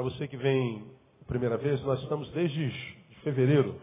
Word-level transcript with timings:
Para 0.00 0.08
você 0.08 0.26
que 0.26 0.36
vem 0.38 0.82
a 1.20 1.24
primeira 1.26 1.58
vez, 1.58 1.78
nós 1.82 2.00
estamos 2.00 2.30
desde 2.30 2.70
fevereiro 3.22 3.78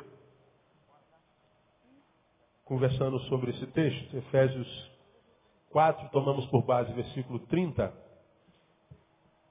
conversando 2.66 3.20
sobre 3.26 3.52
esse 3.52 3.68
texto, 3.68 4.18
Efésios 4.18 4.92
4, 5.70 6.10
tomamos 6.10 6.48
por 6.48 6.64
base 6.64 6.92
versículo 6.94 7.38
30, 7.42 7.94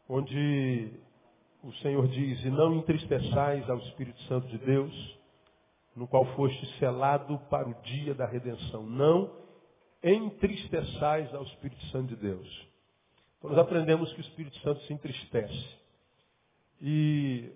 onde 0.09 0.91
o 1.63 1.73
Senhor 1.75 2.09
diz, 2.09 2.45
e 2.45 2.51
não 2.51 2.75
entristeçais 2.75 3.71
ao 3.71 3.79
Espírito 3.79 4.21
Santo 4.23 4.49
de 4.49 4.59
Deus, 4.59 5.19
no 5.95 6.09
qual 6.09 6.25
foste 6.35 6.67
selado 6.81 7.39
para 7.49 7.69
o 7.69 7.75
dia 7.83 8.13
da 8.13 8.27
redenção. 8.27 8.83
Não 8.83 9.31
entristeçais 10.03 11.33
ao 11.33 11.45
Espírito 11.45 11.87
Santo 11.93 12.09
de 12.09 12.17
Deus. 12.17 12.69
Então 13.39 13.51
nós 13.51 13.59
aprendemos 13.61 14.13
que 14.15 14.19
o 14.19 14.27
Espírito 14.27 14.59
Santo 14.63 14.81
se 14.83 14.93
entristece. 14.93 15.86
E 16.81 17.53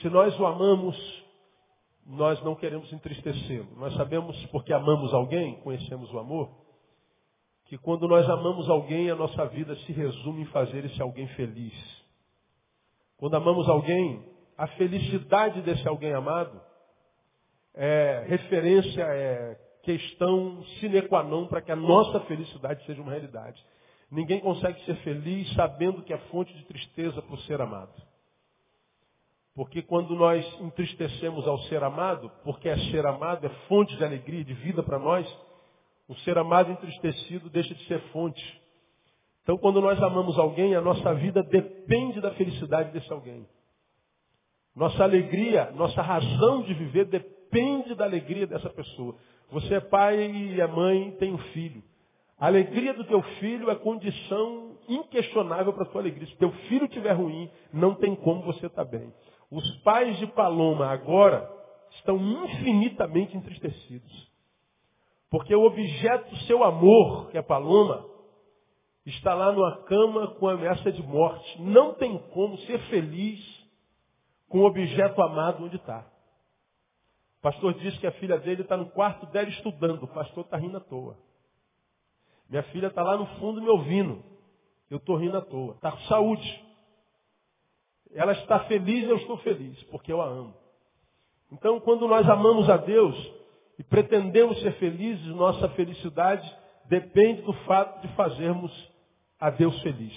se 0.00 0.08
nós 0.08 0.38
o 0.38 0.46
amamos, 0.46 1.24
nós 2.06 2.42
não 2.42 2.54
queremos 2.54 2.92
entristecê-lo. 2.92 3.68
Nós 3.76 3.94
sabemos, 3.94 4.36
porque 4.46 4.72
amamos 4.72 5.12
alguém, 5.12 5.60
conhecemos 5.60 6.12
o 6.12 6.18
amor, 6.18 6.50
que 7.66 7.78
quando 7.78 8.06
nós 8.06 8.28
amamos 8.28 8.68
alguém, 8.68 9.10
a 9.10 9.16
nossa 9.16 9.46
vida 9.46 9.74
se 9.76 9.92
resume 9.92 10.42
em 10.42 10.46
fazer 10.46 10.84
esse 10.84 11.00
alguém 11.00 11.26
feliz. 11.28 11.74
Quando 13.16 13.34
amamos 13.36 13.68
alguém, 13.68 14.22
a 14.56 14.66
felicidade 14.68 15.62
desse 15.62 15.86
alguém 15.88 16.12
amado 16.12 16.60
é 17.74 18.24
referência, 18.28 19.02
é 19.02 19.60
questão 19.82 20.62
sine 20.80 21.02
qua 21.02 21.22
non 21.22 21.46
para 21.46 21.60
que 21.60 21.72
a 21.72 21.76
nossa 21.76 22.20
felicidade 22.20 22.84
seja 22.84 23.00
uma 23.00 23.12
realidade. 23.12 23.64
Ninguém 24.10 24.40
consegue 24.40 24.84
ser 24.84 24.96
feliz 24.96 25.52
sabendo 25.54 26.02
que 26.02 26.12
é 26.12 26.18
fonte 26.30 26.52
de 26.52 26.64
tristeza 26.64 27.20
por 27.22 27.38
ser 27.40 27.60
amado. 27.60 27.94
Porque 29.54 29.82
quando 29.82 30.14
nós 30.16 30.44
entristecemos 30.60 31.46
ao 31.46 31.58
ser 31.60 31.82
amado, 31.82 32.30
porque 32.42 32.68
é 32.68 32.76
ser 32.90 33.06
amado, 33.06 33.46
é 33.46 33.50
fonte 33.68 33.96
de 33.96 34.04
alegria, 34.04 34.44
de 34.44 34.54
vida 34.54 34.82
para 34.82 34.98
nós, 34.98 35.26
o 36.08 36.14
ser 36.16 36.36
amado 36.36 36.72
entristecido 36.72 37.48
deixa 37.48 37.74
de 37.74 37.84
ser 37.86 38.00
fonte. 38.12 38.62
Então, 39.42 39.56
quando 39.58 39.80
nós 39.80 40.02
amamos 40.02 40.38
alguém, 40.38 40.74
a 40.74 40.80
nossa 40.80 41.14
vida 41.14 41.42
depende 41.42 42.20
da 42.20 42.32
felicidade 42.32 42.90
desse 42.92 43.12
alguém. 43.12 43.46
Nossa 44.74 45.04
alegria, 45.04 45.70
nossa 45.72 46.02
razão 46.02 46.62
de 46.62 46.74
viver 46.74 47.04
depende 47.04 47.94
da 47.94 48.04
alegria 48.04 48.46
dessa 48.46 48.68
pessoa. 48.70 49.14
Você 49.50 49.74
é 49.74 49.80
pai 49.80 50.18
e 50.18 50.60
é 50.60 50.66
mãe, 50.66 51.12
tem 51.12 51.32
um 51.32 51.38
filho. 51.38 51.82
A 52.44 52.48
alegria 52.48 52.92
do 52.92 53.04
teu 53.04 53.22
filho 53.40 53.70
é 53.70 53.74
condição 53.74 54.76
inquestionável 54.86 55.72
para 55.72 55.84
a 55.84 55.86
tua 55.86 56.02
alegria. 56.02 56.26
Se 56.26 56.36
teu 56.36 56.52
filho 56.68 56.84
estiver 56.84 57.12
ruim, 57.12 57.50
não 57.72 57.94
tem 57.94 58.14
como 58.14 58.42
você 58.42 58.66
estar 58.66 58.84
tá 58.84 58.90
bem. 58.90 59.10
Os 59.50 59.76
pais 59.78 60.18
de 60.18 60.26
Paloma 60.26 60.88
agora 60.88 61.50
estão 61.92 62.18
infinitamente 62.18 63.34
entristecidos. 63.34 64.30
Porque 65.30 65.54
o 65.54 65.64
objeto 65.64 66.28
do 66.28 66.36
seu 66.40 66.62
amor, 66.62 67.30
que 67.30 67.38
é 67.38 67.42
Paloma, 67.42 68.06
está 69.06 69.32
lá 69.32 69.50
numa 69.50 69.78
cama 69.84 70.34
com 70.34 70.46
ameaça 70.46 70.92
de 70.92 71.02
morte. 71.02 71.62
Não 71.62 71.94
tem 71.94 72.18
como 72.34 72.58
ser 72.58 72.78
feliz 72.90 73.40
com 74.50 74.58
o 74.58 74.66
objeto 74.66 75.22
amado 75.22 75.64
onde 75.64 75.76
está. 75.76 76.06
O 77.38 77.40
pastor 77.40 77.72
disse 77.72 77.98
que 77.98 78.06
a 78.06 78.12
filha 78.12 78.36
dele 78.38 78.60
está 78.60 78.76
no 78.76 78.90
quarto 78.90 79.24
dela 79.28 79.48
estudando. 79.48 80.02
O 80.02 80.08
pastor 80.08 80.44
está 80.44 80.58
rindo 80.58 80.76
à 80.76 80.80
toa. 80.80 81.16
Minha 82.48 82.62
filha 82.64 82.88
está 82.88 83.02
lá 83.02 83.16
no 83.16 83.26
fundo 83.38 83.60
me 83.60 83.68
ouvindo. 83.68 84.22
Eu 84.90 84.98
estou 84.98 85.16
rindo 85.16 85.36
à 85.36 85.40
toa. 85.40 85.74
Está 85.74 85.92
com 85.92 86.00
saúde. 86.02 86.64
Ela 88.12 88.32
está 88.32 88.60
feliz, 88.60 89.08
eu 89.08 89.16
estou 89.16 89.36
feliz, 89.38 89.82
porque 89.84 90.12
eu 90.12 90.20
a 90.20 90.26
amo. 90.26 90.54
Então, 91.50 91.80
quando 91.80 92.06
nós 92.06 92.28
amamos 92.28 92.68
a 92.70 92.76
Deus 92.76 93.32
e 93.78 93.82
pretendemos 93.82 94.60
ser 94.60 94.72
felizes, 94.74 95.26
nossa 95.34 95.68
felicidade 95.70 96.48
depende 96.86 97.42
do 97.42 97.52
fato 97.64 98.00
de 98.06 98.14
fazermos 98.14 98.72
a 99.40 99.50
Deus 99.50 99.80
feliz. 99.82 100.12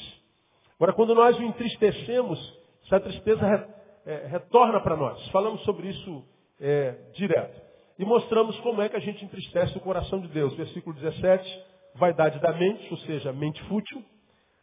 Agora, 0.75 0.93
quando 0.93 1.15
nós 1.15 1.37
o 1.39 1.43
entristecemos, 1.43 2.39
essa 2.85 2.99
tristeza 2.99 3.67
é, 4.05 4.27
retorna 4.27 4.79
para 4.79 4.95
nós. 4.95 5.27
Falamos 5.29 5.61
sobre 5.63 5.89
isso 5.89 6.23
é, 6.59 6.91
direto. 7.13 7.61
E 7.99 8.05
mostramos 8.05 8.57
como 8.59 8.81
é 8.81 8.89
que 8.89 8.95
a 8.95 9.01
gente 9.01 9.25
entristece 9.25 9.75
o 9.77 9.81
coração 9.81 10.19
de 10.21 10.27
Deus. 10.27 10.55
Versículo 10.55 10.95
17, 10.95 11.65
vaidade 11.97 12.39
da 12.39 12.53
mente, 12.53 12.87
ou 12.91 12.97
seja, 12.99 13.33
mente 13.33 13.61
fútil. 13.63 14.03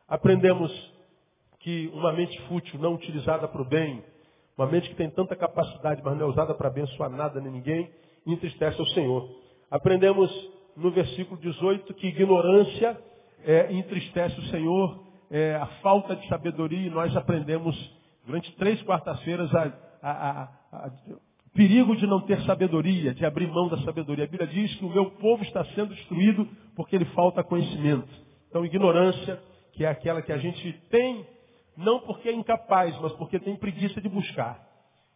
Aprendemos 0.08 0.72
que 1.60 1.90
uma 1.94 2.12
mente 2.12 2.40
fútil, 2.42 2.78
não 2.78 2.94
utilizada 2.94 3.48
para 3.48 3.62
o 3.62 3.64
bem, 3.64 4.04
uma 4.56 4.66
mente 4.66 4.88
que 4.88 4.94
tem 4.94 5.10
tanta 5.10 5.34
capacidade, 5.34 6.02
mas 6.04 6.16
não 6.16 6.26
é 6.26 6.28
usada 6.28 6.54
para 6.54 6.68
abençoar 6.68 7.10
nada 7.10 7.40
nem 7.40 7.52
ninguém, 7.52 7.90
entristece 8.26 8.78
ao 8.78 8.86
Senhor. 8.88 9.28
Aprendemos 9.70 10.30
no 10.76 10.90
versículo 10.90 11.40
18 11.40 11.92
que 11.94 12.06
ignorância 12.06 12.98
é, 13.44 13.72
entristece 13.72 14.38
o 14.38 14.44
Senhor, 14.44 15.04
é, 15.30 15.54
a 15.56 15.66
falta 15.82 16.14
de 16.14 16.26
sabedoria, 16.28 16.86
e 16.86 16.90
nós 16.90 17.16
aprendemos 17.16 17.76
durante 18.24 18.54
três 18.56 18.80
quartas-feiras 18.82 19.50
o 19.52 19.56
perigo 21.54 21.96
de 21.96 22.06
não 22.06 22.20
ter 22.20 22.40
sabedoria, 22.42 23.14
de 23.14 23.24
abrir 23.24 23.46
mão 23.46 23.68
da 23.68 23.78
sabedoria. 23.78 24.24
A 24.24 24.28
Bíblia 24.28 24.48
diz 24.48 24.74
que 24.74 24.84
o 24.84 24.90
meu 24.90 25.12
povo 25.12 25.42
está 25.44 25.64
sendo 25.66 25.94
destruído 25.94 26.48
porque 26.74 26.96
ele 26.96 27.04
falta 27.06 27.44
conhecimento. 27.44 28.08
Então, 28.48 28.64
ignorância, 28.64 29.40
que 29.72 29.84
é 29.84 29.88
aquela 29.88 30.20
que 30.20 30.32
a 30.32 30.38
gente 30.38 30.72
tem 30.90 31.26
não 31.76 32.00
porque 32.00 32.28
é 32.28 32.32
incapaz, 32.32 32.96
mas 33.00 33.12
porque 33.12 33.38
tem 33.38 33.56
preguiça 33.56 34.00
de 34.00 34.08
buscar. 34.08 34.64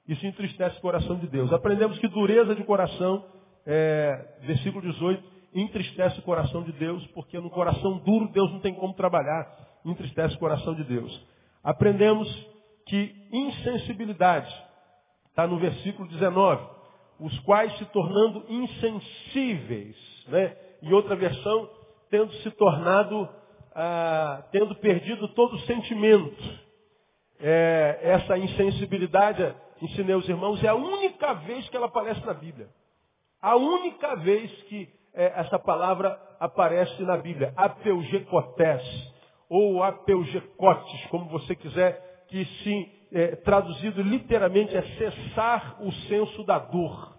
Isso 0.06 0.26
entristece 0.26 0.78
o 0.78 0.80
coração 0.80 1.16
de 1.16 1.26
Deus. 1.26 1.52
Aprendemos 1.52 1.98
que 1.98 2.08
dureza 2.08 2.54
de 2.54 2.64
coração, 2.64 3.24
é, 3.66 4.38
versículo 4.42 4.82
18, 4.82 5.22
entristece 5.54 6.18
o 6.18 6.22
coração 6.22 6.62
de 6.62 6.72
Deus, 6.72 7.06
porque 7.08 7.38
no 7.38 7.50
coração 7.50 7.98
duro 7.98 8.28
Deus 8.28 8.50
não 8.50 8.60
tem 8.60 8.74
como 8.74 8.94
trabalhar, 8.94 9.46
entristece 9.84 10.34
o 10.34 10.38
coração 10.38 10.74
de 10.74 10.84
Deus. 10.84 11.26
Aprendemos 11.62 12.28
que 12.86 13.14
insensibilidade, 13.32 14.52
está 15.38 15.46
no 15.46 15.56
versículo 15.56 16.08
19, 16.08 16.66
os 17.20 17.38
quais 17.40 17.72
se 17.78 17.84
tornando 17.86 18.44
insensíveis, 18.48 19.96
né? 20.26 20.56
E 20.82 20.92
outra 20.92 21.14
versão, 21.14 21.70
tendo 22.10 22.32
se 22.34 22.50
tornado 22.52 23.28
ah, 23.72 24.42
tendo 24.50 24.74
perdido 24.74 25.28
todo 25.28 25.54
o 25.54 25.60
sentimento. 25.60 26.68
É, 27.40 28.00
essa 28.02 28.36
insensibilidade, 28.36 29.54
ensinei 29.80 30.16
os 30.16 30.28
irmãos, 30.28 30.62
é 30.64 30.66
a 30.66 30.74
única 30.74 31.34
vez 31.34 31.68
que 31.68 31.76
ela 31.76 31.86
aparece 31.86 32.26
na 32.26 32.34
Bíblia. 32.34 32.68
A 33.40 33.54
única 33.54 34.16
vez 34.16 34.50
que 34.64 34.88
é, 35.14 35.40
essa 35.40 35.56
palavra 35.56 36.20
aparece 36.40 37.00
na 37.04 37.16
Bíblia. 37.16 37.52
Apeugecotés, 37.56 38.82
ou 39.48 39.84
apeugecotes, 39.84 41.06
como 41.10 41.26
você 41.26 41.54
quiser, 41.54 42.24
que 42.28 42.44
se 42.44 42.97
é, 43.12 43.36
traduzido 43.36 44.02
literalmente 44.02 44.76
é 44.76 44.82
cessar 44.96 45.82
o 45.82 45.92
senso 46.08 46.44
da 46.44 46.58
dor. 46.58 47.16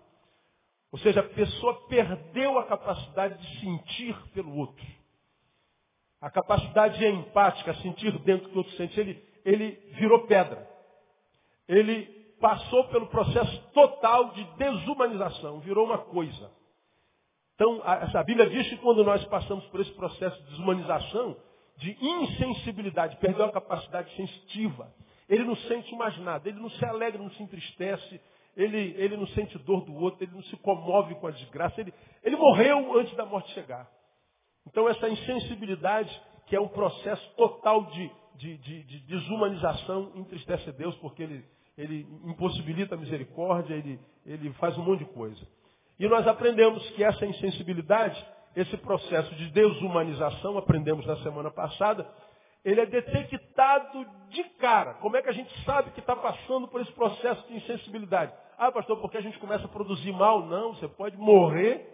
Ou 0.91 1.00
seja, 1.00 1.19
a 1.19 1.30
pessoa 1.30 1.88
perdeu 1.88 2.57
a 2.57 2.65
capacidade 2.65 3.38
de 3.38 3.59
sentir 3.59 4.15
pelo 4.33 4.56
outro. 4.56 4.86
A 6.19 6.30
capacidade 6.30 7.06
empática, 7.06 7.74
sentir 7.75 8.12
dentro 8.19 8.45
do 8.45 8.50
que 8.50 8.56
o 8.56 8.57
outro 8.59 8.75
sente, 8.75 9.00
ele, 9.00 9.24
ele 9.45 9.71
virou 9.94 10.25
pedra. 10.25 10.68
Ele 11.68 12.06
passou 12.42 12.85
pelo 12.85 13.07
processo 13.07 13.62
total 13.74 14.31
de 14.31 14.44
desumanização, 14.57 15.59
virou 15.59 15.85
uma 15.85 16.00
coisa. 16.00 16.51
Então, 17.56 17.81
a 17.83 18.24
Bíblia 18.24 18.50
diz 18.50 18.69
que 18.69 18.77
quando 18.77 19.03
nós 19.03 19.24
passamos 19.25 19.65
por 19.65 19.81
esse 19.81 19.92
processo 19.92 20.42
de 20.44 20.50
desumanização, 20.51 21.35
de 21.77 21.97
insensibilidade, 22.01 23.18
perdeu 23.18 23.45
a 23.45 23.51
capacidade 23.51 24.13
sensitiva. 24.15 24.94
Ele 25.30 25.44
não 25.44 25.56
sente 25.56 25.96
mais 25.96 26.18
nada, 26.20 26.50
ele 26.50 26.60
não 26.60 26.70
se 26.72 26.84
alegra, 26.84 27.22
não 27.22 27.30
se 27.31 27.44
entristece, 27.44 28.20
ele, 28.58 28.96
ele 28.98 29.16
não 29.16 29.28
sente 29.28 29.58
dor 29.60 29.86
do 29.86 29.94
outro, 29.96 30.24
ele 30.24 30.34
não 30.34 30.42
se 30.44 30.58
comove 30.58 31.14
com 31.16 31.28
a 31.28 31.31
desgraça, 31.31 31.80
ele, 31.80 31.94
ele 32.24 32.36
morreu 32.36 32.98
antes 32.98 33.16
da 33.16 33.26
morte 33.26 33.54
chegar. 33.54 33.90
Então 34.68 34.90
essa 34.90 35.08
insensibilidade, 35.08 36.10
que 36.48 36.56
é 36.56 36.60
um 36.60 36.68
processo 36.68 37.36
total 37.36 37.86
de, 37.86 38.12
de, 38.36 38.58
de, 38.58 38.84
de 38.84 39.00
desumanização, 39.02 40.12
entristece 40.16 40.72
Deus, 40.72 40.96
porque 40.96 41.24
ele, 41.24 41.46
ele 41.78 42.08
impossibilita 42.26 42.96
a 42.96 42.98
misericórdia, 42.98 43.76
ele, 43.76 44.00
ele 44.26 44.52
faz 44.54 44.78
um 44.78 44.84
monte 44.84 45.00
de 45.00 45.12
coisa. 45.12 45.48
E 46.00 46.08
nós 46.08 46.26
aprendemos 46.28 46.90
que 46.92 47.04
essa 47.04 47.26
insensibilidade, 47.26 48.26
esse 48.56 48.76
processo 48.78 49.34
de 49.36 49.52
desumanização, 49.52 50.58
aprendemos 50.58 51.06
na 51.06 51.18
semana 51.18 51.52
passada, 51.52 52.10
ele 52.63 52.81
é 52.81 52.85
detectado 52.85 54.06
de 54.29 54.44
cara. 54.59 54.95
Como 54.95 55.15
é 55.15 55.21
que 55.21 55.29
a 55.29 55.33
gente 55.33 55.51
sabe 55.63 55.91
que 55.91 56.00
está 56.00 56.15
passando 56.15 56.67
por 56.67 56.81
esse 56.81 56.91
processo 56.91 57.47
de 57.47 57.56
insensibilidade? 57.56 58.33
Ah, 58.57 58.71
pastor, 58.71 59.00
porque 59.00 59.17
a 59.17 59.21
gente 59.21 59.39
começa 59.39 59.65
a 59.65 59.69
produzir 59.69 60.11
mal? 60.11 60.45
Não, 60.45 60.73
você 60.73 60.88
pode 60.88 61.17
morrer, 61.17 61.88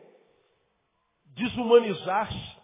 desumanizar-se, 1.27 2.57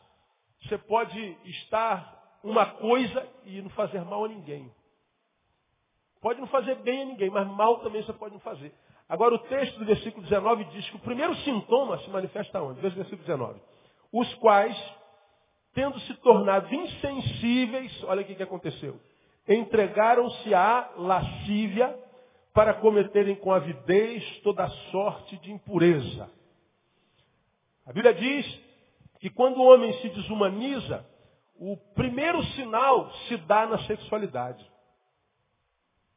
você 0.63 0.77
pode 0.77 1.37
estar 1.45 2.39
uma 2.43 2.65
coisa 2.65 3.27
e 3.45 3.61
não 3.61 3.69
fazer 3.71 4.03
mal 4.03 4.25
a 4.25 4.27
ninguém. 4.27 4.71
Pode 6.21 6.39
não 6.39 6.47
fazer 6.47 6.75
bem 6.75 7.01
a 7.01 7.05
ninguém, 7.05 7.29
mas 7.29 7.47
mal 7.47 7.79
também 7.79 8.03
você 8.03 8.13
pode 8.13 8.33
não 8.33 8.41
fazer. 8.41 8.73
Agora 9.09 9.35
o 9.35 9.39
texto 9.39 9.77
do 9.77 9.85
versículo 9.85 10.23
19 10.23 10.63
diz 10.65 10.89
que 10.89 10.95
o 10.95 10.99
primeiro 10.99 11.35
sintoma 11.37 11.97
se 11.99 12.09
manifesta 12.09 12.61
onde? 12.61 12.79
Veja 12.79 12.93
o 12.93 12.97
versículo 12.97 13.23
19. 13.23 13.59
Os 14.13 14.33
quais, 14.35 14.75
tendo 15.73 15.99
se 16.01 16.13
tornado 16.15 16.73
insensíveis, 16.73 18.03
olha 18.03 18.21
o 18.21 18.25
que 18.25 18.41
aconteceu. 18.43 18.99
Entregaram-se 19.47 20.53
à 20.53 20.91
lascívia 20.97 21.97
para 22.53 22.73
cometerem 22.73 23.35
com 23.35 23.51
avidez 23.51 24.23
toda 24.41 24.67
sorte 24.91 25.37
de 25.37 25.51
impureza. 25.51 26.29
A 27.85 27.93
Bíblia 27.93 28.13
diz 28.13 28.61
que 29.19 29.29
quando 29.29 29.57
o 29.57 29.65
homem 29.65 29.93
se 30.01 30.09
desumaniza, 30.09 31.05
o 31.55 31.77
primeiro 31.95 32.43
sinal 32.55 33.11
se 33.27 33.37
dá 33.37 33.65
na 33.65 33.79
sexualidade. 33.85 34.69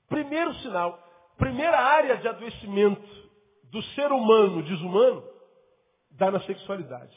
Primeiro 0.08 0.54
sinal, 0.56 0.98
primeira 1.36 1.78
área 1.78 2.16
de 2.16 2.28
adoecimento 2.28 3.24
do 3.64 3.82
ser 3.94 4.10
humano 4.10 4.62
desumano, 4.62 5.24
dá 6.10 6.30
na 6.30 6.40
sexualidade. 6.40 7.14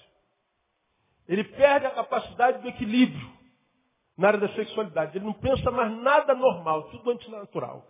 Ele 1.27 1.43
perde 1.43 1.85
a 1.85 1.91
capacidade 1.91 2.61
do 2.61 2.69
equilíbrio 2.69 3.29
na 4.17 4.29
área 4.29 4.39
da 4.39 4.49
sexualidade. 4.49 5.17
Ele 5.17 5.25
não 5.25 5.33
pensa 5.33 5.69
mais 5.71 5.91
nada 6.01 6.33
normal, 6.33 6.83
tudo 6.89 7.11
antinatural. 7.11 7.85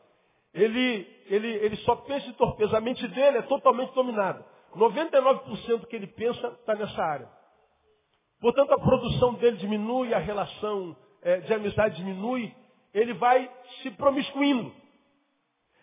Ele, 0.54 1.08
ele, 1.28 1.48
ele 1.48 1.76
só 1.78 1.96
pensa 1.96 2.28
em 2.28 2.34
torpeza. 2.34 2.78
A 2.78 2.82
mente 2.82 3.08
dele 3.10 3.38
é 3.38 3.42
totalmente 3.44 3.94
dominada. 3.94 4.44
99% 4.76 5.78
do 5.78 5.88
que 5.88 5.96
ele 5.96 6.08
pensa 6.08 6.48
está 6.48 6.76
nessa 6.76 7.02
área. 7.02 7.30
Portanto, 8.40 8.72
a 8.74 8.80
produção 8.80 9.34
dele 9.36 9.58
diminui, 9.58 10.14
a 10.14 10.20
relação 10.20 10.96
é, 11.22 11.38
de 11.38 11.54
amizade 11.54 11.96
diminui, 11.96 12.54
ele 12.94 13.14
vai 13.14 13.50
se 13.82 13.92
promiscuindo. 13.92 14.72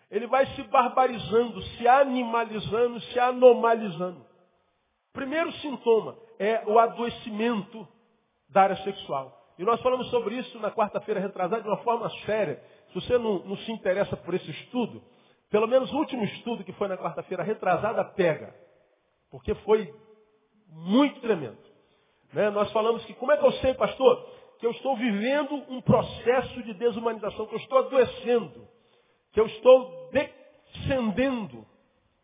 Ele 0.09 0.27
vai 0.27 0.45
se 0.47 0.63
barbarizando, 0.63 1.61
se 1.61 1.87
animalizando, 1.87 3.01
se 3.01 3.19
anomalizando. 3.19 4.25
Primeiro 5.15 5.51
sintoma 5.53 6.17
é 6.37 6.61
o 6.67 6.77
adoecimento 6.77 7.87
da 8.49 8.63
área 8.63 8.75
sexual. 8.83 9.33
E 9.57 9.63
nós 9.63 9.81
falamos 9.81 10.09
sobre 10.09 10.35
isso 10.35 10.59
na 10.59 10.69
quarta-feira 10.69 11.21
retrasada 11.21 11.61
de 11.61 11.67
uma 11.69 11.77
forma 11.77 12.09
séria. 12.25 12.61
Se 12.89 12.95
você 12.95 13.17
não, 13.17 13.39
não, 13.39 13.55
se 13.57 13.71
interessa 13.71 14.17
por 14.17 14.33
esse 14.33 14.51
estudo, 14.51 15.01
pelo 15.49 15.67
menos 15.67 15.91
o 15.93 15.97
último 15.97 16.25
estudo 16.25 16.65
que 16.65 16.73
foi 16.73 16.89
na 16.89 16.97
quarta-feira 16.97 17.43
retrasada 17.43 18.03
pega. 18.03 18.53
Porque 19.31 19.55
foi 19.55 19.93
muito 20.69 21.21
tremendo. 21.21 21.57
Né? 22.33 22.49
Nós 22.49 22.69
falamos 22.73 23.03
que, 23.05 23.13
como 23.13 23.31
é 23.31 23.37
que 23.37 23.45
eu 23.45 23.53
sei, 23.53 23.73
pastor, 23.73 24.29
que 24.59 24.65
eu 24.65 24.71
estou 24.71 24.97
vivendo 24.97 25.55
um 25.69 25.79
processo 25.79 26.61
de 26.61 26.73
desumanização, 26.73 27.47
que 27.47 27.55
eu 27.55 27.59
estou 27.59 27.77
adoecendo, 27.79 28.67
que 29.31 29.39
eu 29.39 29.45
estou 29.45 30.09
descendendo 30.11 31.65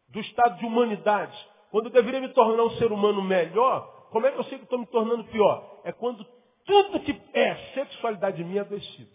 do 0.09 0.19
estado 0.19 0.57
de 0.57 0.65
humanidade, 0.65 1.50
quando 1.71 1.85
eu 1.85 1.91
deveria 1.91 2.21
me 2.21 2.29
tornar 2.29 2.63
um 2.63 2.71
ser 2.71 2.91
humano 2.91 3.23
melhor, 3.23 4.09
como 4.11 4.27
é 4.27 4.31
que 4.31 4.39
eu 4.39 4.43
sei 4.43 4.57
que 4.57 4.65
estou 4.65 4.77
me 4.77 4.85
tornando 4.87 5.23
pior? 5.25 5.81
É 5.83 5.91
quando 5.91 6.23
tudo 6.65 6.99
que 6.99 7.19
é 7.33 7.55
sexualidade 7.73 8.43
minha 8.43 8.59
é 8.59 8.61
adoecido. 8.61 9.09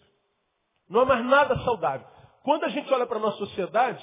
Não 0.88 1.00
há 1.00 1.04
mais 1.04 1.24
nada 1.24 1.58
saudável. 1.58 2.06
Quando 2.42 2.64
a 2.64 2.68
gente 2.68 2.92
olha 2.92 3.06
para 3.06 3.18
a 3.18 3.20
nossa 3.20 3.38
sociedade, 3.38 4.02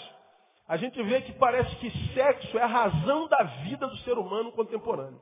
a 0.68 0.78
gente 0.78 1.02
vê 1.04 1.22
que 1.22 1.34
parece 1.34 1.76
que 1.78 1.90
sexo 2.14 2.58
é 2.58 2.62
a 2.62 2.68
razão 2.68 3.28
da 3.28 3.44
vida 3.64 3.88
do 3.88 3.98
ser 3.98 4.18
humano 4.18 4.52
contemporâneo. 4.52 5.20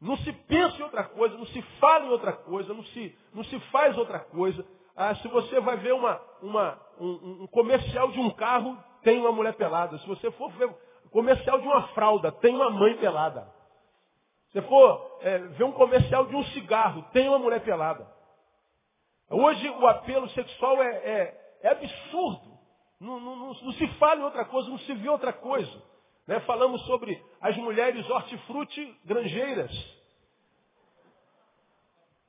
Não 0.00 0.16
se 0.18 0.32
pensa 0.32 0.78
em 0.78 0.82
outra 0.82 1.04
coisa, 1.04 1.36
não 1.36 1.46
se 1.46 1.60
fala 1.80 2.06
em 2.06 2.10
outra 2.10 2.32
coisa, 2.32 2.72
não 2.72 2.84
se, 2.84 3.16
não 3.34 3.44
se 3.44 3.58
faz 3.70 3.96
outra 3.96 4.20
coisa. 4.20 4.64
Ah, 4.96 5.14
se 5.16 5.28
você 5.28 5.60
vai 5.60 5.76
ver 5.76 5.92
uma, 5.92 6.20
uma, 6.42 6.80
um, 7.00 7.42
um, 7.42 7.46
comercial 7.48 8.10
de 8.10 8.18
um 8.18 8.30
carro, 8.30 8.76
tem 9.02 9.18
uma 9.18 9.32
mulher 9.32 9.54
pelada. 9.54 9.98
Se 9.98 10.06
você 10.06 10.30
for 10.32 10.50
ver 10.52 10.68
comercial 11.10 11.60
de 11.60 11.66
uma 11.66 11.88
fralda, 11.88 12.32
tem 12.32 12.54
uma 12.54 12.70
mãe 12.70 12.96
pelada. 12.96 13.48
Se 14.52 14.62
for 14.62 15.18
é, 15.20 15.38
ver 15.38 15.64
um 15.64 15.72
comercial 15.72 16.26
de 16.26 16.34
um 16.34 16.44
cigarro, 16.46 17.02
tem 17.12 17.28
uma 17.28 17.38
mulher 17.38 17.60
pelada. 17.62 18.06
Hoje 19.30 19.68
o 19.68 19.86
apelo 19.86 20.28
sexual 20.30 20.82
é, 20.82 20.88
é, 20.88 21.58
é 21.62 21.68
absurdo. 21.68 22.58
Não, 22.98 23.20
não, 23.20 23.36
não, 23.36 23.54
não, 23.54 23.72
se 23.72 23.86
fala 23.98 24.20
em 24.20 24.24
outra 24.24 24.44
coisa, 24.44 24.68
não 24.68 24.78
se 24.78 24.94
vê 24.94 25.08
outra 25.08 25.32
coisa. 25.32 25.82
Né? 26.26 26.40
Falamos 26.40 26.80
sobre 26.86 27.22
as 27.40 27.56
mulheres 27.56 28.08
hortifruti 28.08 28.98
granjeiras, 29.04 29.70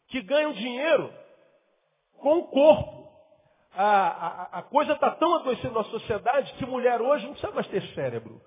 que 0.07 0.21
ganham 0.21 0.53
dinheiro 0.53 1.11
com 2.17 2.39
o 2.39 2.47
corpo. 2.47 2.99
A, 3.73 3.83
a, 3.85 4.59
a 4.59 4.61
coisa 4.63 4.93
está 4.93 5.11
tão 5.11 5.35
adoecendo 5.35 5.75
na 5.75 5.83
sociedade 5.85 6.53
que 6.53 6.65
mulher 6.65 7.01
hoje 7.01 7.25
não 7.25 7.33
precisa 7.33 7.53
mais 7.53 7.67
ter 7.67 7.81
cérebro, 7.93 8.41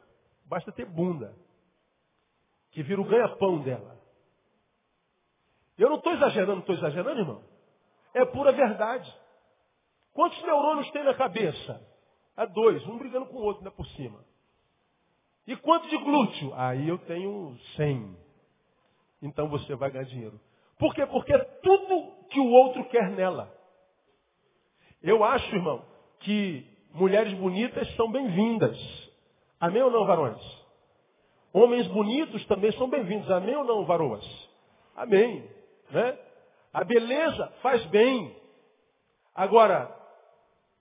basta 0.52 0.70
ter 0.70 0.84
bunda, 0.84 1.34
que 2.72 2.82
vira 2.82 3.00
o 3.00 3.04
ganha-pão 3.04 3.62
dela. 3.62 3.98
Eu 5.78 5.88
não 5.88 5.96
estou 5.96 6.12
exagerando, 6.12 6.60
estou 6.60 6.74
exagerando, 6.74 7.20
irmão. 7.20 7.42
É 8.12 8.22
pura 8.26 8.52
verdade. 8.52 9.10
Quantos 10.12 10.42
neurônios 10.42 10.90
tem 10.90 11.04
na 11.04 11.14
cabeça? 11.14 11.82
Há 12.36 12.44
dois, 12.44 12.86
um 12.86 12.98
brigando 12.98 13.24
com 13.26 13.38
o 13.38 13.42
outro, 13.42 13.60
ainda 13.60 13.70
por 13.70 13.86
cima. 13.96 14.22
E 15.46 15.56
quanto 15.56 15.88
de 15.88 15.96
glúteo? 15.96 16.52
Aí 16.54 16.86
eu 16.86 16.98
tenho 16.98 17.58
100. 17.76 18.14
Então 19.22 19.48
você 19.48 19.74
vai 19.74 19.90
ganhar 19.90 20.04
dinheiro. 20.04 20.38
Por 20.78 20.94
quê? 20.94 21.06
Porque 21.06 21.32
é 21.32 21.38
tudo 21.38 22.26
que 22.28 22.38
o 22.38 22.50
outro 22.50 22.84
quer 22.90 23.10
nela. 23.12 23.50
Eu 25.02 25.24
acho, 25.24 25.46
irmão, 25.54 25.82
que 26.20 26.66
mulheres 26.92 27.32
bonitas 27.38 27.90
são 27.96 28.12
bem-vindas. 28.12 29.01
Amém 29.62 29.80
ou 29.80 29.92
não, 29.92 30.04
varões? 30.04 30.42
Homens 31.52 31.86
bonitos 31.86 32.44
também 32.46 32.72
são 32.72 32.90
bem-vindos. 32.90 33.30
Amém 33.30 33.54
ou 33.54 33.62
não, 33.62 33.84
varoas? 33.84 34.24
Amém. 34.96 35.48
Né? 35.88 36.18
A 36.72 36.82
beleza 36.82 37.46
faz 37.62 37.86
bem. 37.86 38.36
Agora, 39.32 39.96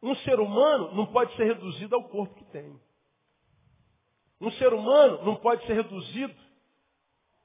um 0.02 0.16
ser 0.16 0.40
humano 0.40 0.96
não 0.96 1.06
pode 1.06 1.32
ser 1.36 1.44
reduzido 1.44 1.96
ao 1.96 2.06
corpo 2.06 2.34
que 2.34 2.46
tem. 2.46 2.76
Um 4.42 4.50
ser 4.54 4.74
humano 4.74 5.26
não 5.26 5.36
pode 5.36 5.64
ser 5.68 5.74
reduzido 5.74 6.34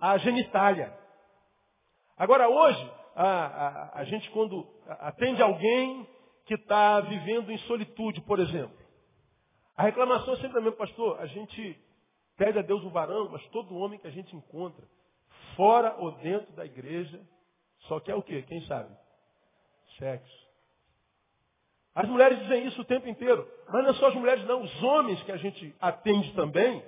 à 0.00 0.16
genitália. 0.16 0.90
Agora, 2.16 2.48
hoje, 2.48 2.92
a, 3.14 3.26
a, 3.26 4.00
a 4.00 4.04
gente 4.04 4.30
quando 4.30 4.66
atende 4.88 5.42
alguém 5.42 6.08
que 6.46 6.54
está 6.54 6.98
vivendo 7.02 7.52
em 7.52 7.58
solitude, 7.58 8.22
por 8.22 8.38
exemplo, 8.38 8.85
a 9.76 9.82
reclamação 9.82 10.34
é 10.34 10.36
sempre 10.38 10.58
a 10.58 10.60
mesma, 10.60 10.76
pastor, 10.76 11.20
a 11.20 11.26
gente 11.26 11.78
pede 12.36 12.58
a 12.58 12.62
Deus 12.62 12.82
um 12.84 12.90
varão, 12.90 13.28
mas 13.30 13.46
todo 13.48 13.76
homem 13.76 13.98
que 13.98 14.06
a 14.06 14.10
gente 14.10 14.34
encontra, 14.34 14.84
fora 15.54 15.94
ou 15.98 16.12
dentro 16.12 16.52
da 16.54 16.64
igreja, 16.64 17.20
só 17.80 18.00
quer 18.00 18.14
o 18.14 18.22
quê? 18.22 18.42
Quem 18.42 18.60
sabe? 18.62 18.94
Sexo. 19.98 20.46
As 21.94 22.08
mulheres 22.08 22.38
dizem 22.40 22.66
isso 22.66 22.80
o 22.82 22.84
tempo 22.84 23.08
inteiro. 23.08 23.48
Mas 23.68 23.82
não 23.82 23.90
é 23.90 23.94
só 23.94 24.08
as 24.08 24.14
mulheres, 24.14 24.44
não. 24.44 24.62
Os 24.62 24.82
homens 24.82 25.22
que 25.22 25.32
a 25.32 25.36
gente 25.38 25.74
atende 25.80 26.32
também, 26.34 26.82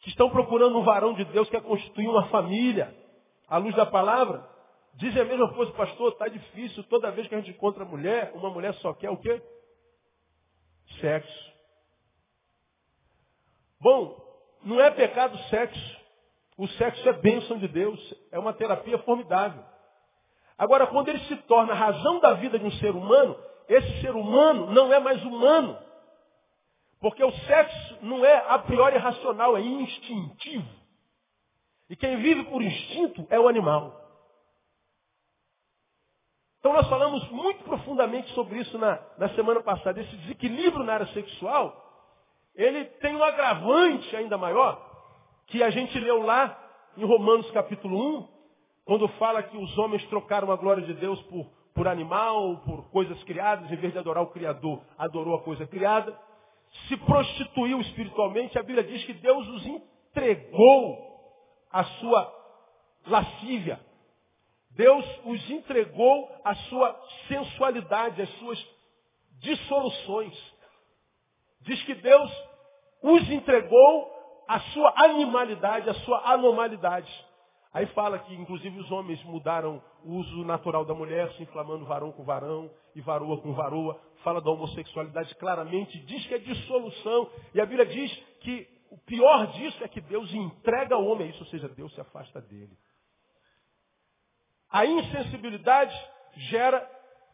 que 0.00 0.08
estão 0.08 0.30
procurando 0.30 0.78
um 0.78 0.84
varão 0.84 1.12
de 1.14 1.24
Deus 1.26 1.48
que 1.50 1.56
é 1.56 1.60
constituir 1.60 2.08
uma 2.08 2.28
família, 2.28 2.94
à 3.48 3.58
luz 3.58 3.74
da 3.76 3.84
palavra, 3.84 4.48
dizem 4.94 5.20
a 5.20 5.24
mesma 5.26 5.52
coisa, 5.52 5.72
pastor, 5.72 6.12
está 6.12 6.28
difícil. 6.28 6.82
Toda 6.84 7.10
vez 7.10 7.28
que 7.28 7.34
a 7.34 7.38
gente 7.38 7.50
encontra 7.50 7.84
mulher, 7.84 8.32
uma 8.34 8.48
mulher 8.48 8.72
só 8.74 8.94
quer 8.94 9.10
o 9.10 9.18
quê? 9.18 9.42
Sexo. 11.00 11.53
Bom, 13.84 14.16
não 14.64 14.80
é 14.80 14.90
pecado 14.90 15.36
sexo. 15.50 15.96
O 16.56 16.66
sexo 16.66 17.06
é 17.06 17.12
bênção 17.12 17.58
de 17.58 17.68
Deus. 17.68 18.00
É 18.32 18.38
uma 18.38 18.54
terapia 18.54 18.96
formidável. 19.00 19.62
Agora, 20.56 20.86
quando 20.86 21.10
ele 21.10 21.18
se 21.26 21.36
torna 21.42 21.74
a 21.74 21.76
razão 21.76 22.18
da 22.18 22.32
vida 22.32 22.58
de 22.58 22.64
um 22.64 22.72
ser 22.72 22.92
humano, 22.96 23.36
esse 23.68 24.00
ser 24.00 24.16
humano 24.16 24.72
não 24.72 24.90
é 24.90 24.98
mais 24.98 25.22
humano. 25.22 25.78
Porque 26.98 27.22
o 27.22 27.30
sexo 27.30 27.98
não 28.00 28.24
é 28.24 28.46
a 28.48 28.58
priori 28.60 28.96
racional, 28.96 29.54
é 29.54 29.60
instintivo. 29.60 30.66
E 31.90 31.94
quem 31.94 32.16
vive 32.16 32.44
por 32.44 32.62
instinto 32.62 33.26
é 33.28 33.38
o 33.38 33.46
animal. 33.46 34.00
Então 36.58 36.72
nós 36.72 36.88
falamos 36.88 37.28
muito 37.28 37.62
profundamente 37.64 38.32
sobre 38.32 38.60
isso 38.60 38.78
na, 38.78 38.98
na 39.18 39.28
semana 39.34 39.62
passada. 39.62 40.00
Esse 40.00 40.16
desequilíbrio 40.16 40.82
na 40.82 40.94
área 40.94 41.06
sexual, 41.08 41.83
ele 42.54 42.84
tem 42.84 43.14
um 43.16 43.22
agravante 43.22 44.14
ainda 44.16 44.38
maior, 44.38 44.80
que 45.46 45.62
a 45.62 45.70
gente 45.70 45.98
leu 45.98 46.22
lá 46.22 46.58
em 46.96 47.04
Romanos 47.04 47.50
capítulo 47.50 48.18
1, 48.18 48.28
quando 48.84 49.08
fala 49.08 49.42
que 49.42 49.56
os 49.56 49.78
homens 49.78 50.04
trocaram 50.06 50.50
a 50.52 50.56
glória 50.56 50.84
de 50.84 50.94
Deus 50.94 51.20
por 51.22 51.46
por 51.74 51.88
animal, 51.88 52.58
por 52.58 52.88
coisas 52.90 53.20
criadas, 53.24 53.70
em 53.70 53.76
vez 53.76 53.92
de 53.92 53.98
adorar 53.98 54.22
o 54.22 54.28
Criador, 54.28 54.80
adorou 54.96 55.34
a 55.34 55.42
coisa 55.42 55.66
criada. 55.66 56.16
Se 56.86 56.96
prostituiu 56.98 57.80
espiritualmente, 57.80 58.56
a 58.56 58.62
Bíblia 58.62 58.84
diz 58.84 59.04
que 59.04 59.12
Deus 59.14 59.46
os 59.48 59.66
entregou 59.66 60.96
a 61.72 61.84
sua 61.84 62.32
lascívia. 63.06 63.80
Deus 64.70 65.04
os 65.24 65.50
entregou 65.50 66.30
a 66.44 66.54
sua 66.54 67.00
sensualidade, 67.28 68.22
as 68.22 68.30
suas 68.38 68.66
dissoluções. 69.40 70.53
Diz 71.64 71.82
que 71.84 71.94
Deus 71.94 72.30
os 73.02 73.30
entregou 73.30 74.14
a 74.48 74.60
sua 74.60 74.92
animalidade, 74.96 75.88
a 75.88 75.94
sua 75.94 76.32
anormalidade. 76.32 77.10
Aí 77.72 77.86
fala 77.86 78.20
que, 78.20 78.34
inclusive, 78.34 78.78
os 78.78 78.90
homens 78.92 79.22
mudaram 79.24 79.82
o 80.04 80.12
uso 80.12 80.44
natural 80.44 80.84
da 80.84 80.94
mulher, 80.94 81.32
se 81.32 81.42
inflamando 81.42 81.84
varão 81.84 82.12
com 82.12 82.22
varão 82.22 82.70
e 82.94 83.00
varoa 83.00 83.40
com 83.40 83.52
varoa. 83.52 84.00
Fala 84.22 84.40
da 84.40 84.50
homossexualidade 84.50 85.34
claramente, 85.34 85.98
diz 86.06 86.24
que 86.26 86.34
é 86.34 86.38
dissolução. 86.38 87.28
E 87.52 87.60
a 87.60 87.66
Bíblia 87.66 87.86
diz 87.86 88.12
que 88.40 88.68
o 88.90 88.98
pior 88.98 89.48
disso 89.48 89.82
é 89.82 89.88
que 89.88 90.00
Deus 90.00 90.32
entrega 90.32 90.94
ao 90.94 91.04
homem 91.04 91.30
isso, 91.30 91.40
ou 91.40 91.46
seja, 91.46 91.68
Deus 91.68 91.92
se 91.94 92.00
afasta 92.00 92.40
dele. 92.40 92.78
A 94.70 94.86
insensibilidade 94.86 95.94
gera 96.50 96.88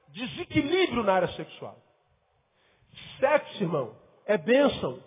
desequilíbrio 0.08 1.02
na 1.02 1.14
área 1.14 1.28
sexual. 1.32 1.76
Sexo, 3.18 3.62
irmão, 3.62 3.94
é 4.30 4.38
bênção. 4.38 5.02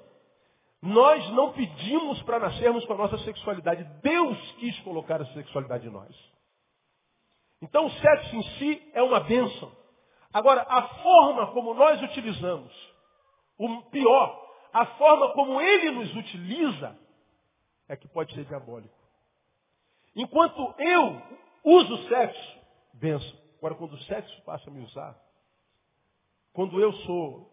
Nós 0.82 1.30
não 1.32 1.54
pedimos 1.54 2.22
para 2.24 2.40
nascermos 2.40 2.86
com 2.86 2.94
a 2.94 2.98
nossa 2.98 3.18
sexualidade. 3.20 3.86
Deus 4.02 4.52
quis 4.60 4.78
colocar 4.82 5.22
a 5.22 5.26
sexualidade 5.28 5.88
em 5.88 5.92
nós. 5.92 6.14
Então 7.62 7.86
o 7.86 7.92
sexo 7.92 8.36
em 8.36 8.44
si 8.58 8.92
é 8.94 9.02
uma 9.02 9.22
bênção. 9.22 9.72
Agora, 10.34 10.66
a 10.68 10.82
forma 11.02 11.48
como 11.54 11.74
nós 11.74 12.02
utilizamos, 12.02 12.74
o 13.58 13.84
pior, 13.84 14.46
a 14.74 14.86
forma 14.98 15.32
como 15.34 15.62
ele 15.62 15.92
nos 15.92 16.14
utiliza, 16.16 17.00
é 17.88 17.96
que 17.96 18.10
pode 18.10 18.34
ser 18.34 18.44
diabólico. 18.44 18.94
Enquanto 20.16 20.76
eu 20.80 21.22
uso 21.64 21.94
o 21.94 22.08
sexo, 22.10 22.60
benção. 22.96 23.40
Agora, 23.60 23.76
quando 23.76 23.94
o 23.94 24.04
sexo 24.04 24.42
passa 24.42 24.70
a 24.70 24.74
me 24.74 24.84
usar, 24.84 25.18
quando 26.52 26.82
eu 26.82 26.92
sou 26.92 27.53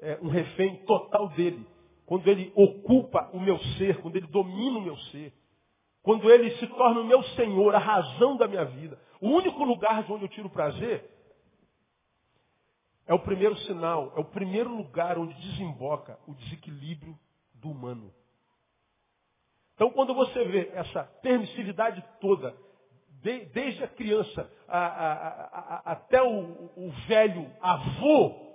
é, 0.00 0.18
um 0.22 0.28
refém 0.28 0.76
total 0.84 1.28
dele, 1.30 1.66
quando 2.04 2.28
ele 2.28 2.52
ocupa 2.54 3.30
o 3.32 3.40
meu 3.40 3.58
ser, 3.76 4.00
quando 4.00 4.16
ele 4.16 4.26
domina 4.26 4.78
o 4.78 4.82
meu 4.82 4.96
ser, 4.96 5.32
quando 6.02 6.30
ele 6.30 6.50
se 6.58 6.66
torna 6.68 7.00
o 7.00 7.04
meu 7.04 7.22
Senhor, 7.30 7.74
a 7.74 7.78
razão 7.78 8.36
da 8.36 8.46
minha 8.46 8.64
vida, 8.64 8.98
o 9.20 9.28
único 9.28 9.64
lugar 9.64 10.04
de 10.04 10.12
onde 10.12 10.24
eu 10.24 10.28
tiro 10.28 10.48
prazer 10.48 11.10
é 13.06 13.14
o 13.14 13.18
primeiro 13.18 13.56
sinal, 13.58 14.12
é 14.16 14.20
o 14.20 14.24
primeiro 14.24 14.74
lugar 14.74 15.18
onde 15.18 15.34
desemboca 15.34 16.18
o 16.26 16.34
desequilíbrio 16.34 17.18
do 17.54 17.70
humano. 17.70 18.12
Então, 19.74 19.90
quando 19.90 20.14
você 20.14 20.44
vê 20.44 20.70
essa 20.74 21.04
permissividade 21.22 22.02
toda, 22.20 22.56
de, 23.22 23.44
desde 23.46 23.84
a 23.84 23.88
criança 23.88 24.50
a, 24.66 24.78
a, 24.78 25.16
a, 25.18 25.92
até 25.92 26.22
o, 26.22 26.70
o 26.76 26.90
velho 27.06 27.50
avô, 27.60 28.45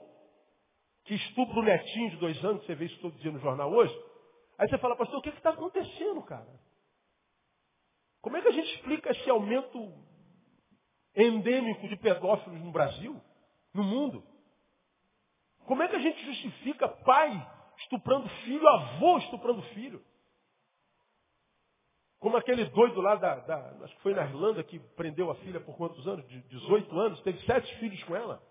que 1.05 1.15
estupra 1.15 1.59
o 1.59 1.63
netinho 1.63 2.11
de 2.11 2.17
dois 2.17 2.43
anos, 2.43 2.65
você 2.65 2.75
vê 2.75 2.85
isso 2.85 2.99
todo 2.99 3.17
dia 3.19 3.31
no 3.31 3.39
jornal 3.39 3.71
hoje. 3.71 3.93
Aí 4.57 4.69
você 4.69 4.77
fala, 4.77 4.95
pastor, 4.95 5.19
o 5.19 5.21
que 5.21 5.29
está 5.29 5.51
acontecendo, 5.51 6.21
cara? 6.23 6.59
Como 8.21 8.37
é 8.37 8.41
que 8.41 8.47
a 8.47 8.51
gente 8.51 8.75
explica 8.75 9.09
esse 9.11 9.29
aumento 9.29 9.91
endêmico 11.15 11.87
de 11.87 11.95
pedófilos 11.95 12.61
no 12.61 12.71
Brasil, 12.71 13.19
no 13.73 13.83
mundo? 13.83 14.23
Como 15.65 15.81
é 15.81 15.87
que 15.87 15.95
a 15.95 16.01
gente 16.01 16.23
justifica 16.25 16.87
pai 16.87 17.31
estuprando 17.79 18.29
filho, 18.43 18.67
avô 18.67 19.17
estuprando 19.17 19.61
filho? 19.73 20.03
Como 22.19 22.37
aquele 22.37 22.65
doido 22.65 23.01
lá 23.01 23.15
da, 23.15 23.35
da, 23.37 23.83
acho 23.83 23.95
que 23.95 24.03
foi 24.03 24.13
na 24.13 24.23
Irlanda 24.23 24.63
que 24.63 24.77
prendeu 24.95 25.31
a 25.31 25.35
filha 25.37 25.59
por 25.59 25.75
quantos 25.75 26.07
anos? 26.07 26.27
De 26.27 26.39
18 26.43 26.99
anos, 26.99 27.21
teve 27.21 27.43
sete 27.47 27.75
filhos 27.77 28.03
com 28.03 28.15
ela. 28.15 28.43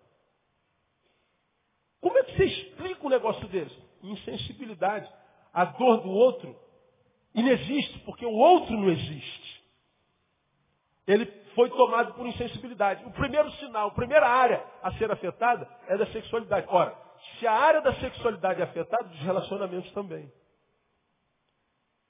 Como 2.01 2.19
é 2.19 2.25
que 2.25 2.37
você 2.37 2.45
negócio 3.11 3.47
desse? 3.49 3.77
Insensibilidade. 4.03 5.11
A 5.53 5.65
dor 5.65 5.99
do 6.03 6.11
outro 6.11 6.57
inexiste, 7.35 7.99
porque 8.01 8.25
o 8.25 8.33
outro 8.33 8.77
não 8.77 8.89
existe. 8.89 9.61
Ele 11.07 11.27
foi 11.55 11.69
tomado 11.71 12.15
por 12.15 12.27
insensibilidade. 12.27 13.05
O 13.05 13.11
primeiro 13.13 13.51
sinal, 13.53 13.89
a 13.89 13.95
primeira 13.95 14.29
área 14.29 14.65
a 14.83 14.93
ser 14.93 15.11
afetada 15.11 15.69
é 15.89 15.97
da 15.97 16.07
sexualidade. 16.07 16.67
Ora, 16.71 16.97
se 17.39 17.47
a 17.47 17.53
área 17.53 17.81
da 17.81 17.95
sexualidade 17.95 18.61
é 18.61 18.65
afetada, 18.65 19.05
dos 19.05 19.21
relacionamentos 19.21 19.91
também. 19.93 20.33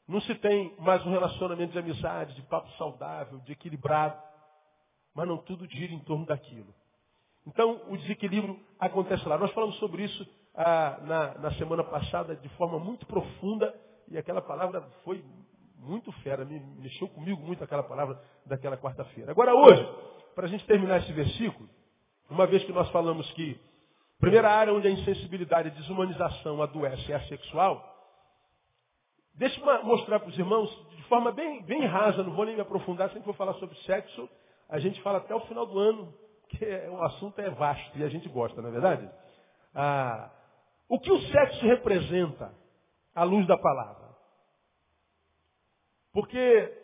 Não 0.07 0.21
se 0.21 0.35
tem 0.37 0.75
mais 0.79 1.05
um 1.07 1.11
relacionamento 1.11 1.73
de 1.73 1.79
amizade, 1.79 2.35
de 2.35 2.43
papo 2.43 2.69
saudável, 2.73 3.39
de 3.41 3.53
equilibrado. 3.53 4.21
Mas 5.15 5.27
não 5.27 5.39
tudo 5.39 5.67
gira 5.67 5.93
em 5.93 6.01
torno 6.01 6.27
daquilo. 6.27 6.75
Então, 7.47 7.81
o 7.89 7.97
desequilíbrio 7.97 8.59
acontece 8.79 9.27
lá. 9.27 9.39
Nós 9.39 9.53
falamos 9.53 9.77
sobre 9.79 10.05
isso 10.05 10.27
ah, 10.55 10.99
na, 11.03 11.35
na, 11.39 11.53
semana 11.55 11.85
passada 11.85 12.35
de 12.37 12.49
forma 12.51 12.79
muito 12.79 13.07
profunda 13.07 13.75
e 14.09 14.19
aquela 14.19 14.43
palavra 14.43 14.83
foi 15.05 15.25
muito 15.79 16.13
fera, 16.23 16.45
me 16.45 16.61
mexeu 16.79 17.09
comigo 17.09 17.41
muito 17.41 17.65
aquela 17.65 17.83
palavra 17.83 18.21
daquela 18.45 18.77
quarta-feira. 18.77 19.31
Agora, 19.31 19.55
hoje, 19.55 19.89
para 20.35 20.47
a 20.47 20.49
gente 20.49 20.67
terminar 20.67 20.99
esse 20.99 21.13
versículo, 21.13 21.69
uma 22.29 22.47
vez 22.47 22.63
que 22.65 22.73
nós 22.73 22.89
falamos 22.91 23.31
que 23.33 23.59
a 24.19 24.21
primeira 24.21 24.51
área 24.51 24.75
onde 24.75 24.87
a 24.87 24.91
insensibilidade 24.91 25.69
e 25.69 25.71
a 25.71 25.75
desumanização 25.75 26.63
adoece 26.63 27.11
é 27.11 27.17
a 27.17 27.27
sexual, 27.29 27.83
deixa 29.35 29.59
eu 29.61 29.85
mostrar 29.85 30.21
para 30.21 30.29
os 30.29 30.39
irmãos 30.39 30.71
de 30.97 31.03
forma 31.05 31.33
bem, 31.33 31.63
bem 31.63 31.87
rasa, 31.87 32.23
não 32.23 32.33
vou 32.33 32.45
nem 32.45 32.55
me 32.55 32.61
aprofundar, 32.61 33.09
sempre 33.09 33.25
vou 33.25 33.35
falar 33.35 33.55
sobre 33.55 33.77
sexo, 33.81 34.29
a 34.69 34.79
gente 34.79 35.01
fala 35.03 35.19
até 35.19 35.35
o 35.35 35.41
final 35.41 35.67
do 35.67 35.79
ano, 35.79 36.15
que 36.49 36.65
o 36.89 37.03
assunto 37.03 37.41
é 37.41 37.49
vasto 37.51 37.99
e 37.99 38.05
a 38.05 38.09
gente 38.09 38.29
gosta, 38.29 38.61
não 38.61 38.69
é 38.69 38.73
verdade? 38.73 39.11
Ah, 39.75 40.31
o 40.91 40.99
que 40.99 41.13
o 41.13 41.23
sexo 41.29 41.65
representa 41.65 42.53
à 43.15 43.23
luz 43.23 43.47
da 43.47 43.57
palavra? 43.57 44.11
Porque 46.13 46.77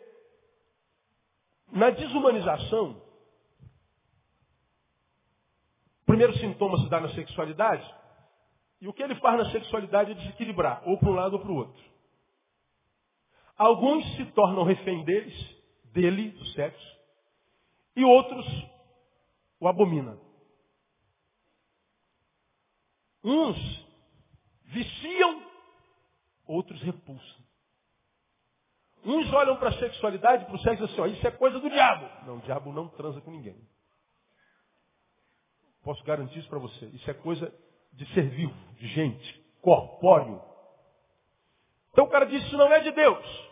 na 1.73 1.89
desumanização, 1.89 3.01
o 6.03 6.05
primeiro 6.05 6.37
sintoma 6.37 6.77
se 6.77 6.89
dá 6.89 7.01
na 7.01 7.09
sexualidade, 7.09 7.85
e 8.79 8.87
o 8.87 8.93
que 8.93 9.03
ele 9.03 9.15
faz 9.15 9.39
na 9.39 9.51
sexualidade 9.51 10.11
é 10.11 10.15
desequilibrar, 10.15 10.87
ou 10.87 10.97
para 10.97 11.09
um 11.09 11.13
lado 11.13 11.33
ou 11.33 11.41
para 11.41 11.51
o 11.51 11.55
outro. 11.55 11.83
Alguns 13.57 14.05
se 14.15 14.25
tornam 14.27 14.63
refém 14.63 15.03
deles, 15.03 15.35
dele, 15.91 16.31
do 16.31 16.45
sexo, 16.51 16.97
e 17.93 18.05
outros 18.05 18.45
o 19.59 19.67
abomina. 19.67 20.17
Uns 23.21 23.86
viciam, 24.67 25.43
outros 26.45 26.81
repulsam. 26.81 27.47
Uns 29.05 29.31
olham 29.31 29.55
para 29.57 29.69
a 29.69 29.79
sexualidade, 29.79 30.45
para 30.45 30.55
o 30.55 30.59
sexo 30.59 30.83
assim, 30.83 30.99
ó, 31.01 31.05
isso 31.05 31.25
é 31.25 31.31
coisa 31.31 31.59
do 31.59 31.69
diabo. 31.69 32.09
Não, 32.25 32.37
o 32.37 32.41
diabo 32.41 32.73
não 32.73 32.87
transa 32.89 33.21
com 33.21 33.31
ninguém. 33.31 33.57
Posso 35.83 36.03
garantir 36.03 36.39
isso 36.39 36.49
para 36.49 36.59
você. 36.59 36.85
Isso 36.87 37.09
é 37.09 37.13
coisa 37.13 37.53
de 37.93 38.05
ser 38.13 38.29
vivo, 38.29 38.53
de 38.73 38.87
gente, 38.87 39.45
corpóreo. 39.61 40.41
Então 41.91 42.05
o 42.05 42.09
cara 42.09 42.25
diz, 42.25 42.43
isso 42.43 42.57
não 42.57 42.71
é 42.71 42.79
de 42.81 42.91
Deus. 42.91 43.49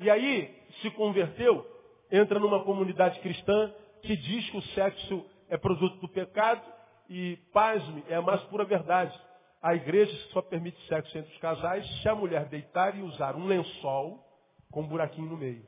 E 0.00 0.10
aí 0.10 0.66
se 0.82 0.90
converteu, 0.90 1.64
entra 2.10 2.38
numa 2.38 2.64
comunidade 2.64 3.20
cristã 3.20 3.72
que 4.02 4.16
diz 4.16 4.50
que 4.50 4.56
o 4.56 4.62
sexo 4.74 5.24
é 5.48 5.56
produto 5.56 5.98
do 6.00 6.08
pecado 6.08 6.62
e, 7.08 7.36
pasme, 7.52 8.04
é 8.08 8.16
a 8.16 8.22
mais 8.22 8.40
pura 8.44 8.64
verdade. 8.64 9.18
A 9.60 9.74
igreja 9.74 10.14
só 10.32 10.40
permite 10.40 10.80
sexo 10.86 11.18
entre 11.18 11.32
os 11.32 11.38
casais 11.40 11.86
se 12.00 12.08
a 12.08 12.14
mulher 12.14 12.46
deitar 12.46 12.96
e 12.96 13.02
usar 13.02 13.34
um 13.34 13.46
lençol 13.46 14.24
com 14.70 14.82
um 14.82 14.86
buraquinho 14.86 15.28
no 15.28 15.36
meio. 15.36 15.66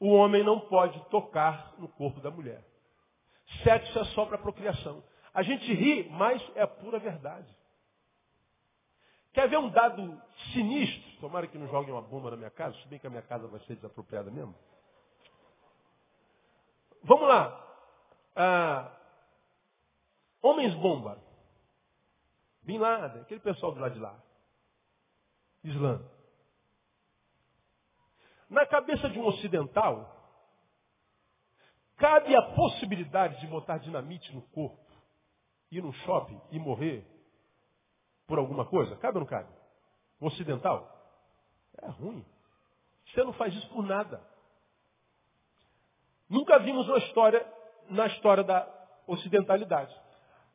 O 0.00 0.08
homem 0.12 0.42
não 0.42 0.60
pode 0.60 0.98
tocar 1.10 1.74
no 1.78 1.88
corpo 1.88 2.20
da 2.20 2.30
mulher. 2.30 2.64
Sexo 3.62 3.98
é 3.98 4.04
só 4.06 4.26
para 4.26 4.38
procriação. 4.38 5.02
A 5.32 5.42
gente 5.42 5.72
ri, 5.72 6.08
mas 6.10 6.42
é 6.54 6.62
a 6.62 6.66
pura 6.66 6.98
verdade. 6.98 7.54
Quer 9.32 9.48
ver 9.48 9.58
um 9.58 9.68
dado 9.68 10.20
sinistro? 10.52 11.20
Tomara 11.20 11.46
que 11.46 11.58
não 11.58 11.68
joguem 11.68 11.92
uma 11.92 12.00
bomba 12.00 12.30
na 12.30 12.36
minha 12.38 12.50
casa, 12.50 12.74
se 12.78 12.88
bem 12.88 12.98
que 12.98 13.06
a 13.06 13.10
minha 13.10 13.22
casa 13.22 13.46
vai 13.46 13.60
ser 13.60 13.76
desapropriada 13.76 14.30
mesmo. 14.30 14.54
Vamos 17.02 17.28
lá. 17.28 17.62
Ah, 18.34 18.92
homens 20.42 20.74
bomba. 20.76 21.25
Bin 22.66 22.78
Laden, 22.78 23.22
aquele 23.22 23.40
pessoal 23.40 23.72
do 23.72 23.80
lado 23.80 23.94
de 23.94 24.00
lá. 24.00 24.20
Islã. 25.62 26.02
Na 28.50 28.66
cabeça 28.66 29.08
de 29.08 29.18
um 29.18 29.26
ocidental, 29.26 30.12
cabe 31.96 32.34
a 32.34 32.42
possibilidade 32.54 33.40
de 33.40 33.46
botar 33.46 33.78
dinamite 33.78 34.34
no 34.34 34.42
corpo, 34.48 34.84
ir 35.70 35.82
num 35.82 35.92
shopping 35.92 36.40
e 36.50 36.58
morrer 36.58 37.06
por 38.26 38.38
alguma 38.38 38.66
coisa? 38.66 38.96
Cabe 38.96 39.18
ou 39.18 39.20
não 39.20 39.28
cabe? 39.28 39.48
Um 40.20 40.26
ocidental? 40.26 40.92
É 41.78 41.88
ruim. 41.88 42.24
Você 43.06 43.22
não 43.22 43.32
faz 43.32 43.54
isso 43.54 43.68
por 43.70 43.84
nada. 43.84 44.20
Nunca 46.28 46.58
vimos 46.58 46.88
uma 46.88 46.98
história 46.98 47.46
na 47.88 48.06
história 48.06 48.42
da 48.42 48.68
ocidentalidade. 49.06 49.94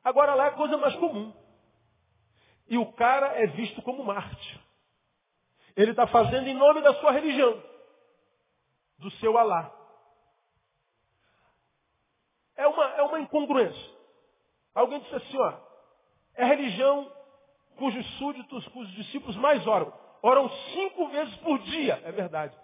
Agora 0.04 0.36
lá 0.36 0.48
é 0.48 0.52
coisa 0.52 0.78
mais 0.78 0.96
comum. 0.98 1.41
E 2.72 2.78
o 2.78 2.90
cara 2.94 3.38
é 3.38 3.48
visto 3.48 3.82
como 3.82 4.02
Marte. 4.02 4.62
Ele 5.76 5.92
está 5.92 6.08
fazendo 6.08 6.48
em 6.48 6.54
nome 6.54 6.82
da 6.82 6.94
sua 7.02 7.12
religião, 7.12 7.62
do 8.98 9.12
seu 9.12 9.38
Alá. 9.38 9.70
É 12.56 12.66
uma, 12.66 12.86
é 12.92 13.02
uma 13.02 13.20
incongruência. 13.20 13.92
Alguém 14.74 15.02
disse 15.02 15.16
assim, 15.16 15.38
ó, 15.38 15.54
é 16.34 16.46
religião 16.46 17.12
cujos 17.76 18.06
súditos, 18.18 18.66
cujos 18.70 18.94
discípulos 18.96 19.36
mais 19.36 19.68
oram. 19.68 19.92
Oram 20.22 20.50
cinco 20.74 21.10
vezes 21.10 21.36
por 21.40 21.60
dia. 21.60 22.02
É 22.06 22.12
verdade. 22.14 22.58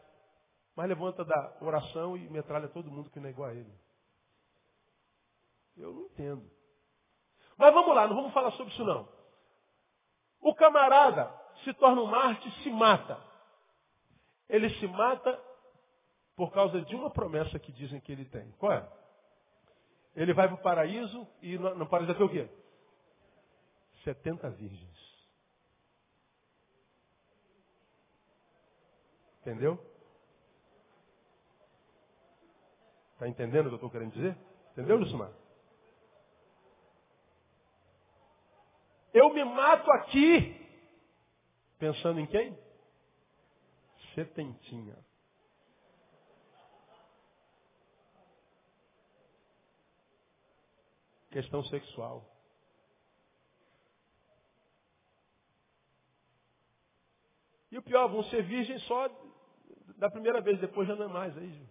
Mas 0.73 0.87
levanta 0.87 1.25
da 1.25 1.57
oração 1.59 2.15
e 2.15 2.29
metralha 2.29 2.69
todo 2.69 2.89
mundo 2.89 3.09
que 3.09 3.19
não 3.19 3.27
é 3.27 3.31
igual 3.31 3.49
a 3.49 3.53
ele. 3.53 3.73
Eu 5.75 5.91
não 5.91 6.03
entendo. 6.03 6.49
Mas 7.57 7.73
vamos 7.73 7.93
lá, 7.93 8.07
não 8.07 8.15
vamos 8.15 8.33
falar 8.33 8.51
sobre 8.51 8.71
isso 8.71 8.85
não. 8.85 9.16
O 10.41 10.53
camarada 10.53 11.33
se 11.63 11.73
torna 11.73 12.01
um 12.01 12.05
Marte 12.05 12.47
e 12.47 12.63
se 12.63 12.69
mata. 12.69 13.19
Ele 14.47 14.69
se 14.79 14.87
mata 14.87 15.39
por 16.35 16.51
causa 16.53 16.81
de 16.81 16.95
uma 16.95 17.09
promessa 17.09 17.59
que 17.59 17.71
dizem 17.71 17.99
que 17.99 18.11
ele 18.11 18.25
tem. 18.25 18.51
Qual 18.53 18.71
é? 18.71 18.87
Ele 20.15 20.33
vai 20.33 20.47
para 20.47 20.55
o 20.55 20.61
paraíso 20.61 21.27
e 21.41 21.57
no, 21.57 21.87
paraíso 21.87 22.13
tem 22.15 22.25
o 22.25 22.29
quê? 22.29 22.49
70 24.03 24.49
virgens. 24.51 25.27
Entendeu? 29.41 29.79
Está 33.13 33.27
entendendo 33.27 33.65
o 33.65 33.69
que 33.69 33.73
eu 33.73 33.77
estou 33.77 33.89
querendo 33.89 34.13
dizer? 34.13 34.37
Entendeu, 34.71 34.97
Lucimar? 34.97 35.31
Eu 39.17 39.31
me 39.31 39.43
mato 39.43 39.91
aqui, 39.93 40.55
pensando 41.79 42.19
em 42.19 42.27
quem? 42.27 42.55
Setentinha. 44.13 44.95
Questão 51.31 51.63
sexual. 51.63 52.23
E 57.71 57.77
o 57.79 57.81
pior, 57.81 58.07
vão 58.09 58.23
ser 58.25 58.43
virgens 58.43 58.83
só 58.83 59.09
da 59.97 60.11
primeira 60.11 60.41
vez, 60.41 60.59
depois 60.59 60.87
já 60.87 60.95
não 60.95 61.05
é 61.05 61.07
mais. 61.07 61.35
Aí, 61.35 61.67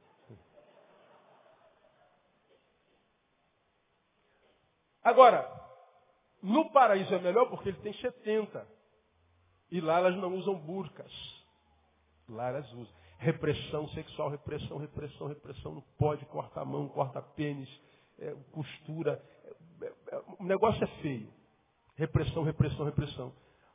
Agora, 5.04 5.65
no 6.46 6.70
paraíso 6.70 7.12
é 7.12 7.18
melhor 7.18 7.50
porque 7.50 7.70
ele 7.70 7.78
tem 7.78 7.92
70. 7.92 8.64
E 9.68 9.80
lá 9.80 9.98
elas 9.98 10.14
não 10.16 10.32
usam 10.36 10.54
burcas. 10.54 11.12
Lá 12.28 12.50
elas 12.50 12.72
usam. 12.72 12.94
Repressão 13.18 13.88
sexual, 13.88 14.28
repressão, 14.28 14.78
repressão, 14.78 15.26
repressão. 15.26 15.74
Não 15.74 15.80
pode, 15.98 16.24
corta 16.26 16.60
a 16.60 16.64
mão, 16.64 16.88
corta 16.88 17.20
pênis, 17.20 17.68
é, 18.20 18.32
costura. 18.52 19.20
É, 19.82 19.86
é, 19.86 20.22
o 20.38 20.44
negócio 20.44 20.84
é 20.84 20.86
feio. 21.02 21.28
Repressão, 21.96 22.44
repressão, 22.44 22.84
repressão. 22.84 23.32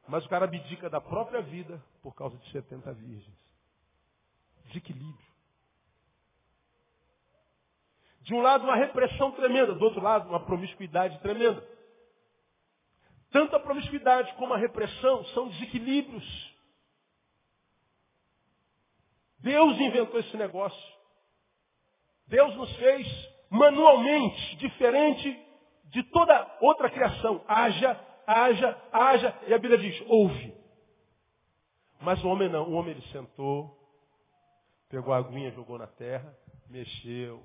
Mas 0.08 0.26
o 0.26 0.30
cara 0.30 0.46
abdica 0.46 0.90
da 0.90 1.02
própria 1.02 1.42
vida 1.42 1.84
por 2.02 2.16
causa 2.16 2.38
de 2.38 2.52
70 2.52 2.94
virgens. 2.94 3.38
Desequilíbrio. 4.68 5.32
De 8.22 8.34
um 8.34 8.42
lado, 8.42 8.64
uma 8.64 8.78
repressão 8.78 9.32
tremenda, 9.32 9.74
do 9.74 9.84
outro 9.84 10.02
lado, 10.02 10.30
uma 10.30 10.46
promiscuidade 10.46 11.20
tremenda. 11.20 11.62
Tanto 13.32 13.56
a 13.56 13.60
promiscuidade 13.60 14.34
como 14.36 14.54
a 14.54 14.58
repressão 14.58 15.24
são 15.28 15.48
desequilíbrios. 15.50 16.52
Deus 19.40 19.80
inventou 19.80 20.20
esse 20.20 20.38
negócio. 20.38 20.94
Deus 22.28 22.56
nos 22.56 22.72
fez 22.76 23.08
manualmente, 23.50 24.56
diferente 24.58 25.48
de 25.86 26.04
toda 26.04 26.58
outra 26.62 26.90
criação. 26.90 27.44
Haja, 27.48 28.00
haja, 28.28 28.82
haja. 28.92 29.40
E 29.48 29.54
a 29.54 29.58
Bíblia 29.58 29.78
diz, 29.78 30.02
ouve. 30.08 30.54
Mas 32.02 32.24
o 32.24 32.28
homem 32.28 32.50
não. 32.50 32.70
O 32.70 32.74
homem 32.74 32.92
ele 32.92 33.08
sentou, 33.12 33.78
pegou 34.90 35.14
a 35.14 35.18
aguinha, 35.18 35.52
jogou 35.52 35.78
na 35.78 35.88
terra, 35.88 36.38
mexeu, 36.70 37.44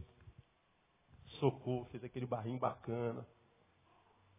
socou, 1.38 1.84
fez 1.86 2.02
aquele 2.04 2.26
barrinho 2.26 2.58
bacana. 2.58 3.26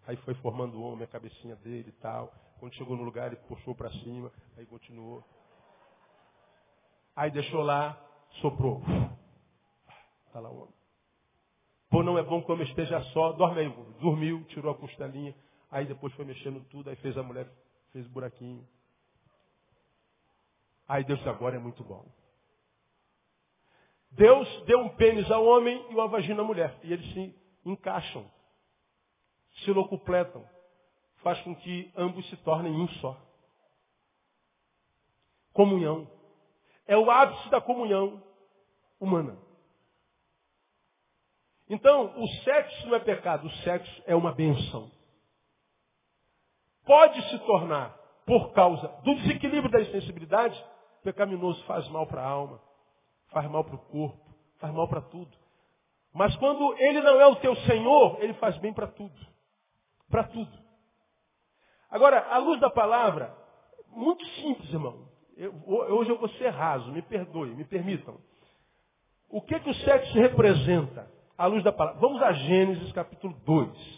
Aí 0.08 0.16
foi 0.18 0.34
formando 0.36 0.78
o 0.78 0.82
homem, 0.82 1.04
a 1.04 1.08
cabecinha 1.08 1.56
dele 1.58 1.90
e 1.90 2.02
tal. 2.02 2.34
Quando 2.60 2.74
chegou 2.76 2.96
no 2.96 3.04
lugar, 3.04 3.28
ele 3.28 3.36
puxou 3.48 3.76
para 3.76 3.92
cima, 3.92 4.32
aí 4.58 4.66
continuou. 4.66 5.22
Aí 7.14 7.30
deixou 7.30 7.62
lá, 7.62 8.02
soprou. 8.42 8.82
Está 10.26 10.40
lá 10.40 10.50
o 10.50 10.62
homem. 10.62 10.74
Pô, 11.90 12.04
não 12.04 12.18
é 12.18 12.24
bom 12.24 12.42
que 12.42 12.50
o 12.50 12.54
homem 12.54 12.68
esteja 12.68 13.02
só, 13.12 13.34
dorme 13.34 13.60
aí. 13.60 13.70
Dormiu, 14.00 14.46
tirou 14.46 14.72
a 14.72 14.78
costelinha, 14.78 15.36
aí 15.70 15.86
depois 15.86 16.14
foi 16.14 16.24
mexendo 16.24 16.64
tudo, 16.70 16.90
aí 16.90 16.96
fez 16.98 17.18
a 17.18 17.24
mulher, 17.24 17.50
fez 17.92 18.08
buraquinho. 18.08 18.66
Aí 20.88 21.04
Deus 21.04 21.26
agora 21.28 21.58
é 21.58 21.60
muito 21.60 21.84
bom. 21.84 22.06
Deus 24.12 24.48
deu 24.66 24.80
um 24.80 24.90
pênis 24.96 25.30
ao 25.30 25.46
homem 25.46 25.86
e 25.90 25.94
uma 25.94 26.08
vagina 26.08 26.42
à 26.42 26.46
mulher. 26.46 26.80
E 26.84 26.94
eles 26.94 27.14
se 27.14 27.36
encaixam, 27.66 28.26
se 29.64 29.72
locupletam. 29.72 30.48
Faz 31.24 31.40
com 31.42 31.56
que 31.56 31.92
ambos 31.96 32.28
se 32.30 32.38
tornem 32.38 32.74
um 32.74 32.88
só. 33.00 33.18
Comunhão. 35.54 36.10
É 36.86 36.96
o 36.96 37.10
ápice 37.10 37.50
da 37.50 37.60
comunhão 37.60 38.24
humana. 39.00 39.38
Então, 41.70 42.18
o 42.18 42.28
sexo 42.44 42.88
não 42.88 42.96
é 42.96 43.00
pecado, 43.00 43.48
o 43.48 43.52
sexo 43.58 44.04
é 44.06 44.16
uma 44.16 44.32
benção. 44.32 44.90
Pode 46.86 47.22
se 47.30 47.40
tornar, 47.40 47.98
por 48.26 48.54
causa 48.54 48.88
do 49.04 49.16
desequilíbrio 49.16 49.70
da 49.70 49.84
sensibilidade, 49.92 50.64
pecaminoso, 51.04 51.62
faz 51.66 51.86
mal 51.90 52.08
para 52.08 52.22
a 52.22 52.28
alma 52.28 52.62
faz 53.30 53.50
mal 53.50 53.64
para 53.64 53.76
o 53.76 53.80
corpo, 53.80 54.36
faz 54.60 54.74
mal 54.74 54.88
para 54.88 55.02
tudo. 55.02 55.32
Mas 56.14 56.36
quando 56.38 56.76
ele 56.80 57.02
não 57.02 57.20
é 57.20 57.28
o 57.28 57.36
teu 57.38 57.56
Senhor, 57.56 58.18
ele 58.22 58.34
faz 58.36 58.58
bem 58.58 58.74
para 58.74 58.88
tudo. 58.88 59.16
Para 60.10 60.24
tudo. 60.26 60.52
Agora, 61.90 62.20
à 62.30 62.38
luz 62.38 62.60
da 62.60 62.70
palavra, 62.70 63.36
muito 63.92 64.26
simples, 64.42 64.72
irmão. 64.72 65.08
Eu, 65.36 65.54
hoje 65.68 66.10
eu 66.10 66.18
vou 66.18 66.30
ser 66.30 66.50
raso, 66.50 66.92
me 66.92 67.02
perdoe, 67.02 67.56
me 67.56 67.64
permitam. 67.64 68.18
O 69.30 69.42
que, 69.42 69.60
que 69.60 69.70
o 69.70 69.76
sexo 69.76 70.14
representa? 70.14 71.12
À 71.38 71.46
luz 71.46 71.64
da 71.64 71.72
palavra. 71.72 72.00
Vamos 72.00 72.22
a 72.22 72.32
Gênesis 72.34 72.92
capítulo 72.92 73.34
2. 73.46 73.97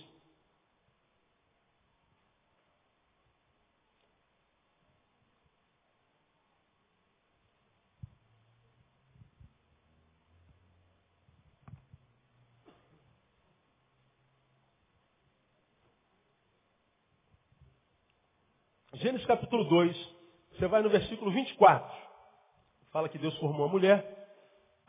Gênesis 19.00 19.26
capítulo 19.26 19.64
2, 19.64 19.96
você 20.52 20.68
vai 20.68 20.82
no 20.82 20.90
versículo 20.90 21.32
24. 21.32 21.90
Fala 22.92 23.08
que 23.08 23.18
Deus 23.18 23.34
formou 23.38 23.66
a 23.66 23.70
mulher. 23.70 24.28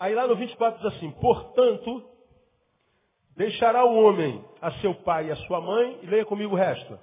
Aí 0.01 0.13
lá 0.17 0.27
no 0.27 0.35
24 0.35 0.83
diz 0.83 0.97
assim, 0.97 1.13
portanto, 1.13 2.11
deixará 3.37 3.85
o 3.85 3.95
homem 3.95 4.45
a 4.61 4.73
seu 4.81 4.97
pai 4.97 5.29
e 5.29 5.31
a 5.31 5.37
sua 5.37 5.61
mãe, 5.61 6.01
e 6.03 6.07
leia 6.07 6.25
comigo 6.25 6.55
o 6.55 6.59
resto. 6.59 6.99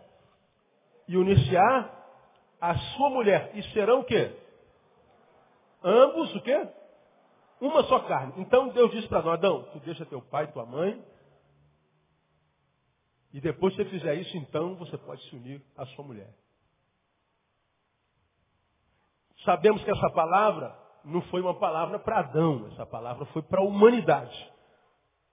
E 1.08 1.16
unir-se-á 1.16 1.90
a 2.60 2.78
sua 2.78 3.10
mulher. 3.10 3.52
E 3.56 3.64
serão 3.72 4.02
o 4.02 4.04
quê? 4.04 4.36
Ambos 5.82 6.36
o 6.36 6.42
quê? 6.42 6.68
Uma 7.62 7.84
só 7.84 8.00
carne. 8.02 8.34
Então 8.36 8.68
Deus 8.68 8.92
disse 8.92 9.08
para 9.08 9.22
nós, 9.22 9.36
Adão, 9.36 9.64
tu 9.72 9.80
deixa 9.80 10.06
teu 10.06 10.22
pai 10.22 10.44
e 10.44 10.52
tua 10.52 10.66
mãe. 10.66 11.02
E 13.32 13.40
depois 13.40 13.74
que 13.78 13.82
você 13.82 13.90
fizer 13.92 14.16
isso, 14.16 14.36
então 14.36 14.76
você 14.76 14.98
pode 14.98 15.24
se 15.30 15.36
unir 15.38 15.62
à 15.78 15.86
sua 15.86 16.04
mulher. 16.04 16.34
Sabemos 19.44 19.84
que 19.84 19.92
essa 19.92 20.10
palavra 20.12 20.76
não 21.04 21.22
foi 21.24 21.42
uma 21.42 21.58
palavra 21.58 22.00
para 22.00 22.20
Adão, 22.20 22.68
essa 22.72 22.86
palavra 22.86 23.26
foi 23.28 23.42
para 23.42 23.62
a 23.62 23.64
humanidade. 23.64 24.52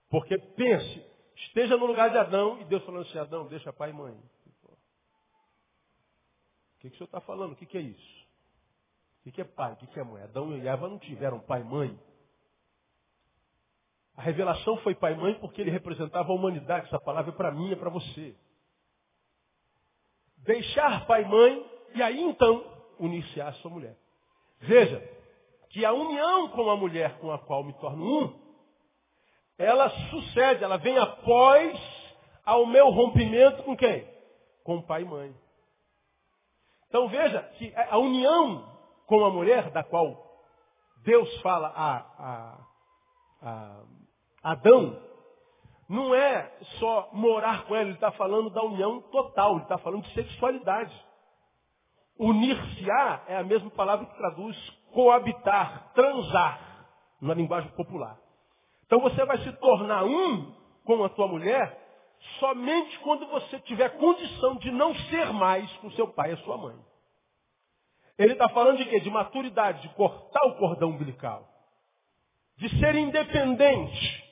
Porque 0.09 0.37
pense, 0.37 1.05
esteja 1.35 1.75
no 1.75 1.85
lugar 1.85 2.09
de 2.09 2.17
Adão 2.17 2.61
e 2.61 2.65
Deus 2.65 2.83
falando 2.83 3.01
assim, 3.01 3.17
Adão, 3.17 3.47
deixa 3.47 3.73
pai 3.73 3.89
e 3.89 3.93
mãe. 3.93 4.13
O 6.75 6.79
que, 6.79 6.89
que 6.89 6.95
o 6.95 6.97
senhor 6.97 7.05
está 7.05 7.21
falando? 7.21 7.53
O 7.53 7.55
que, 7.55 7.65
que 7.65 7.77
é 7.77 7.81
isso? 7.81 8.25
O 9.19 9.23
que, 9.23 9.31
que 9.31 9.41
é 9.41 9.45
pai? 9.45 9.73
O 9.73 9.75
que, 9.77 9.87
que 9.87 9.99
é 9.99 10.03
mãe? 10.03 10.23
Adão 10.23 10.55
e 10.55 10.67
Eva 10.67 10.87
não 10.87 10.99
tiveram 10.99 11.39
pai 11.39 11.61
e 11.61 11.65
mãe. 11.65 11.99
A 14.15 14.21
revelação 14.21 14.77
foi 14.77 14.95
pai 14.95 15.13
e 15.13 15.17
mãe 15.17 15.33
porque 15.39 15.61
ele 15.61 15.71
representava 15.71 16.31
a 16.31 16.35
humanidade. 16.35 16.85
Essa 16.87 16.99
palavra 16.99 17.31
é 17.31 17.35
para 17.35 17.51
mim, 17.51 17.71
é 17.71 17.75
para 17.75 17.89
você. 17.89 18.35
deixar 20.37 21.05
pai 21.07 21.23
e 21.23 21.27
mãe 21.27 21.71
e 21.95 22.03
aí 22.03 22.21
então 22.21 22.74
à 23.41 23.53
sua 23.53 23.71
mulher. 23.71 23.95
Veja 24.59 25.01
que 25.69 25.83
a 25.83 25.91
união 25.91 26.49
com 26.49 26.69
a 26.69 26.77
mulher 26.77 27.17
com 27.19 27.31
a 27.31 27.39
qual 27.39 27.63
me 27.63 27.73
torno 27.73 28.03
um, 28.03 28.45
ela 29.57 29.89
sucede, 30.09 30.63
ela 30.63 30.77
vem 30.77 30.97
após 30.97 31.79
ao 32.45 32.65
meu 32.65 32.89
rompimento 32.89 33.63
com 33.63 33.75
quem? 33.75 34.07
Com 34.63 34.81
pai 34.81 35.01
e 35.01 35.05
mãe. 35.05 35.35
Então 36.87 37.07
veja 37.07 37.41
que 37.57 37.73
a 37.75 37.97
união 37.97 38.73
com 39.05 39.23
a 39.23 39.29
mulher, 39.29 39.69
da 39.71 39.83
qual 39.83 40.25
Deus 41.03 41.41
fala 41.41 41.67
a, 41.67 41.97
a, 42.19 42.57
a 43.41 43.83
Adão, 44.51 45.01
não 45.87 46.15
é 46.15 46.51
só 46.79 47.09
morar 47.13 47.65
com 47.65 47.75
ela, 47.75 47.85
ele 47.85 47.93
está 47.93 48.11
falando 48.11 48.49
da 48.49 48.63
união 48.63 49.01
total, 49.01 49.53
ele 49.53 49.63
está 49.63 49.77
falando 49.77 50.03
de 50.03 50.13
sexualidade. 50.13 51.05
Unir-se-á 52.17 53.23
é 53.27 53.37
a 53.37 53.43
mesma 53.43 53.69
palavra 53.71 54.05
que 54.05 54.17
traduz 54.17 54.57
coabitar, 54.93 55.91
transar, 55.93 56.87
na 57.21 57.33
linguagem 57.33 57.69
popular. 57.71 58.17
Então 58.85 58.99
você 58.99 59.25
vai 59.25 59.37
se 59.39 59.51
tornar 59.53 60.03
um 60.05 60.53
com 60.85 61.03
a 61.03 61.09
tua 61.09 61.27
mulher 61.27 61.81
somente 62.39 62.97
quando 62.99 63.27
você 63.27 63.59
tiver 63.61 63.97
condição 63.97 64.55
de 64.55 64.71
não 64.71 64.95
ser 64.95 65.33
mais 65.33 65.71
com 65.77 65.91
seu 65.91 66.07
pai 66.07 66.33
e 66.33 66.37
sua 66.37 66.57
mãe. 66.57 66.75
Ele 68.17 68.33
está 68.33 68.47
falando 68.49 68.77
de 68.77 68.85
quê? 68.85 68.99
De 68.99 69.09
maturidade, 69.09 69.81
de 69.81 69.89
cortar 69.89 70.45
o 70.47 70.55
cordão 70.55 70.89
umbilical. 70.91 71.47
De 72.57 72.69
ser 72.79 72.95
independente. 72.95 74.23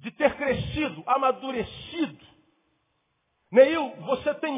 De 0.00 0.10
ter 0.10 0.36
crescido, 0.36 1.02
amadurecido. 1.06 2.26
Neil, 3.50 3.96
você 4.02 4.34
tem 4.34 4.57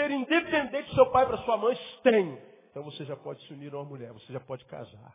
ser 0.00 0.10
independente 0.10 0.88
do 0.88 0.94
seu 0.94 1.10
pai 1.10 1.26
para 1.26 1.38
sua 1.38 1.56
mãe? 1.58 1.76
Tem. 2.02 2.40
Então 2.70 2.82
você 2.82 3.04
já 3.04 3.16
pode 3.16 3.44
se 3.46 3.52
unir 3.52 3.72
a 3.74 3.78
uma 3.78 3.84
mulher, 3.84 4.12
você 4.12 4.32
já 4.32 4.40
pode 4.40 4.64
casar. 4.64 5.14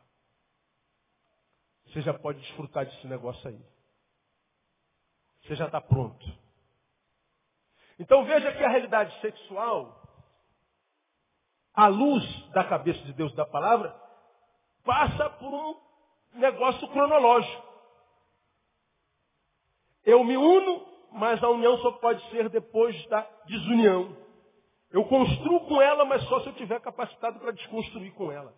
Você 1.87 2.01
já 2.01 2.13
pode 2.13 2.39
desfrutar 2.39 2.85
desse 2.85 3.07
negócio 3.07 3.47
aí. 3.47 3.59
Você 5.43 5.55
já 5.55 5.65
está 5.65 5.81
pronto. 5.81 6.25
Então 7.97 8.25
veja 8.25 8.51
que 8.51 8.63
a 8.63 8.69
realidade 8.69 9.19
sexual, 9.21 10.01
à 11.73 11.87
luz 11.87 12.23
da 12.51 12.63
cabeça 12.63 12.99
de 13.05 13.13
Deus 13.13 13.33
da 13.33 13.45
palavra, 13.45 13.95
passa 14.83 15.29
por 15.31 15.53
um 15.53 15.79
negócio 16.33 16.87
cronológico. 16.89 17.65
Eu 20.03 20.23
me 20.23 20.37
uno, 20.37 20.85
mas 21.13 21.41
a 21.43 21.49
união 21.49 21.77
só 21.79 21.93
pode 21.93 22.21
ser 22.29 22.49
depois 22.49 23.07
da 23.07 23.21
desunião. 23.45 24.24
Eu 24.91 25.03
construo 25.05 25.61
com 25.61 25.81
ela, 25.81 26.05
mas 26.05 26.23
só 26.23 26.39
se 26.41 26.47
eu 26.47 26.53
tiver 26.53 26.79
capacitado 26.79 27.39
para 27.39 27.51
desconstruir 27.51 28.13
com 28.13 28.31
ela. 28.31 28.53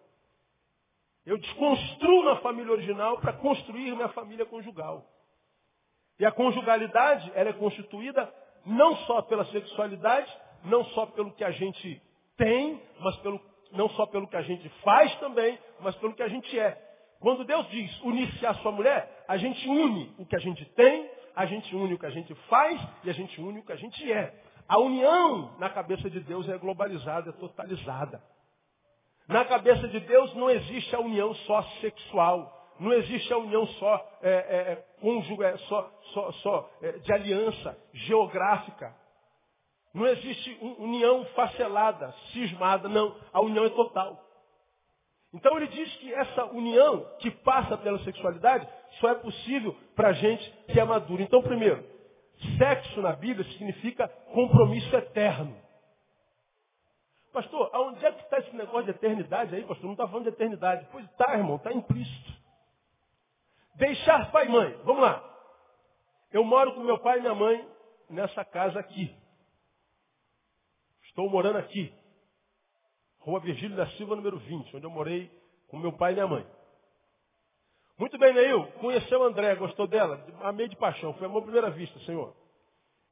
Eu 1.26 1.38
desconstruo 1.38 2.24
na 2.24 2.38
família 2.38 2.72
original 2.72 3.20
para 3.20 3.34
construir 3.34 3.94
minha 3.96 4.10
família 4.10 4.46
conjugal. 4.46 5.06
E 6.20 6.26
a 6.26 6.32
conjugalidade, 6.32 7.32
ela 7.36 7.50
é 7.50 7.54
constituída 7.54 8.34
não 8.66 8.96
só 8.98 9.22
pela 9.22 9.46
sexualidade, 9.46 10.32
não 10.64 10.84
só 10.86 11.06
pelo 11.08 11.32
que 11.34 11.44
a 11.44 11.52
gente 11.52 12.02
tem, 12.36 12.82
mas 13.00 13.16
pelo, 13.18 13.42
não 13.72 13.90
só 13.90 14.06
pelo 14.06 14.28
que 14.28 14.36
a 14.36 14.42
gente 14.42 14.68
faz 14.84 15.14
também, 15.20 15.58
mas 15.80 15.96
pelo 15.98 16.14
que 16.14 16.24
a 16.24 16.28
gente 16.28 16.58
é. 16.58 16.82
Quando 17.20 17.44
Deus 17.44 17.68
diz 17.70 18.02
unir-se 18.02 18.46
à 18.46 18.54
sua 18.56 18.72
mulher, 18.72 19.26
a 19.28 19.38
gente 19.38 19.68
une 19.68 20.14
o 20.18 20.26
que 20.26 20.36
a 20.36 20.40
gente 20.40 20.64
tem, 20.76 21.10
a 21.36 21.46
gente 21.46 21.76
une 21.76 21.94
o 21.94 22.00
que 22.00 22.06
a 22.06 22.12
gente 22.12 22.34
faz 22.48 22.80
e 23.04 23.10
a 23.10 23.14
gente 23.14 23.40
une 23.42 23.60
o 23.60 23.64
que 23.64 23.72
a 23.72 23.76
gente 23.78 24.12
é. 24.12 24.34
A 24.68 24.78
união 24.80 25.56
na 25.60 25.70
cabeça 25.70 26.10
de 26.10 26.20
Deus 26.20 26.48
é 26.50 26.58
globalizada, 26.58 27.30
é 27.30 27.34
totalizada. 27.34 28.22
Na 29.28 29.46
cabeça 29.46 29.88
de 29.88 30.00
Deus 30.00 30.34
não 30.36 30.50
existe 30.50 30.96
a 30.96 31.00
união 31.00 31.34
só 31.34 31.62
sexual. 31.82 32.54
Não 32.80 32.94
existe 32.94 33.32
a 33.34 33.38
união 33.38 33.66
só, 33.66 34.20
é, 34.22 34.30
é, 34.30 34.38
é, 34.74 35.44
é 35.44 35.58
só, 35.58 35.92
só, 36.14 36.32
só 36.34 36.70
é, 36.82 36.92
de 37.00 37.12
aliança 37.12 37.78
geográfica. 37.94 38.96
Não 39.94 40.06
existe 40.06 40.58
união 40.78 41.26
facelada, 41.36 42.14
cismada, 42.32 42.88
não. 42.88 43.16
A 43.34 43.42
união 43.42 43.66
é 43.66 43.70
total. 43.70 44.24
Então 45.34 45.58
ele 45.58 45.68
diz 45.68 45.96
que 45.96 46.14
essa 46.14 46.46
união 46.46 47.06
que 47.20 47.32
passa 47.32 47.78
pela 47.78 48.00
sexualidade 48.00 48.68
só 49.00 49.10
é 49.10 49.16
possível 49.16 49.76
para 49.96 50.14
gente 50.14 50.52
que 50.72 50.80
é 50.80 50.84
madura. 50.84 51.24
Então, 51.24 51.42
primeiro, 51.42 51.84
sexo 52.58 53.02
na 53.02 53.14
Bíblia 53.14 53.50
significa 53.52 54.08
compromisso 54.34 54.96
eterno. 54.96 55.56
Pastor, 57.34 57.70
aonde 57.74 58.04
é 58.06 58.12
que 58.12 58.24
está 58.24 58.40
esse 58.40 58.56
negócio 58.56 58.86
de 58.86 58.92
eternidade 58.92 59.56
aí, 59.56 59.64
pastor? 59.64 59.86
Não 59.86 59.92
está 59.94 60.08
falando 60.08 60.24
de 60.24 60.30
eternidade. 60.30 60.88
Pois 60.92 61.06
está, 61.06 61.36
irmão, 61.36 61.58
está 61.58 61.72
implícito. 61.72 62.34
Deixar 63.76 64.32
pai 64.32 64.48
e 64.48 64.50
mãe. 64.50 64.72
Vamos 64.84 65.04
lá. 65.04 65.24
Eu 66.32 66.44
moro 66.44 66.74
com 66.74 66.82
meu 66.82 66.98
pai 67.00 67.20
e 67.20 67.22
minha 67.22 67.36
mãe 67.36 67.68
nessa 68.10 68.44
casa 68.44 68.80
aqui. 68.80 69.16
Estou 71.04 71.30
morando 71.30 71.58
aqui. 71.58 71.94
Rua 73.20 73.40
Virgílio 73.40 73.76
da 73.76 73.88
Silva, 73.92 74.16
número 74.16 74.40
20, 74.40 74.76
onde 74.78 74.86
eu 74.86 74.90
morei 74.90 75.32
com 75.68 75.78
meu 75.78 75.94
pai 75.94 76.14
e 76.14 76.16
minha 76.16 76.28
mãe. 76.28 76.57
Muito 77.98 78.18
bem, 78.20 78.34
Neil. 78.34 78.72
Conheceu 78.74 79.24
a 79.24 79.28
André, 79.28 79.56
gostou 79.56 79.88
dela? 79.88 80.24
Amei 80.42 80.68
de 80.68 80.76
paixão. 80.76 81.14
Foi 81.16 81.26
amor 81.26 81.40
à 81.40 81.44
primeira 81.44 81.72
vista, 81.72 82.00
Senhor. 82.02 82.36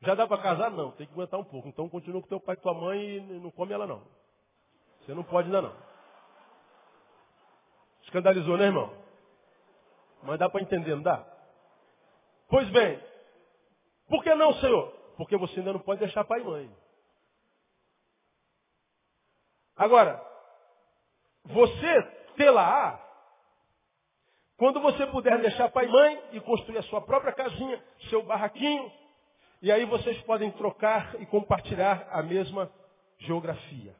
Já 0.01 0.13
dá 0.13 0.27
para 0.27 0.41
casar? 0.41 0.69
Não. 0.69 0.91
Tem 0.91 1.07
que 1.07 1.13
aguentar 1.13 1.39
um 1.39 1.43
pouco. 1.43 1.67
Então 1.67 1.89
continua 1.89 2.21
com 2.21 2.27
teu 2.27 2.39
pai 2.39 2.55
e 2.55 2.61
tua 2.61 2.73
mãe 2.73 3.17
e 3.17 3.39
não 3.39 3.49
come 3.49 3.73
ela 3.73 3.87
não. 3.87 4.03
Você 5.01 5.13
não 5.13 5.23
pode 5.23 5.47
ainda 5.47 5.63
não. 5.63 5.75
Escandalizou, 8.03 8.57
né, 8.57 8.65
irmão? 8.65 8.93
Mas 10.21 10.37
dá 10.37 10.47
para 10.49 10.61
entender, 10.61 10.95
não 10.95 11.01
dá? 11.01 11.25
Pois 12.47 12.69
bem. 12.69 13.01
Por 14.07 14.23
que 14.23 14.33
não, 14.35 14.53
Senhor? 14.55 14.91
Porque 15.17 15.35
você 15.35 15.59
ainda 15.59 15.73
não 15.73 15.79
pode 15.79 15.99
deixar 15.99 16.23
pai 16.23 16.41
e 16.41 16.43
mãe. 16.43 16.77
Agora, 19.75 20.23
você 21.43 22.03
tê-la 22.37 23.04
quando 24.57 24.79
você 24.79 25.05
puder 25.07 25.39
deixar 25.41 25.69
pai 25.69 25.85
e 25.85 25.89
mãe 25.89 26.23
e 26.33 26.39
construir 26.39 26.77
a 26.77 26.83
sua 26.83 27.01
própria 27.01 27.33
casinha, 27.33 27.83
seu 28.09 28.23
barraquinho, 28.23 28.91
e 29.61 29.71
aí 29.71 29.85
vocês 29.85 30.21
podem 30.21 30.51
trocar 30.51 31.19
e 31.19 31.25
compartilhar 31.25 32.07
a 32.11 32.21
mesma 32.21 32.71
geografia. 33.19 33.95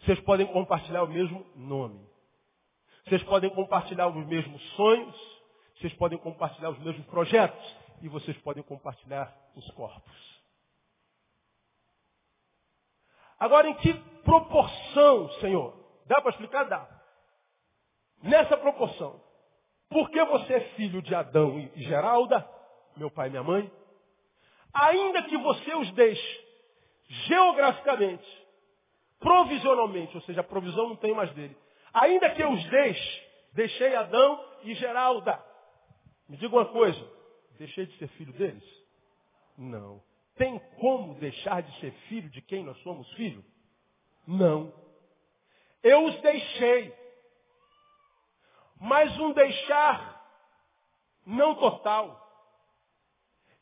Vocês 0.00 0.20
podem 0.20 0.46
compartilhar 0.46 1.02
o 1.02 1.08
mesmo 1.08 1.44
nome. 1.54 2.08
Vocês 3.04 3.22
podem 3.24 3.50
compartilhar 3.50 4.08
os 4.08 4.26
mesmos 4.26 4.62
sonhos. 4.74 5.16
Vocês 5.76 5.92
podem 5.94 6.18
compartilhar 6.18 6.70
os 6.70 6.78
mesmos 6.78 7.04
projetos. 7.06 7.76
E 8.02 8.08
vocês 8.08 8.36
podem 8.38 8.62
compartilhar 8.62 9.34
os 9.54 9.68
corpos. 9.72 10.36
Agora, 13.38 13.68
em 13.68 13.74
que 13.74 13.92
proporção, 14.22 15.28
Senhor? 15.40 15.74
Dá 16.06 16.20
para 16.20 16.30
explicar? 16.30 16.64
Dá. 16.64 16.95
Nessa 18.26 18.56
proporção. 18.56 19.20
Porque 19.88 20.22
você 20.24 20.54
é 20.54 20.60
filho 20.74 21.00
de 21.00 21.14
Adão 21.14 21.58
e 21.74 21.82
Geralda, 21.82 22.48
meu 22.96 23.10
pai 23.10 23.28
e 23.28 23.30
minha 23.30 23.42
mãe, 23.42 23.70
ainda 24.74 25.22
que 25.22 25.36
você 25.38 25.74
os 25.74 25.90
deixe 25.92 26.46
geograficamente, 27.08 28.26
provisionalmente, 29.20 30.16
ou 30.16 30.22
seja, 30.22 30.40
a 30.40 30.44
provisão 30.44 30.88
não 30.88 30.96
tem 30.96 31.14
mais 31.14 31.32
dele, 31.34 31.56
ainda 31.94 32.30
que 32.30 32.42
eu 32.42 32.50
os 32.50 32.64
deixe, 32.64 33.26
deixei 33.52 33.94
Adão 33.94 34.44
e 34.64 34.74
Geralda. 34.74 35.42
Me 36.28 36.36
diga 36.36 36.56
uma 36.56 36.66
coisa, 36.66 37.00
deixei 37.58 37.86
de 37.86 37.96
ser 37.98 38.08
filho 38.08 38.32
deles? 38.32 38.64
Não. 39.56 40.02
Tem 40.36 40.58
como 40.80 41.14
deixar 41.14 41.62
de 41.62 41.80
ser 41.80 41.92
filho 42.08 42.28
de 42.28 42.42
quem 42.42 42.64
nós 42.64 42.76
somos 42.82 43.10
filho? 43.14 43.44
Não. 44.26 44.72
Eu 45.82 46.04
os 46.04 46.20
deixei. 46.20 46.92
Mas 48.80 49.18
um 49.18 49.32
deixar 49.32 50.16
não 51.26 51.54
total. 51.54 52.22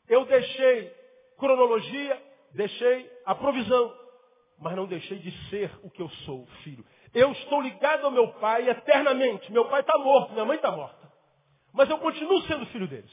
Eu 0.07 0.25
deixei 0.25 0.89
cronologia, 1.37 2.21
deixei 2.51 3.11
a 3.25 3.33
provisão, 3.33 3.93
mas 4.59 4.75
não 4.75 4.85
deixei 4.85 5.19
de 5.19 5.31
ser 5.49 5.71
o 5.83 5.89
que 5.89 6.01
eu 6.01 6.09
sou, 6.25 6.45
filho. 6.63 6.85
Eu 7.13 7.31
estou 7.31 7.61
ligado 7.61 8.05
ao 8.05 8.11
meu 8.11 8.33
pai 8.33 8.69
eternamente. 8.69 9.51
Meu 9.51 9.65
pai 9.69 9.81
está 9.81 9.97
morto, 9.97 10.33
minha 10.33 10.45
mãe 10.45 10.57
está 10.57 10.71
morta. 10.71 11.11
Mas 11.73 11.89
eu 11.89 11.97
continuo 11.97 12.41
sendo 12.43 12.65
filho 12.67 12.87
deles. 12.87 13.11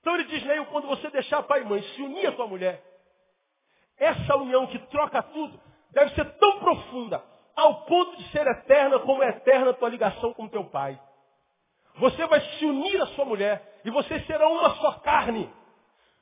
Então 0.00 0.14
ele 0.14 0.24
diz, 0.24 0.44
Neil, 0.44 0.66
quando 0.66 0.86
você 0.86 1.08
deixar 1.10 1.42
pai 1.44 1.62
e 1.62 1.64
mãe, 1.64 1.82
se 1.82 2.02
unir 2.02 2.26
à 2.26 2.32
tua 2.32 2.46
mulher, 2.46 2.84
essa 3.96 4.36
união 4.36 4.66
que 4.66 4.78
troca 4.90 5.22
tudo, 5.22 5.58
deve 5.92 6.14
ser 6.14 6.24
tão 6.38 6.58
profunda, 6.58 7.24
ao 7.56 7.86
ponto 7.86 8.03
de 8.14 8.30
ser 8.30 8.46
eterna 8.46 8.98
como 9.00 9.22
é 9.22 9.28
eterna 9.28 9.70
a 9.70 9.74
tua 9.74 9.88
ligação 9.88 10.32
com 10.32 10.48
teu 10.48 10.64
pai. 10.64 10.98
Você 11.96 12.26
vai 12.26 12.40
se 12.40 12.64
unir 12.64 13.00
à 13.02 13.06
sua 13.08 13.24
mulher 13.24 13.80
e 13.84 13.90
vocês 13.90 14.26
serão 14.26 14.52
uma 14.52 14.74
só 14.76 14.92
carne. 15.00 15.52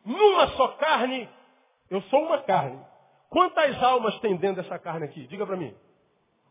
numa 0.05 0.49
só 0.49 0.69
carne, 0.69 1.29
eu 1.91 2.03
sou 2.03 2.23
uma 2.25 2.43
carne. 2.43 2.79
Quantas 3.31 3.83
almas 3.83 4.19
tem 4.21 4.37
dentro 4.37 4.63
dessa 4.63 4.79
carne 4.79 5.07
aqui? 5.07 5.27
Diga 5.27 5.47
para 5.47 5.57
mim. 5.57 5.75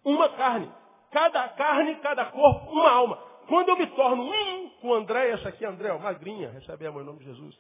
Uma 0.04 0.30
carne. 0.30 0.72
Cada 1.12 1.50
carne, 1.50 1.96
cada 1.96 2.26
corpo, 2.26 2.72
uma 2.72 2.90
alma. 2.90 3.18
Quando 3.48 3.70
eu 3.70 3.78
me 3.78 3.88
torno 3.88 4.24
um 4.24 4.70
com 4.82 4.94
André, 4.94 5.32
essa 5.32 5.50
aqui 5.50 5.66
é 5.66 5.68
André, 5.68 5.92
ó, 5.92 6.00
magrinha, 6.00 6.50
recebe 6.50 6.88
a 6.88 6.92
mãe 6.92 7.04
em 7.04 7.06
nome 7.06 7.20
de 7.20 7.26
Jesus. 7.26 7.60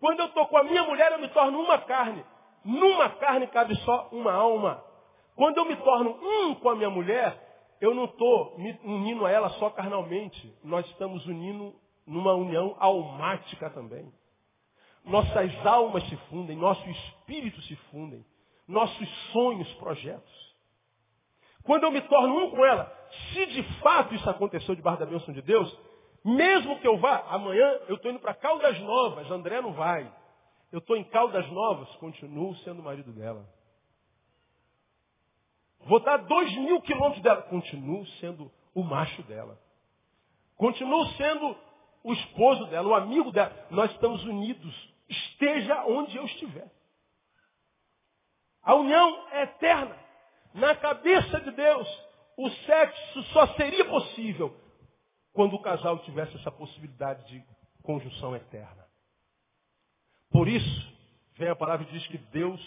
Quando 0.00 0.20
eu 0.20 0.26
estou 0.26 0.46
com 0.46 0.56
a 0.56 0.64
minha 0.64 0.82
mulher, 0.84 1.12
eu 1.12 1.18
me 1.18 1.28
torno 1.28 1.60
uma 1.60 1.78
carne. 1.78 2.24
Numa 2.66 3.08
carne 3.10 3.46
cabe 3.46 3.76
só 3.76 4.08
uma 4.10 4.32
alma. 4.32 4.84
Quando 5.36 5.58
eu 5.58 5.64
me 5.64 5.76
torno 5.76 6.18
um 6.20 6.54
com 6.56 6.68
a 6.68 6.74
minha 6.74 6.90
mulher, 6.90 7.40
eu 7.80 7.94
não 7.94 8.06
estou 8.06 8.58
me 8.58 8.76
unindo 8.82 9.24
a 9.24 9.30
ela 9.30 9.50
só 9.50 9.70
carnalmente. 9.70 10.52
Nós 10.64 10.84
estamos 10.86 11.24
unindo 11.26 11.72
numa 12.04 12.34
união 12.34 12.74
almática 12.80 13.70
também. 13.70 14.12
Nossas 15.04 15.64
almas 15.64 16.02
se 16.08 16.16
fundem, 16.28 16.56
nossos 16.56 16.84
espíritos 16.84 17.64
se 17.68 17.76
fundem, 17.92 18.26
nossos 18.66 19.08
sonhos, 19.30 19.72
projetos. 19.74 20.54
Quando 21.62 21.84
eu 21.84 21.92
me 21.92 22.00
torno 22.02 22.36
um 22.36 22.50
com 22.50 22.64
ela, 22.64 22.92
se 23.32 23.46
de 23.46 23.62
fato 23.80 24.12
isso 24.12 24.28
aconteceu 24.28 24.74
debaixo 24.74 24.98
da 24.98 25.06
bênção 25.06 25.32
de 25.32 25.42
Deus, 25.42 25.72
mesmo 26.24 26.80
que 26.80 26.88
eu 26.88 26.96
vá, 26.98 27.26
amanhã 27.28 27.78
eu 27.86 27.94
estou 27.94 28.10
indo 28.10 28.18
para 28.18 28.34
Caldas 28.34 28.76
Novas, 28.80 29.30
André 29.30 29.60
não 29.60 29.72
vai. 29.72 30.10
Eu 30.76 30.80
estou 30.80 30.94
em 30.94 31.04
Caldas 31.04 31.50
Novas, 31.52 31.88
continuo 31.96 32.54
sendo 32.56 32.82
marido 32.82 33.10
dela. 33.10 33.48
Vou 35.86 35.96
estar 35.96 36.18
dois 36.18 36.54
mil 36.54 36.82
quilômetros 36.82 37.22
dela, 37.22 37.40
continuo 37.44 38.06
sendo 38.20 38.52
o 38.74 38.82
macho 38.82 39.22
dela. 39.22 39.58
Continuo 40.54 41.06
sendo 41.12 41.56
o 42.04 42.12
esposo 42.12 42.66
dela, 42.66 42.88
o 42.88 42.94
amigo 42.94 43.32
dela. 43.32 43.56
Nós 43.70 43.90
estamos 43.92 44.22
unidos, 44.24 44.94
esteja 45.08 45.82
onde 45.86 46.14
eu 46.14 46.26
estiver. 46.26 46.70
A 48.62 48.74
união 48.74 49.28
é 49.30 49.44
eterna. 49.44 49.98
Na 50.52 50.76
cabeça 50.76 51.40
de 51.40 51.52
Deus, 51.52 51.88
o 52.36 52.50
sexo 52.50 53.22
só 53.32 53.46
seria 53.54 53.86
possível 53.86 54.54
quando 55.32 55.54
o 55.56 55.62
casal 55.62 56.00
tivesse 56.00 56.36
essa 56.36 56.50
possibilidade 56.50 57.26
de 57.28 57.42
conjunção 57.82 58.36
eterna. 58.36 58.85
Por 60.36 60.48
isso, 60.48 60.94
vem 61.38 61.48
a 61.48 61.56
palavra 61.56 61.86
e 61.88 61.92
diz 61.92 62.06
que 62.08 62.18
Deus 62.18 62.60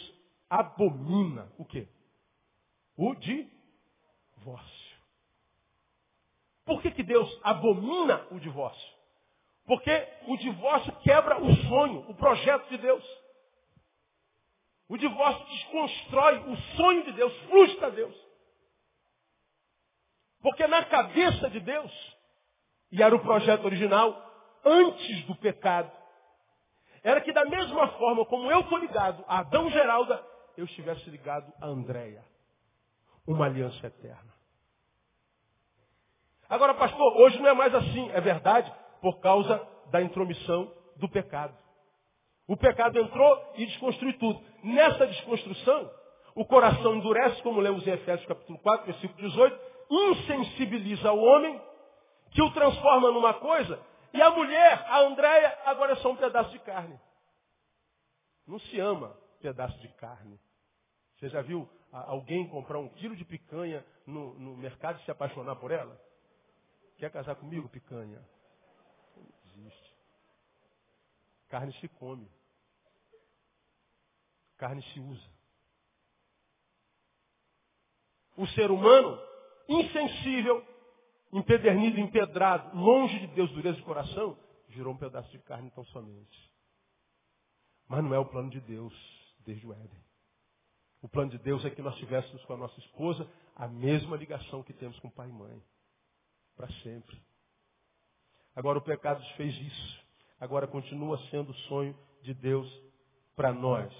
abomina 0.49 1.53
o 1.55 1.63
quê? 1.63 1.87
O 2.97 3.13
divórcio. 3.13 4.97
Por 6.65 6.81
que, 6.81 6.89
que 6.89 7.03
Deus 7.03 7.29
abomina 7.43 8.25
o 8.31 8.39
divórcio? 8.39 8.89
Porque 9.67 9.91
o 10.25 10.35
divórcio 10.37 10.91
quebra 11.03 11.39
o 11.39 11.55
sonho, 11.67 12.09
o 12.09 12.15
projeto 12.15 12.67
de 12.69 12.77
Deus. 12.79 13.05
O 14.87 14.97
divórcio 14.97 15.45
desconstrói 15.45 16.39
o 16.51 16.57
sonho 16.75 17.03
de 17.05 17.11
Deus, 17.11 17.31
frustra 17.41 17.91
Deus. 17.91 18.15
Porque 20.41 20.65
na 20.65 20.83
cabeça 20.85 21.47
de 21.51 21.59
Deus, 21.59 22.17
e 22.91 23.03
era 23.03 23.15
o 23.15 23.21
projeto 23.21 23.63
original, 23.65 24.59
antes 24.65 25.23
do 25.25 25.35
pecado, 25.35 25.98
era 27.03 27.21
que 27.21 27.31
da 27.31 27.45
mesma 27.45 27.87
forma 27.89 28.25
como 28.25 28.51
eu 28.51 28.61
estou 28.61 28.77
ligado 28.77 29.23
a 29.27 29.39
Adão 29.39 29.69
Geralda, 29.69 30.23
eu 30.57 30.65
estivesse 30.65 31.09
ligado 31.09 31.51
a 31.61 31.67
Andréia. 31.67 32.23
Uma 33.27 33.45
aliança 33.45 33.85
eterna. 33.85 34.33
Agora, 36.49 36.73
pastor, 36.73 37.15
hoje 37.17 37.39
não 37.39 37.49
é 37.49 37.53
mais 37.53 37.73
assim. 37.75 38.09
É 38.11 38.19
verdade, 38.19 38.73
por 39.01 39.19
causa 39.19 39.65
da 39.91 40.01
intromissão 40.01 40.71
do 40.97 41.07
pecado. 41.07 41.55
O 42.47 42.57
pecado 42.57 42.99
entrou 42.99 43.53
e 43.55 43.65
desconstruiu 43.67 44.17
tudo. 44.17 44.41
Nessa 44.63 45.05
desconstrução, 45.05 45.91
o 46.35 46.43
coração 46.43 46.95
endurece, 46.95 47.41
como 47.43 47.61
lemos 47.61 47.85
em 47.85 47.91
Efésios 47.91 48.27
capítulo 48.27 48.57
4, 48.59 48.87
versículo 48.87 49.29
18, 49.29 49.59
insensibiliza 49.91 51.11
o 51.11 51.21
homem, 51.21 51.61
que 52.31 52.41
o 52.41 52.51
transforma 52.51 53.11
numa 53.11 53.35
coisa 53.35 53.79
e 54.13 54.21
a 54.21 54.31
mulher, 54.31 54.85
a 54.87 54.99
Andréia, 55.01 55.59
agora 55.65 55.93
é 55.93 55.95
só 55.97 56.11
um 56.11 56.15
pedaço 56.15 56.49
de 56.51 56.59
carne. 56.59 56.99
Não 58.47 58.59
se 58.59 58.79
ama 58.79 59.15
pedaço 59.39 59.77
de 59.79 59.87
carne. 59.89 60.39
Você 61.17 61.29
já 61.29 61.41
viu 61.41 61.69
alguém 61.91 62.47
comprar 62.47 62.79
um 62.79 62.89
quilo 62.89 63.15
de 63.15 63.25
picanha 63.25 63.85
no, 64.05 64.33
no 64.35 64.57
mercado 64.57 64.99
e 64.99 65.05
se 65.05 65.11
apaixonar 65.11 65.55
por 65.57 65.71
ela? 65.71 65.99
Quer 66.97 67.11
casar 67.11 67.35
comigo, 67.35 67.69
picanha? 67.69 68.21
Não 69.15 69.25
existe. 69.45 69.95
Carne 71.47 71.73
se 71.73 71.87
come. 71.87 72.29
Carne 74.57 74.81
se 74.93 74.99
usa. 74.99 75.29
O 78.35 78.47
ser 78.47 78.71
humano, 78.71 79.21
insensível, 79.67 80.65
empedernido, 81.31 81.99
empedrado, 81.99 82.75
longe 82.77 83.19
de 83.19 83.27
Deus, 83.27 83.51
dureza 83.51 83.77
de 83.77 83.83
coração, 83.83 84.37
virou 84.69 84.93
um 84.93 84.97
pedaço 84.97 85.29
de 85.31 85.39
carne 85.39 85.69
tão 85.71 85.83
somente. 85.85 86.51
Mas 87.87 88.03
não 88.03 88.13
é 88.13 88.19
o 88.19 88.25
plano 88.25 88.49
de 88.49 88.59
Deus 88.61 88.93
desde 89.45 89.65
o 89.65 89.73
Éden. 89.73 90.03
O 91.01 91.07
plano 91.07 91.31
de 91.31 91.37
Deus 91.37 91.63
é 91.65 91.69
que 91.69 91.81
nós 91.81 91.95
tivéssemos 91.95 92.43
com 92.45 92.53
a 92.53 92.57
nossa 92.57 92.79
esposa 92.79 93.27
a 93.55 93.67
mesma 93.67 94.17
ligação 94.17 94.63
que 94.63 94.73
temos 94.73 94.99
com 94.99 95.09
pai 95.09 95.29
e 95.29 95.33
mãe. 95.33 95.63
Para 96.55 96.69
sempre. 96.83 97.19
Agora 98.55 98.77
o 98.77 98.81
pecado 98.81 99.23
fez 99.37 99.55
isso. 99.55 100.05
Agora 100.39 100.67
continua 100.67 101.17
sendo 101.29 101.51
o 101.51 101.55
sonho 101.67 101.97
de 102.21 102.33
Deus 102.33 102.69
para 103.35 103.53
nós. 103.53 103.93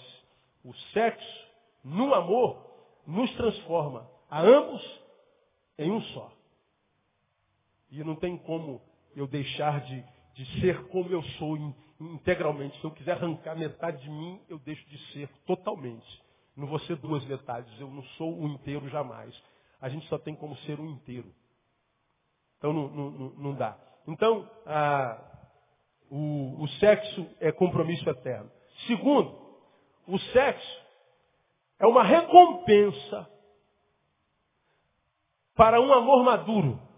O 0.63 0.73
sexo, 0.93 1.47
no 1.83 2.13
amor, 2.13 2.69
nos 3.07 3.31
transforma 3.35 4.09
a 4.29 4.41
ambos 4.41 5.01
em 5.77 5.89
um 5.91 6.01
só. 6.01 6.38
E 7.91 8.03
não 8.03 8.15
tem 8.15 8.37
como 8.37 8.81
eu 9.15 9.27
deixar 9.27 9.81
de, 9.81 10.03
de 10.35 10.61
ser 10.61 10.87
como 10.87 11.09
eu 11.09 11.23
sou 11.37 11.57
integralmente. 11.99 12.79
Se 12.79 12.85
eu 12.85 12.91
quiser 12.91 13.13
arrancar 13.13 13.55
metade 13.55 14.01
de 14.01 14.09
mim, 14.09 14.39
eu 14.47 14.59
deixo 14.59 14.87
de 14.89 14.97
ser 15.11 15.29
totalmente. 15.45 16.21
Não 16.55 16.67
vou 16.67 16.79
ser 16.79 16.95
duas 16.97 17.25
metades, 17.25 17.71
eu 17.79 17.89
não 17.89 18.03
sou 18.17 18.37
um 18.37 18.47
inteiro 18.49 18.87
jamais. 18.89 19.33
A 19.81 19.89
gente 19.89 20.05
só 20.07 20.17
tem 20.17 20.35
como 20.35 20.55
ser 20.57 20.79
um 20.79 20.89
inteiro. 20.89 21.33
Então 22.57 22.73
não, 22.73 22.89
não, 22.89 23.29
não 23.31 23.53
dá. 23.55 23.77
Então, 24.07 24.49
ah, 24.65 25.21
o, 26.09 26.61
o 26.61 26.67
sexo 26.79 27.25
é 27.39 27.51
compromisso 27.51 28.07
eterno. 28.09 28.51
Segundo, 28.87 29.37
o 30.07 30.17
sexo 30.19 30.81
é 31.79 31.87
uma 31.87 32.03
recompensa 32.03 33.29
para 35.55 35.79
um 35.81 35.93
amor 35.93 36.23
maduro 36.23 36.88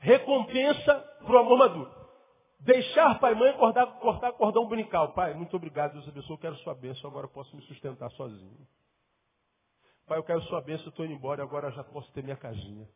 recompensa 0.00 0.94
para 1.24 1.32
o 1.32 1.38
amor 1.38 1.58
maduro. 1.58 2.00
Deixar 2.58 3.18
pai 3.20 3.32
e 3.32 3.36
mãe 3.36 3.52
cortar, 3.56 3.86
cortar 4.00 4.32
cordão 4.32 4.64
umbilical. 4.64 5.12
Pai, 5.12 5.32
muito 5.34 5.54
obrigado, 5.56 5.92
Deus 5.92 6.08
abençoe, 6.08 6.32
eu 6.32 6.38
quero 6.38 6.56
sua 6.56 6.74
bênção, 6.74 7.08
agora 7.08 7.26
eu 7.26 7.30
posso 7.30 7.54
me 7.54 7.62
sustentar 7.62 8.10
sozinho. 8.12 8.66
Pai, 10.06 10.18
eu 10.18 10.24
quero 10.24 10.42
sua 10.42 10.60
bênção, 10.60 10.86
eu 10.86 10.90
estou 10.90 11.04
indo 11.04 11.14
embora, 11.14 11.42
agora 11.42 11.70
já 11.70 11.84
posso 11.84 12.10
ter 12.12 12.22
minha 12.22 12.36
casinha. 12.36 12.88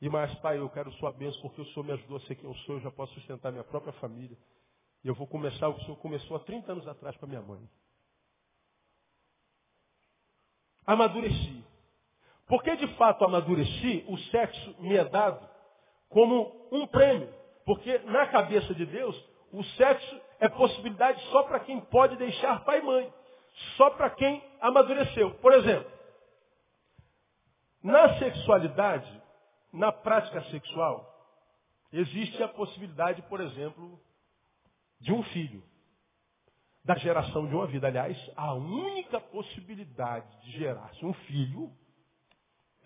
E 0.00 0.08
mais, 0.08 0.32
pai, 0.40 0.58
eu 0.58 0.68
quero 0.68 0.92
sua 0.94 1.12
bênção, 1.12 1.40
porque 1.40 1.62
o 1.62 1.64
Senhor 1.66 1.84
me 1.84 1.92
ajudou 1.92 2.18
a 2.18 2.20
ser 2.20 2.34
quem 2.34 2.48
eu 2.48 2.54
sou, 2.58 2.76
eu 2.76 2.82
já 2.82 2.90
posso 2.90 3.14
sustentar 3.14 3.50
minha 3.50 3.64
própria 3.64 3.92
família. 3.94 4.36
E 5.02 5.08
eu 5.08 5.14
vou 5.14 5.26
começar 5.26 5.68
o 5.68 5.74
que 5.74 5.80
o 5.80 5.84
Senhor 5.84 5.96
começou 5.96 6.36
há 6.36 6.40
30 6.40 6.72
anos 6.72 6.86
atrás 6.86 7.16
para 7.16 7.28
minha 7.28 7.42
mãe. 7.42 7.68
Amadureci. 10.86 11.64
Porque 12.46 12.76
de 12.76 12.86
fato 12.96 13.24
amadureci, 13.24 14.04
o 14.06 14.18
sexo 14.18 14.76
me 14.80 14.94
é 14.94 15.04
dado 15.04 15.53
como 16.14 16.68
um 16.70 16.86
prêmio. 16.86 17.28
Porque 17.66 17.98
na 17.98 18.28
cabeça 18.28 18.72
de 18.72 18.86
Deus, 18.86 19.20
o 19.52 19.64
sexo 19.64 20.20
é 20.38 20.48
possibilidade 20.48 21.20
só 21.30 21.42
para 21.42 21.58
quem 21.58 21.80
pode 21.80 22.16
deixar 22.16 22.64
pai 22.64 22.78
e 22.78 22.82
mãe. 22.82 23.12
Só 23.76 23.90
para 23.90 24.10
quem 24.10 24.42
amadureceu. 24.60 25.32
Por 25.34 25.52
exemplo, 25.52 25.90
na 27.82 28.16
sexualidade, 28.18 29.22
na 29.72 29.90
prática 29.90 30.40
sexual, 30.44 31.12
existe 31.92 32.40
a 32.42 32.48
possibilidade, 32.48 33.20
por 33.22 33.40
exemplo, 33.40 34.00
de 35.00 35.12
um 35.12 35.22
filho. 35.24 35.62
Da 36.84 36.94
geração 36.96 37.48
de 37.48 37.54
uma 37.54 37.66
vida. 37.66 37.88
Aliás, 37.88 38.16
a 38.36 38.52
única 38.54 39.18
possibilidade 39.18 40.28
de 40.42 40.58
gerar-se 40.58 41.04
um 41.04 41.14
filho 41.14 41.72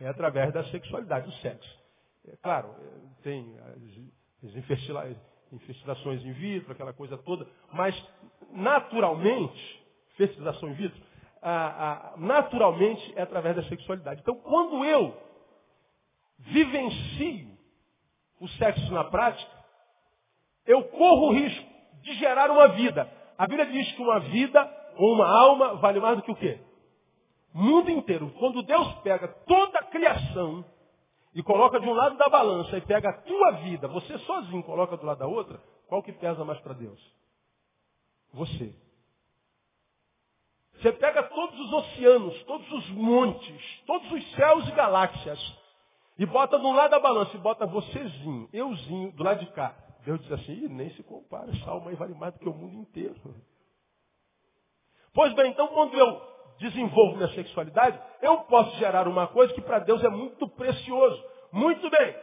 é 0.01 0.09
através 0.09 0.53
da 0.53 0.64
sexualidade, 0.64 1.27
do 1.27 1.33
sexo. 1.38 1.88
É, 2.33 2.37
claro, 2.43 2.75
é, 2.79 3.23
tem 3.23 3.57
as, 3.59 5.19
infestilações 5.53 6.23
in 6.25 6.33
vitro, 6.33 6.73
aquela 6.73 6.93
coisa 6.93 7.17
toda, 7.19 7.47
mas 7.73 7.95
naturalmente, 8.53 9.83
fertilização 10.17 10.69
in 10.69 10.75
vitro, 10.75 11.03
a, 11.41 12.12
a, 12.12 12.17
naturalmente 12.17 13.12
é 13.17 13.23
através 13.23 13.57
da 13.57 13.62
sexualidade. 13.64 14.21
Então, 14.21 14.35
quando 14.37 14.85
eu 14.85 15.17
vivencio 16.38 17.57
o 18.41 18.49
sexo 18.49 18.93
na 18.93 19.05
prática, 19.05 19.51
eu 20.67 20.85
corro 20.85 21.29
o 21.29 21.33
risco 21.33 21.67
de 22.03 22.14
gerar 22.14 22.51
uma 22.51 22.69
vida. 22.69 23.11
A 23.37 23.47
Bíblia 23.47 23.67
diz 23.67 23.91
que 23.93 24.03
uma 24.03 24.21
vida 24.21 24.93
ou 24.97 25.14
uma 25.14 25.27
alma 25.27 25.75
vale 25.77 26.01
mais 26.01 26.17
do 26.17 26.23
que 26.23 26.31
o 26.31 26.37
quê? 26.37 26.61
Mundo 27.55 27.91
inteiro. 27.91 28.31
Quando 28.38 28.62
Deus 28.62 28.93
pega 28.97 29.29
toda 29.47 29.79
a 29.79 29.85
criação 29.85 30.64
e 31.35 31.43
coloca 31.43 31.79
de 31.79 31.87
um 31.87 31.93
lado 31.93 32.17
da 32.17 32.29
balança 32.29 32.77
e 32.77 32.81
pega 32.81 33.11
a 33.11 33.21
tua 33.23 33.51
vida, 33.62 33.88
você 33.88 34.19
sozinho 34.19 34.62
coloca 34.62 34.97
do 34.97 35.07
lado 35.07 35.19
da 35.19 35.27
outra, 35.27 35.61
qual 35.87 36.03
que 36.03 36.12
pesa 36.12 36.45
mais 36.45 36.61
para 36.61 36.75
Deus? 36.75 37.01
Você. 38.33 38.75
Você 40.75 40.93
pega 40.93 41.23
todos 41.25 41.59
os 41.59 41.73
oceanos, 41.73 42.43
todos 42.45 42.71
os 42.73 42.91
montes, 42.91 43.83
todos 43.87 44.11
os 44.12 44.35
céus 44.35 44.69
e 44.69 44.73
galáxias, 44.73 45.59
e 46.19 46.27
bota 46.27 46.59
de 46.59 46.64
um 46.64 46.75
lado 46.75 46.91
da 46.91 47.01
balança 47.01 47.37
e 47.37 47.41
bota 47.41 47.67
vocêzinho, 47.67 48.49
euzinho, 48.53 49.12
do 49.12 49.25
lado 49.25 49.41
de 49.41 49.51
cá. 49.53 49.77
Deus 50.05 50.21
diz 50.21 50.33
assim, 50.33 50.69
nem 50.69 50.91
se 50.95 51.03
compara, 51.03 51.51
essa 51.51 51.71
alma 51.71 51.91
aí 51.91 51.97
vale 51.97 52.14
mais 52.14 52.33
do 52.35 52.41
que 52.41 52.49
o 52.49 52.55
mundo 52.55 52.75
inteiro. 52.75 53.17
Pois 55.12 55.33
bem, 55.35 55.51
então 55.51 55.69
quando 55.69 55.95
eu 55.95 56.38
desenvolvo 56.59 57.16
minha 57.16 57.33
sexualidade, 57.35 58.01
eu 58.21 58.38
posso 58.42 58.77
gerar 58.79 59.07
uma 59.09 59.27
coisa 59.29 59.53
que 59.55 59.61
para 59.61 59.79
Deus 59.79 60.03
é 60.03 60.09
muito 60.09 60.49
precioso. 60.49 61.25
Muito 61.53 61.88
bem. 61.90 62.16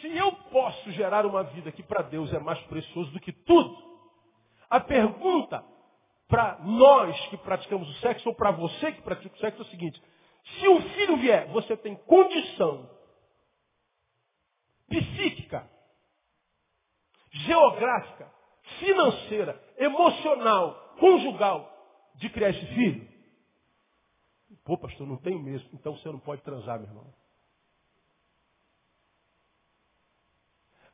Se 0.00 0.16
eu 0.16 0.32
posso 0.50 0.90
gerar 0.92 1.24
uma 1.24 1.42
vida 1.44 1.72
que 1.72 1.82
para 1.82 2.02
Deus 2.02 2.32
é 2.32 2.38
mais 2.38 2.60
precioso 2.62 3.10
do 3.12 3.20
que 3.20 3.32
tudo, 3.32 3.76
a 4.68 4.80
pergunta 4.80 5.64
para 6.28 6.58
nós 6.60 7.18
que 7.28 7.36
praticamos 7.38 7.88
o 7.88 8.00
sexo 8.00 8.28
ou 8.28 8.34
para 8.34 8.50
você 8.50 8.92
que 8.92 9.02
pratica 9.02 9.34
o 9.34 9.38
sexo 9.38 9.62
é 9.62 9.64
o 9.64 9.68
seguinte: 9.68 10.02
se 10.58 10.68
um 10.68 10.80
filho 10.90 11.16
vier, 11.16 11.48
você 11.48 11.76
tem 11.76 11.96
condição 11.96 12.88
psíquica, 14.88 15.68
geográfica, 17.30 18.32
financeira, 18.78 19.60
emocional, 19.78 20.94
conjugal 20.98 21.69
de 22.20 22.28
criar 22.28 22.50
esse 22.50 22.66
filho? 22.74 23.08
Pô, 24.62 24.76
pastor, 24.76 25.06
não 25.06 25.16
tenho 25.16 25.40
mesmo. 25.40 25.68
Então 25.72 25.96
você 25.96 26.08
não 26.08 26.18
pode 26.20 26.42
transar, 26.42 26.78
meu 26.78 26.88
irmão. 26.88 27.14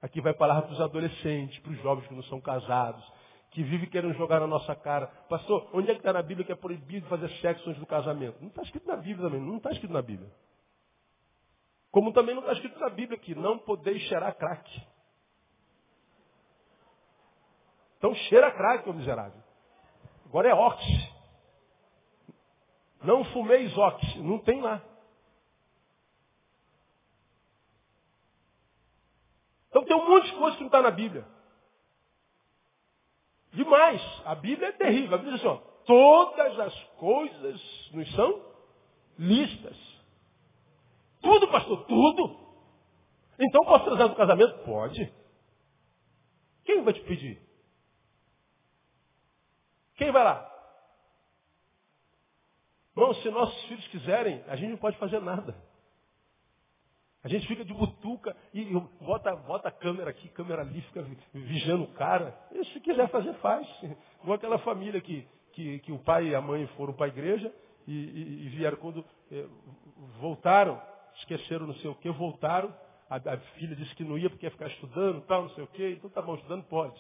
Aqui 0.00 0.20
vai 0.20 0.32
palavra 0.32 0.62
para 0.62 0.72
os 0.72 0.80
adolescentes, 0.80 1.58
para 1.58 1.72
os 1.72 1.82
jovens 1.82 2.06
que 2.06 2.14
não 2.14 2.22
são 2.24 2.40
casados, 2.40 3.04
que 3.50 3.62
vivem 3.62 3.88
querendo 3.88 4.14
jogar 4.14 4.38
na 4.38 4.46
nossa 4.46 4.74
cara. 4.76 5.08
Pastor, 5.28 5.68
onde 5.72 5.90
é 5.90 5.94
que 5.94 6.00
está 6.00 6.12
na 6.12 6.22
Bíblia 6.22 6.46
que 6.46 6.52
é 6.52 6.56
proibido 6.56 7.08
fazer 7.08 7.28
sexo 7.40 7.68
antes 7.68 7.80
do 7.80 7.86
casamento? 7.86 8.40
Não 8.40 8.48
está 8.48 8.62
escrito 8.62 8.86
na 8.86 8.96
Bíblia 8.96 9.28
também, 9.28 9.40
não 9.40 9.56
está 9.56 9.72
escrito 9.72 9.92
na 9.92 10.02
Bíblia. 10.02 10.30
Como 11.90 12.12
também 12.12 12.34
não 12.34 12.42
está 12.42 12.52
escrito 12.52 12.78
na 12.78 12.90
Bíblia 12.90 13.18
que 13.18 13.34
não 13.34 13.58
podeis 13.58 14.00
cheirar 14.02 14.36
crack. 14.36 14.86
Então 17.98 18.14
cheira 18.14 18.52
crack, 18.52 18.88
ô 18.88 18.92
miserável. 18.92 19.42
Agora 20.26 20.48
é 20.48 20.54
ox. 20.54 21.15
Não 23.02 23.24
fumeis 23.26 23.76
ox, 23.76 24.16
não 24.16 24.38
tem 24.38 24.60
lá. 24.60 24.82
Então 29.68 29.84
tem 29.84 29.96
um 29.96 30.08
monte 30.08 30.30
de 30.30 30.36
coisa 30.36 30.56
que 30.56 30.62
não 30.62 30.68
está 30.68 30.80
na 30.80 30.90
Bíblia. 30.90 31.26
Demais. 33.52 34.02
A 34.24 34.34
Bíblia 34.34 34.68
é 34.68 34.72
terrível. 34.72 35.14
A 35.14 35.18
Bíblia 35.18 35.36
diz 35.36 35.44
assim, 35.44 35.54
ó, 35.54 35.56
todas 35.84 36.58
as 36.60 36.84
coisas 36.98 37.90
nos 37.92 38.14
são 38.14 38.42
listas. 39.18 39.76
Tudo, 41.20 41.48
pastor, 41.48 41.84
tudo. 41.84 42.38
Então 43.38 43.64
posso 43.64 43.84
trazer 43.84 44.08
no 44.08 44.14
casamento? 44.14 44.64
Pode. 44.64 45.12
Quem 46.64 46.82
vai 46.82 46.92
te 46.92 47.00
pedir? 47.00 47.40
Quem 49.96 50.10
vai 50.10 50.24
lá? 50.24 50.55
Bom, 52.96 53.12
se 53.12 53.28
nossos 53.28 53.62
filhos 53.64 53.86
quiserem, 53.88 54.42
a 54.48 54.56
gente 54.56 54.70
não 54.70 54.78
pode 54.78 54.96
fazer 54.96 55.20
nada. 55.20 55.54
A 57.22 57.28
gente 57.28 57.46
fica 57.46 57.62
de 57.62 57.74
butuca 57.74 58.34
e 58.54 58.64
bota, 59.00 59.36
bota 59.36 59.68
a 59.68 59.70
câmera 59.70 60.08
aqui, 60.08 60.28
câmera 60.30 60.62
ali, 60.62 60.80
fica 60.80 61.04
vigiando 61.34 61.84
o 61.84 61.88
cara. 61.88 62.34
E 62.52 62.64
se 62.64 62.80
quiser 62.80 63.06
fazer, 63.10 63.34
faz. 63.34 63.68
Igual 64.22 64.36
aquela 64.36 64.58
família 64.60 64.98
que, 65.02 65.28
que, 65.52 65.78
que 65.80 65.92
o 65.92 65.98
pai 65.98 66.28
e 66.28 66.34
a 66.34 66.40
mãe 66.40 66.66
foram 66.68 66.94
para 66.94 67.04
a 67.04 67.08
igreja 67.08 67.52
e, 67.86 67.92
e, 67.92 68.46
e 68.46 68.48
vieram 68.48 68.78
quando 68.78 69.04
eh, 69.30 69.44
voltaram, 70.18 70.80
esqueceram 71.16 71.66
não 71.66 71.74
sei 71.74 71.90
o 71.90 71.94
que, 71.96 72.08
voltaram. 72.10 72.74
A, 73.10 73.16
a, 73.16 73.36
filha 73.58 73.76
disse 73.76 73.94
que 73.94 74.04
não 74.04 74.16
ia 74.16 74.30
porque 74.30 74.46
ia 74.46 74.50
ficar 74.50 74.68
estudando, 74.68 75.20
tal, 75.26 75.42
não 75.42 75.50
sei 75.50 75.64
o 75.64 75.68
que. 75.68 75.90
Então 75.90 76.08
tá 76.08 76.22
bom, 76.22 76.34
estudando 76.36 76.64
pode. 76.64 76.98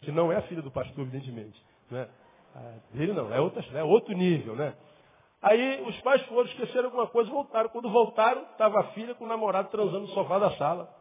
Que 0.00 0.10
não 0.10 0.32
é 0.32 0.36
a 0.36 0.42
filha 0.42 0.62
do 0.62 0.70
pastor, 0.70 1.06
evidentemente. 1.06 1.62
Né? 1.88 2.08
dele 2.92 3.12
não, 3.12 3.32
é, 3.32 3.40
outra, 3.40 3.64
é 3.78 3.84
outro 3.84 4.16
nível, 4.16 4.56
né? 4.56 4.74
Aí 5.40 5.82
os 5.82 6.00
pais 6.00 6.20
foram, 6.22 6.48
esqueceram 6.48 6.86
alguma 6.86 7.06
coisa, 7.06 7.30
voltaram. 7.30 7.68
Quando 7.68 7.88
voltaram, 7.90 8.42
estava 8.42 8.80
a 8.80 8.84
filha 8.88 9.14
com 9.14 9.24
o 9.24 9.28
namorado 9.28 9.70
transando 9.70 10.00
no 10.00 10.08
sofá 10.08 10.38
da 10.38 10.50
sala. 10.52 10.92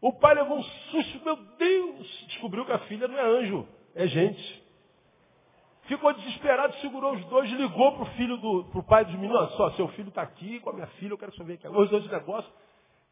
O 0.00 0.12
pai 0.12 0.34
levou 0.34 0.58
um 0.58 0.62
susto, 0.62 1.24
meu 1.24 1.36
Deus! 1.36 2.24
Descobriu 2.28 2.64
que 2.64 2.72
a 2.72 2.78
filha 2.80 3.08
não 3.08 3.18
é 3.18 3.22
anjo, 3.22 3.66
é 3.96 4.06
gente. 4.06 4.68
Ficou 5.88 6.12
desesperado, 6.12 6.74
segurou 6.76 7.14
os 7.14 7.24
dois, 7.24 7.50
ligou 7.50 7.92
para 7.92 8.02
o 8.02 8.06
filho 8.14 8.36
do 8.36 8.64
pro 8.66 8.82
pai 8.84 9.04
dos 9.04 9.14
meninos, 9.14 9.52
só, 9.56 9.70
seu 9.72 9.88
filho 9.88 10.10
está 10.10 10.22
aqui 10.22 10.60
com 10.60 10.70
a 10.70 10.72
minha 10.74 10.86
filha, 10.86 11.14
eu 11.14 11.18
quero 11.18 11.34
saber 11.34 11.54
aqui. 11.54 11.66
Os 11.66 11.90
dois 11.90 12.08
negócios. 12.08 12.52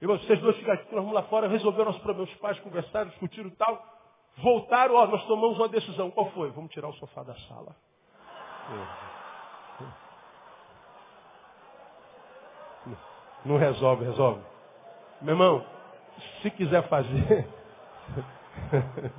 E 0.00 0.06
vocês 0.06 0.38
dois 0.40 0.56
ficam 0.58 0.74
aqui, 0.74 0.84
nós 0.84 1.02
vamos 1.02 1.14
lá 1.14 1.22
fora, 1.22 1.48
resolveram 1.48 1.90
os 1.90 1.98
problemas. 1.98 2.30
Os 2.30 2.38
pais 2.38 2.60
conversaram, 2.60 3.08
discutiram 3.08 3.48
e 3.48 3.56
tal. 3.56 3.82
Voltaram, 4.36 4.94
ó, 4.94 5.06
nós 5.06 5.24
tomamos 5.24 5.58
uma 5.58 5.68
decisão. 5.68 6.10
Qual 6.10 6.30
foi? 6.32 6.50
Vamos 6.50 6.70
tirar 6.70 6.88
o 6.88 6.92
sofá 6.94 7.22
da 7.22 7.34
sala. 7.34 7.74
Não 13.44 13.56
resolve, 13.56 14.04
resolve. 14.04 14.40
Meu 15.20 15.34
irmão, 15.34 15.64
se 16.42 16.50
quiser 16.50 16.88
fazer. 16.88 17.46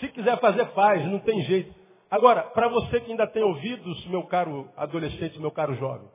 se 0.00 0.08
quiser 0.08 0.40
fazer, 0.40 0.66
faz, 0.72 1.06
não 1.06 1.20
tem 1.20 1.42
jeito. 1.42 1.72
Agora, 2.10 2.42
para 2.42 2.68
você 2.68 3.00
que 3.00 3.10
ainda 3.10 3.26
tem 3.26 3.42
ouvidos, 3.42 4.06
meu 4.06 4.24
caro 4.24 4.68
adolescente, 4.76 5.38
meu 5.38 5.50
caro 5.50 5.74
jovem, 5.76 6.08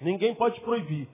ninguém 0.00 0.34
pode 0.34 0.60
proibir. 0.60 1.08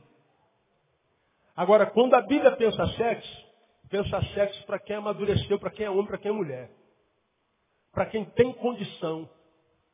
Agora, 1.55 1.87
quando 1.87 2.15
a 2.15 2.23
Bíblia 2.23 2.53
pensa 2.53 2.87
sexo, 2.89 3.47
pensa 3.91 4.21
sexo 4.35 4.65
para 4.67 4.79
quem 4.79 4.97
amadureceu, 4.97 5.59
para 5.59 5.71
quem 5.71 5.87
é 5.87 5.91
homem, 5.91 6.07
para 6.07 6.19
quem 6.19 6.31
é 6.31 6.35
mulher 6.35 6.71
para 7.97 8.05
quem 8.05 8.27
tem 8.27 8.53
condição 8.53 9.27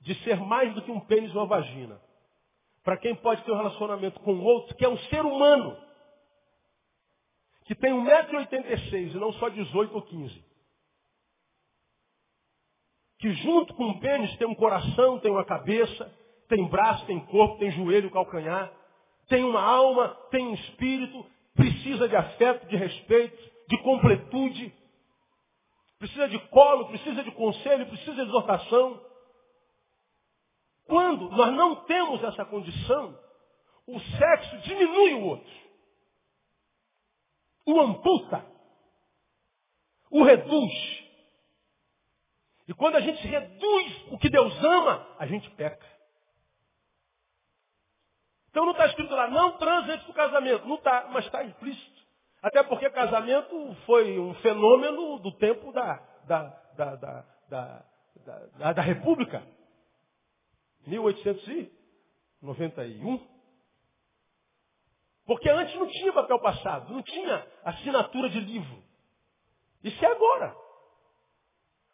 de 0.01 0.13
ser 0.25 0.37
mais 0.41 0.75
do 0.75 0.83
que 0.83 0.91
um 0.91 0.99
pênis 0.99 1.33
ou 1.37 1.43
uma 1.43 1.47
vagina. 1.47 2.03
Para 2.83 2.97
quem 2.97 3.15
pode 3.15 3.45
ter 3.45 3.53
um 3.53 3.57
relacionamento 3.57 4.19
com 4.19 4.41
outro 4.41 4.75
que 4.75 4.85
é 4.85 4.89
um 4.89 4.99
ser 4.99 5.25
humano. 5.25 5.77
Que 7.65 7.77
tem 7.77 7.93
1,86m 7.93 9.15
e 9.15 9.19
não 9.19 9.33
só 9.35 9.49
18 9.49 9.95
ou 9.95 10.03
15. 10.03 10.45
Que 13.21 13.33
junto 13.35 13.73
com 13.75 13.91
o 13.91 14.01
pênis 14.01 14.37
tem 14.37 14.49
um 14.49 14.55
coração, 14.57 15.21
tem 15.21 15.31
uma 15.31 15.45
cabeça, 15.45 16.13
tem 16.49 16.67
braço, 16.67 17.07
tem 17.07 17.21
corpo, 17.27 17.61
tem 17.61 17.71
joelho, 17.71 18.11
calcanhar. 18.11 18.73
Tem 19.29 19.45
uma 19.45 19.63
alma, 19.63 20.09
tem 20.29 20.45
um 20.45 20.55
espírito, 20.55 21.25
precisa 21.55 22.09
de 22.09 22.17
afeto, 22.17 22.67
de 22.67 22.75
respeito, 22.75 23.39
de 23.69 23.79
completude 23.79 24.75
precisa 26.03 26.29
de 26.29 26.39
colo, 26.49 26.89
precisa 26.89 27.23
de 27.23 27.31
conselho, 27.31 27.87
precisa 27.87 28.13
de 28.13 28.23
exortação. 28.23 29.01
Quando 30.85 31.31
nós 31.31 31.53
não 31.53 31.77
temos 31.85 32.25
essa 32.25 32.45
condição, 32.45 33.17
o 33.87 34.01
sexo 34.01 34.59
diminui 34.63 35.15
o 35.15 35.25
outro. 35.27 35.53
O 37.65 37.81
amputa. 37.81 38.45
O 40.11 40.25
reduz. 40.25 40.73
E 42.67 42.75
quando 42.75 42.97
a 42.97 43.01
gente 43.01 43.25
reduz 43.25 44.07
o 44.11 44.19
que 44.19 44.29
Deus 44.29 44.53
ama, 44.65 45.07
a 45.21 45.27
gente 45.27 45.49
peca. 45.51 45.87
Então 48.51 48.65
não 48.65 48.73
está 48.73 48.87
escrito 48.87 49.15
lá, 49.15 49.29
não 49.29 49.57
transe 49.57 49.93
antes 49.93 50.07
do 50.09 50.13
casamento. 50.13 50.67
Não 50.67 50.75
está, 50.75 51.07
mas 51.13 51.25
está 51.27 51.45
implícito. 51.45 51.92
Até 52.43 52.63
porque 52.65 52.91
casamento 52.91 53.75
foi 53.87 54.19
um 54.19 54.35
fenômeno 54.35 55.19
do 55.21 55.33
tempo 55.39 55.73
da, 55.73 56.03
da, 56.27 56.43
da, 56.77 56.97
da, 56.97 57.25
da, 57.49 57.83
da, 58.59 58.73
da 58.73 58.83
República. 58.83 59.43
1891. 60.87 63.33
Porque 65.25 65.49
antes 65.49 65.73
não 65.77 65.87
tinha 65.87 66.13
papel 66.13 66.41
passado, 66.41 66.93
não 66.93 67.01
tinha 67.03 67.47
assinatura 67.65 68.29
de 68.29 68.41
livro. 68.41 68.83
Isso 69.85 70.05
é 70.05 70.09
agora. 70.09 70.53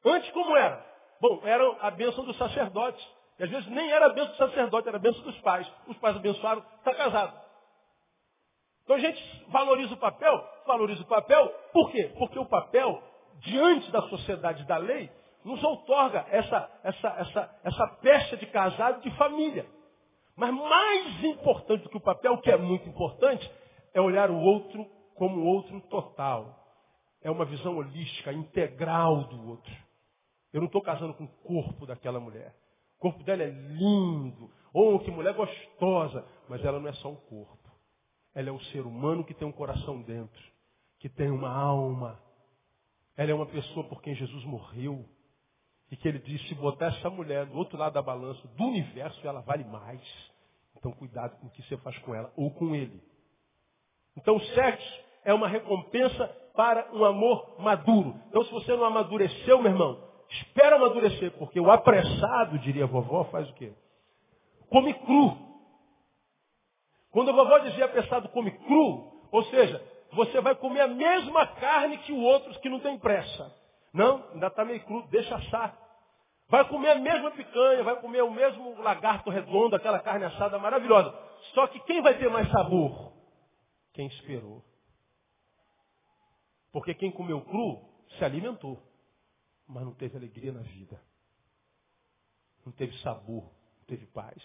Antes 0.05 0.31
como 0.31 0.57
era? 0.57 0.83
Bom, 1.21 1.43
era 1.45 1.77
a 1.81 1.91
bênção 1.91 2.25
dos 2.25 2.39
sacerdotes. 2.39 3.07
E 3.39 3.45
às 3.45 3.51
vezes 3.51 3.69
nem 3.69 3.93
era 3.93 4.07
a 4.07 4.15
bênção 4.15 4.33
do 4.33 4.39
sacerdote, 4.39 4.89
era 4.89 4.97
a 4.97 5.01
bênção 5.01 5.23
dos 5.23 5.39
pais. 5.41 5.71
Os 5.87 5.99
pais 5.99 6.17
abençoaram, 6.17 6.65
está 6.79 6.95
casado. 6.95 7.39
Então 8.89 8.97
a 8.97 9.01
gente 9.01 9.23
valoriza 9.49 9.93
o 9.93 9.99
papel, 9.99 10.43
valoriza 10.67 11.03
o 11.03 11.07
papel, 11.07 11.47
por 11.75 11.91
quê? 11.91 12.11
Porque 12.17 12.39
o 12.39 12.47
papel, 12.47 13.03
diante 13.41 13.91
da 13.91 14.01
sociedade 14.09 14.67
da 14.67 14.79
lei, 14.79 15.11
nos 15.45 15.63
outorga 15.63 16.25
essa, 16.31 16.71
essa, 16.83 17.09
essa, 17.19 17.59
essa 17.65 18.37
de 18.39 18.47
casado 18.47 19.03
de 19.03 19.11
família. 19.19 19.67
Mas 20.35 20.55
mais 20.55 21.23
importante 21.23 21.83
do 21.83 21.91
que 21.91 21.99
o 21.99 22.01
papel, 22.01 22.39
que 22.39 22.51
é 22.51 22.57
muito 22.57 22.89
importante, 22.89 23.53
é 23.93 24.01
olhar 24.01 24.31
o 24.31 24.41
outro 24.41 24.87
como 25.17 25.45
outro 25.45 25.79
total. 25.83 26.59
É 27.21 27.31
uma 27.31 27.45
visão 27.45 27.77
holística, 27.77 28.33
integral 28.33 29.25
do 29.25 29.51
outro. 29.51 29.73
Eu 30.51 30.61
não 30.61 30.67
estou 30.67 30.81
casando 30.81 31.13
com 31.13 31.25
o 31.25 31.29
corpo 31.45 31.85
daquela 31.85 32.19
mulher. 32.19 32.55
O 32.97 33.01
corpo 33.01 33.23
dela 33.23 33.43
é 33.43 33.51
lindo. 33.51 34.51
Ou 34.73 34.99
que 35.01 35.11
mulher 35.11 35.35
gostosa. 35.35 36.25
Mas 36.49 36.65
ela 36.65 36.81
não 36.81 36.89
é 36.89 36.95
só 36.95 37.11
um 37.11 37.17
corpo. 37.17 37.58
Ela 38.39 38.51
é 38.51 38.53
um 38.53 38.61
ser 38.61 38.87
humano 38.87 39.25
que 39.25 39.35
tem 39.35 39.49
um 39.49 39.53
coração 39.53 40.01
dentro. 40.01 40.41
Que 41.01 41.09
tem 41.09 41.29
uma 41.29 41.51
alma. 41.53 42.23
Ela 43.17 43.33
é 43.33 43.35
uma 43.35 43.47
pessoa 43.47 43.85
por 43.89 44.01
quem 44.01 44.15
Jesus 44.15 44.45
morreu. 44.45 45.05
E 45.91 45.97
que 45.97 46.07
ele 46.07 46.21
disse, 46.21 46.47
se 46.47 46.55
botar 46.55 46.87
essa 46.87 47.11
mulher 47.11 47.47
do 47.47 47.59
outro 47.59 47.77
lado 47.77 47.95
da 47.95 48.01
balança 48.01 48.47
do 48.47 48.65
universo, 48.65 49.27
ela 49.27 49.41
vale 49.41 49.65
mais. 49.65 50.01
Então 50.77 50.93
cuidado 50.93 51.37
com 51.41 51.49
o 51.49 51.51
que 51.51 51.63
você 51.63 51.77
faz 51.79 51.99
com 51.99 52.15
ela 52.15 52.33
ou 52.37 52.49
com 52.53 52.77
ele. 52.77 53.03
Então 54.17 54.37
o 54.37 54.41
sexo 54.41 55.01
é 55.25 55.35
uma 55.35 55.49
recompensa 55.49 56.29
para 56.55 56.95
um 56.95 57.05
amor 57.05 57.57
maduro. 57.59 58.15
Então 58.29 58.45
se 58.45 58.53
você 58.53 58.77
não 58.77 58.85
amadureceu, 58.85 59.61
meu 59.61 59.73
irmão, 59.73 60.01
espera 60.31 60.77
amadurecer, 60.77 61.33
porque 61.39 61.59
o 61.59 61.73
apressado, 61.73 62.57
diria 62.61 62.85
a 62.85 62.87
vovó, 62.87 63.25
faz 63.25 63.51
o 63.51 63.55
quê? 63.55 63.73
Come 64.71 64.95
cru. 64.95 65.48
Quando 67.11 67.31
a 67.31 67.35
vovó 67.35 67.59
dizia 67.59 67.87
apressado 67.87 68.29
come 68.31 68.51
cru, 68.51 69.29
ou 69.31 69.45
seja, 69.45 69.83
você 70.13 70.41
vai 70.41 70.55
comer 70.55 70.81
a 70.83 70.89
mesma 70.89 71.47
carne 71.47 71.99
que 71.99 72.13
o 72.13 72.21
outro 72.21 72.59
que 72.61 72.69
não 72.69 72.81
tem 72.81 72.99
pressa. 72.99 73.55
Não, 73.93 74.29
ainda 74.33 74.49
está 74.49 74.65
meio 74.65 74.83
cru, 74.85 75.07
deixa 75.09 75.35
assar. 75.37 75.77
Vai 76.49 76.67
comer 76.69 76.91
a 76.91 76.99
mesma 76.99 77.31
picanha, 77.31 77.83
vai 77.83 78.01
comer 78.01 78.23
o 78.23 78.31
mesmo 78.31 78.81
lagarto 78.81 79.31
redondo, 79.31 79.77
aquela 79.77 80.01
carne 80.01 80.25
assada 80.25 80.59
maravilhosa. 80.59 81.15
Só 81.55 81.67
que 81.67 81.81
quem 81.81 82.01
vai 82.03 82.17
ter 82.19 82.31
mais 82.31 82.51
sabor? 82.51 83.13
Quem 83.93 84.07
esperou. 84.07 84.65
Porque 86.73 86.95
quem 86.95 87.11
comeu 87.11 87.41
cru 87.43 87.83
se 88.17 88.25
alimentou, 88.25 88.83
mas 89.67 89.85
não 89.85 89.95
teve 89.95 90.17
alegria 90.17 90.53
na 90.53 90.61
vida. 90.61 91.01
Não 92.65 92.73
teve 92.73 92.97
sabor, 92.99 93.45
não 93.79 93.85
teve 93.87 94.07
paz, 94.07 94.43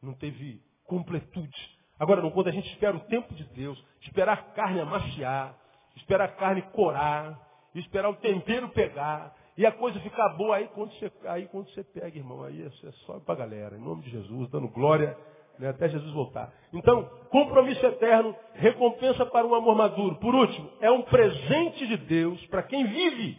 não 0.00 0.14
teve 0.14 0.62
completude. 0.86 1.74
Agora 1.98 2.20
não, 2.20 2.30
quando 2.30 2.48
a 2.48 2.52
gente 2.52 2.68
espera 2.70 2.96
o 2.96 3.00
tempo 3.00 3.34
de 3.34 3.44
Deus, 3.44 3.82
esperar 4.00 4.32
a 4.32 4.42
carne 4.54 4.80
amaciar, 4.80 5.56
esperar 5.96 6.24
a 6.24 6.32
carne 6.32 6.62
corar, 6.72 7.38
esperar 7.74 8.10
o 8.10 8.16
tempero 8.16 8.68
pegar, 8.70 9.34
e 9.56 9.64
a 9.64 9.70
coisa 9.70 10.00
ficar 10.00 10.30
boa, 10.30 10.56
aí 10.56 10.68
quando 10.74 10.92
você, 10.92 11.12
aí 11.26 11.46
quando 11.46 11.70
você 11.70 11.84
pega, 11.84 12.18
irmão, 12.18 12.42
aí 12.42 12.62
você 12.62 12.90
sobe 13.06 13.24
para 13.24 13.34
a 13.34 13.38
galera, 13.38 13.76
em 13.76 13.80
nome 13.80 14.02
de 14.02 14.10
Jesus, 14.10 14.50
dando 14.50 14.68
glória 14.68 15.16
né, 15.58 15.68
até 15.68 15.88
Jesus 15.88 16.12
voltar. 16.12 16.52
Então, 16.72 17.04
compromisso 17.30 17.84
eterno, 17.86 18.34
recompensa 18.54 19.24
para 19.26 19.46
um 19.46 19.54
amor 19.54 19.76
maduro. 19.76 20.16
Por 20.16 20.34
último, 20.34 20.70
é 20.80 20.90
um 20.90 21.02
presente 21.02 21.86
de 21.86 21.96
Deus 21.98 22.44
para 22.46 22.64
quem 22.64 22.84
vive. 22.86 23.38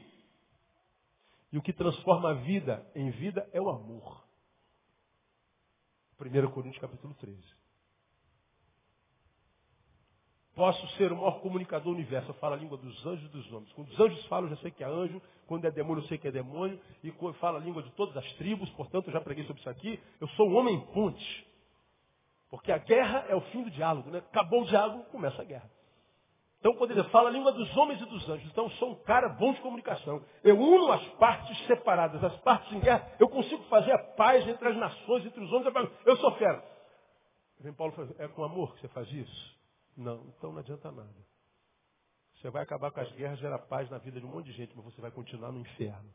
E 1.51 1.57
o 1.57 1.61
que 1.61 1.73
transforma 1.73 2.31
a 2.31 2.33
vida 2.33 2.85
em 2.95 3.09
vida 3.11 3.47
é 3.53 3.61
o 3.61 3.69
amor. 3.69 4.24
1 6.20 6.51
Coríntios 6.51 6.82
capítulo 6.82 7.13
13. 7.16 7.38
Posso 10.55 10.88
ser 10.95 11.11
o 11.11 11.18
maior 11.18 11.41
comunicador 11.41 11.91
do 11.91 11.91
universo. 11.91 12.30
Eu 12.30 12.36
falo 12.36 12.53
a 12.53 12.57
língua 12.57 12.78
dos 12.78 13.05
anjos 13.05 13.26
e 13.26 13.28
dos 13.28 13.51
homens. 13.51 13.74
Quando 13.74 13.89
os 13.89 13.99
anjos 13.99 14.26
falam, 14.28 14.49
eu 14.49 14.55
já 14.55 14.61
sei 14.61 14.72
que 14.72 14.84
é 14.84 14.88
anjo. 14.88 15.22
Quando 15.47 15.66
é 15.66 15.72
demônio, 15.72 16.01
eu 16.01 16.07
sei 16.07 16.18
que 16.18 16.30
é 16.30 16.32
demônio. 16.32 16.80
E 17.03 17.11
quando 17.11 17.36
falo 17.36 17.57
a 17.57 17.59
língua 17.59 17.84
de 17.84 17.91
todas 17.91 18.16
as 18.16 18.34
tribos, 18.34 18.70
portanto, 18.72 19.07
eu 19.07 19.13
já 19.13 19.20
preguei 19.20 19.43
sobre 19.45 19.59
isso 19.59 19.70
aqui. 19.70 19.99
Eu 20.22 20.30
sou 20.30 20.49
um 20.49 20.55
homem 20.55 20.80
ponte. 20.93 21.45
Porque 22.49 22.72
a 22.72 22.78
guerra 22.78 23.26
é 23.28 23.36
o 23.36 23.41
fim 23.41 23.63
do 23.63 23.70
diálogo. 23.70 24.09
Né? 24.09 24.20
Acabou 24.20 24.61
o 24.61 24.66
diálogo, 24.66 25.03
começa 25.05 25.41
a 25.41 25.45
guerra. 25.45 25.70
Então, 26.66 26.76
quando 26.78 26.89
ele 26.89 27.03
fala 27.09 27.30
a 27.30 27.32
língua 27.32 27.51
dos 27.51 27.78
homens 27.78 28.01
e 28.01 28.05
dos 28.05 28.28
anjos, 28.28 28.49
então 28.49 28.68
sou 28.72 28.93
um 28.93 28.95
cara 29.03 29.30
bom 29.30 29.53
de 29.53 29.61
comunicação. 29.61 30.26
Eu 30.43 30.59
uno 30.59 30.91
as 30.91 31.07
partes 31.09 31.55
separadas, 31.68 32.24
as 32.24 32.36
partes 32.38 32.74
em 32.74 32.80
guerra. 32.80 33.07
Eu 33.20 33.30
consigo 33.30 33.63
fazer 33.66 33.91
a 33.91 33.99
paz 33.99 34.47
entre 34.47 34.70
as 34.70 34.76
nações, 34.76 35.28
entre 35.28 35.43
os 35.43 35.53
homens. 35.53 35.91
Eu 36.03 36.18
sou 36.18 36.32
fera. 36.38 36.66
Vem 37.59 37.72
Paulo 37.72 37.93
fala, 37.93 38.09
é 38.18 38.28
com 38.28 38.43
amor 38.43 38.74
que 38.74 38.82
você 38.82 38.88
faz 38.88 39.07
isso? 39.11 39.55
Não, 39.95 40.26
então 40.36 40.51
não 40.51 40.57
adianta 40.57 40.91
nada. 40.91 41.13
Você 42.38 42.49
vai 42.49 42.63
acabar 42.63 42.89
com 42.89 42.99
as 42.99 43.11
guerras, 43.11 43.38
gerar 43.38 43.59
paz 43.59 43.88
na 43.91 43.99
vida 43.99 44.20
de 44.20 44.26
um 44.26 44.30
monte 44.30 44.47
de 44.47 44.53
gente, 44.53 44.76
mas 44.76 44.86
você 44.86 44.99
vai 44.99 45.11
continuar 45.11 45.51
no 45.51 45.59
inferno. 45.59 46.11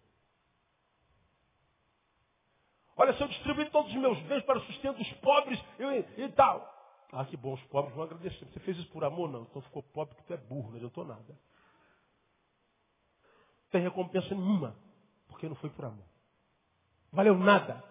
Olha, 2.96 3.12
se 3.12 3.22
eu 3.22 3.28
distribuir 3.28 3.70
todos 3.70 3.88
os 3.92 4.00
meus 4.00 4.18
bens 4.22 4.42
para 4.42 4.58
o 4.58 4.62
sustento 4.62 4.96
dos 4.96 5.12
pobres 5.18 5.64
eu, 5.78 5.92
e 5.92 6.28
tal. 6.32 6.79
Ah, 7.12 7.24
que 7.24 7.36
bom, 7.36 7.54
os 7.54 7.62
pobres 7.64 7.94
vão 7.94 8.04
agradecer. 8.04 8.44
Você 8.46 8.60
fez 8.60 8.78
isso 8.78 8.90
por 8.90 9.04
amor? 9.04 9.30
Não. 9.30 9.42
Então 9.42 9.60
ficou 9.62 9.82
pobre 9.82 10.14
porque 10.14 10.28
tu 10.28 10.34
é 10.34 10.36
burro, 10.36 10.70
não 10.70 10.76
adiantou 10.76 11.04
nada. 11.04 11.32
Não 13.62 13.70
tem 13.70 13.82
recompensa 13.82 14.34
nenhuma, 14.34 14.76
porque 15.28 15.48
não 15.48 15.56
foi 15.56 15.70
por 15.70 15.84
amor. 15.84 16.04
Valeu 17.12 17.36
nada. 17.36 17.82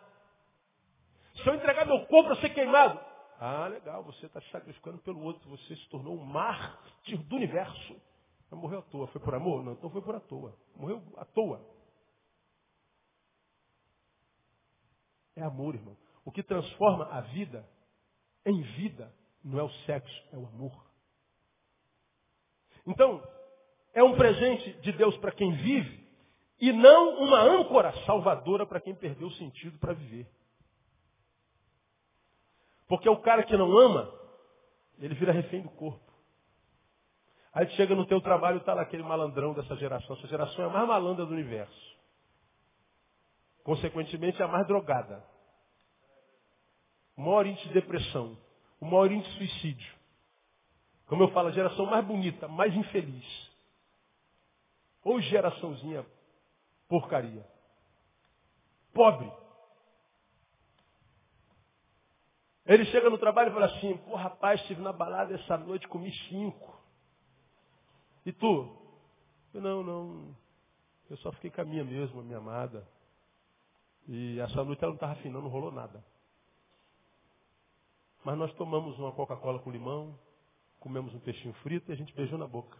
Se 1.36 1.48
eu 1.48 1.56
entregar 1.56 1.86
meu 1.86 2.06
corpo 2.08 2.30
para 2.30 2.42
ser 2.42 2.50
queimado, 2.50 3.00
ah, 3.40 3.68
legal, 3.68 4.04
você 4.04 4.26
está 4.26 4.42
sacrificando 4.52 4.98
pelo 5.00 5.22
outro, 5.22 5.50
você 5.50 5.76
se 5.76 5.90
tornou 5.90 6.16
um 6.18 6.24
mártir 6.24 7.18
do 7.24 7.36
universo. 7.36 7.96
Mas 8.50 8.60
morreu 8.60 8.80
à 8.80 8.82
toa. 8.84 9.08
Foi 9.08 9.22
por 9.22 9.34
amor? 9.34 9.64
Não, 9.64 9.74
então 9.74 9.90
foi 9.90 10.02
por 10.02 10.16
à 10.16 10.20
toa. 10.20 10.58
Morreu 10.76 11.02
à 11.18 11.26
toa. 11.26 11.66
É 15.36 15.44
amor, 15.44 15.76
irmão. 15.76 15.96
O 16.26 16.32
que 16.32 16.44
transforma 16.44 17.06
a 17.06 17.22
vida 17.22 17.66
em 18.46 18.62
vida 18.62 19.14
não 19.44 19.60
é 19.60 19.64
o 19.64 19.70
sexo, 19.86 20.24
é 20.32 20.38
o 20.38 20.46
amor. 20.48 20.86
Então, 22.86 23.24
é 23.94 24.04
um 24.04 24.16
presente 24.16 24.74
de 24.82 24.92
Deus 24.94 25.18
para 25.18 25.32
quem 25.32 25.52
vive 25.52 26.08
e 26.60 26.72
não 26.72 27.20
uma 27.20 27.40
âncora 27.40 27.94
salvadora 28.06 28.66
para 28.66 28.82
quem 28.82 28.96
perdeu 28.96 29.28
o 29.28 29.34
sentido 29.34 29.78
para 29.80 29.94
viver. 29.94 30.30
Porque 32.88 33.08
o 33.08 33.22
cara 33.22 33.44
que 33.44 33.56
não 33.56 33.78
ama, 33.78 34.12
ele 34.98 35.14
vira 35.16 35.32
refém 35.32 35.62
do 35.62 35.70
corpo. 35.70 36.10
Aí 37.54 37.70
chega 37.72 37.96
no 37.96 38.06
teu 38.06 38.22
trabalho 38.22 38.58
e 38.58 38.60
está 38.60 38.74
lá 38.74 38.82
aquele 38.82 39.04
malandrão 39.04 39.54
dessa 39.54 39.76
geração. 39.76 40.16
Essa 40.18 40.28
geração 40.28 40.66
é 40.66 40.68
a 40.68 40.72
mais 40.72 40.88
malandra 40.88 41.26
do 41.26 41.34
universo. 41.34 41.98
Consequentemente, 43.64 44.42
é 44.42 44.46
a 44.46 44.48
mais 44.48 44.66
drogada. 44.68 45.24
O 47.20 47.22
maior 47.22 47.46
índice 47.46 47.68
de 47.68 47.74
depressão. 47.74 48.38
O 48.80 48.86
maior 48.86 49.12
índice 49.12 49.30
de 49.32 49.38
suicídio. 49.40 49.94
Como 51.08 51.24
eu 51.24 51.32
falo, 51.32 51.50
a 51.50 51.52
geração 51.52 51.86
mais 51.86 52.06
bonita, 52.06 52.48
mais 52.48 52.74
infeliz. 52.74 53.52
Ou 55.04 55.20
geraçãozinha 55.20 56.06
porcaria. 56.88 57.46
Pobre. 58.94 59.30
Ele 62.66 62.86
chega 62.86 63.10
no 63.10 63.18
trabalho 63.18 63.50
e 63.50 63.54
fala 63.54 63.66
assim, 63.66 63.98
pô 63.98 64.16
rapaz, 64.16 64.62
estive 64.62 64.82
na 64.82 64.94
balada 64.94 65.36
essa 65.36 65.58
noite, 65.58 65.90
comi 65.90 66.14
cinco. 66.30 66.82
E 68.26 68.32
tu? 68.32 68.78
Eu, 69.54 69.60
não, 69.60 69.84
não. 69.84 70.36
Eu 71.10 71.18
só 71.18 71.34
fiquei 71.34 71.50
com 71.50 71.60
a 71.60 71.66
minha 71.66 71.84
mesmo, 71.84 72.22
a 72.22 72.24
minha 72.24 72.38
amada. 72.38 72.88
E 74.08 74.40
essa 74.40 74.64
noite 74.64 74.82
ela 74.82 74.92
não 74.92 74.96
estava 74.96 75.12
afinando, 75.12 75.42
não 75.42 75.50
rolou 75.50 75.70
nada. 75.72 76.02
Mas 78.30 78.38
nós 78.38 78.54
tomamos 78.54 78.96
uma 79.00 79.12
Coca-Cola 79.12 79.58
com 79.58 79.72
limão, 79.72 80.16
comemos 80.80 81.12
um 81.16 81.20
peixinho 81.20 81.52
frito 81.64 81.90
e 81.90 81.94
a 81.94 81.96
gente 81.96 82.14
beijou 82.14 82.38
na 82.38 82.46
boca. 82.46 82.78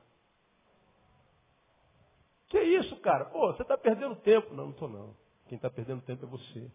Que 2.50 2.62
isso, 2.62 2.96
cara? 2.98 3.26
Pô, 3.26 3.52
você 3.52 3.64
está 3.64 3.76
perdendo 3.76 4.16
tempo. 4.18 4.54
Não, 4.54 4.66
não 4.66 4.72
estou 4.74 4.88
não. 4.88 5.16
Quem 5.48 5.56
está 5.56 5.68
perdendo 5.68 6.04
tempo 6.04 6.24
é 6.24 6.30
você. 6.30 6.72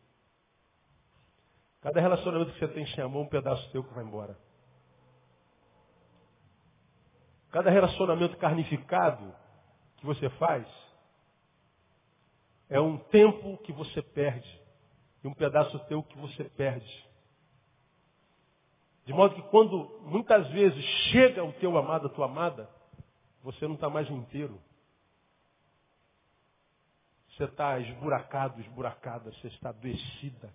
Cada 1.83 2.01
relacionamento 2.01 2.53
que 2.53 2.59
você 2.59 2.67
tem 2.67 2.85
amor, 3.01 3.23
um 3.23 3.29
pedaço 3.29 3.71
teu 3.71 3.85
que 3.85 3.95
vai 3.95 4.03
embora. 4.03 4.37
Cada 7.53 7.71
relacionamento 7.71 8.37
carnificado 8.39 9.33
que 9.99 10.05
você 10.05 10.29
faz 10.31 10.67
é 12.69 12.81
um 12.81 12.99
tempo 12.99 13.57
que 13.59 13.73
você 13.73 14.03
perde 14.03 14.61
e 15.23 15.29
um 15.29 15.33
pedaço 15.33 15.79
teu 15.87 16.03
que 16.03 16.19
você 16.19 16.43
perde. 16.43 17.14
De 19.05 19.13
modo 19.13 19.35
que 19.35 19.43
quando 19.51 20.01
muitas 20.03 20.49
vezes 20.49 20.83
chega 21.11 21.45
o 21.45 21.53
teu 21.55 21.77
amado, 21.77 22.07
a 22.07 22.11
tua 22.11 22.27
amada, 22.27 22.69
você 23.43 23.67
não 23.67 23.75
está 23.75 23.91
mais 23.91 24.09
inteiro. 24.09 24.59
Você 27.31 27.45
está 27.45 27.79
esburacado, 27.81 28.61
esburacada, 28.61 29.31
você 29.33 29.49
está 29.49 29.71
adoecida. 29.71 30.53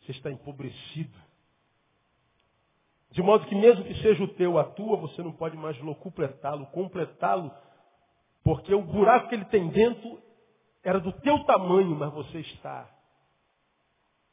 Você 0.00 0.12
está 0.12 0.30
empobrecido. 0.30 1.16
De 3.12 3.22
modo 3.22 3.46
que 3.46 3.54
mesmo 3.54 3.84
que 3.84 3.94
seja 4.02 4.22
o 4.22 4.34
teu 4.34 4.58
a 4.58 4.64
tua, 4.64 4.96
você 4.96 5.22
não 5.22 5.32
pode 5.32 5.56
mais 5.56 5.76
completá-lo, 5.98 6.66
completá-lo, 6.66 7.50
porque 8.44 8.72
o 8.74 8.82
buraco 8.82 9.28
que 9.28 9.34
ele 9.34 9.44
tem 9.46 9.68
dentro 9.68 10.22
era 10.82 11.00
do 11.00 11.12
teu 11.20 11.44
tamanho, 11.44 11.94
mas 11.96 12.12
você 12.12 12.40
está 12.40 12.88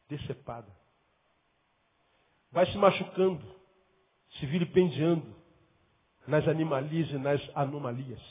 decepada. 0.07 0.76
Vai 2.51 2.65
se 2.71 2.77
machucando, 2.77 3.43
se 4.39 4.45
vilipendiando 4.45 5.35
nas 6.27 6.47
animalias 6.47 7.09
e 7.09 7.17
nas 7.17 7.41
anomalias. 7.55 8.21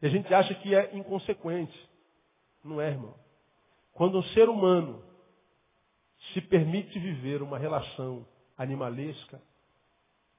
E 0.00 0.06
a 0.06 0.08
gente 0.08 0.32
acha 0.34 0.54
que 0.56 0.74
é 0.74 0.96
inconsequente. 0.96 1.88
Não 2.64 2.80
é, 2.80 2.88
irmão. 2.88 3.14
Quando 3.92 4.18
um 4.18 4.22
ser 4.22 4.48
humano 4.48 5.02
se 6.32 6.40
permite 6.40 6.98
viver 6.98 7.42
uma 7.42 7.58
relação 7.58 8.26
animalesca, 8.56 9.40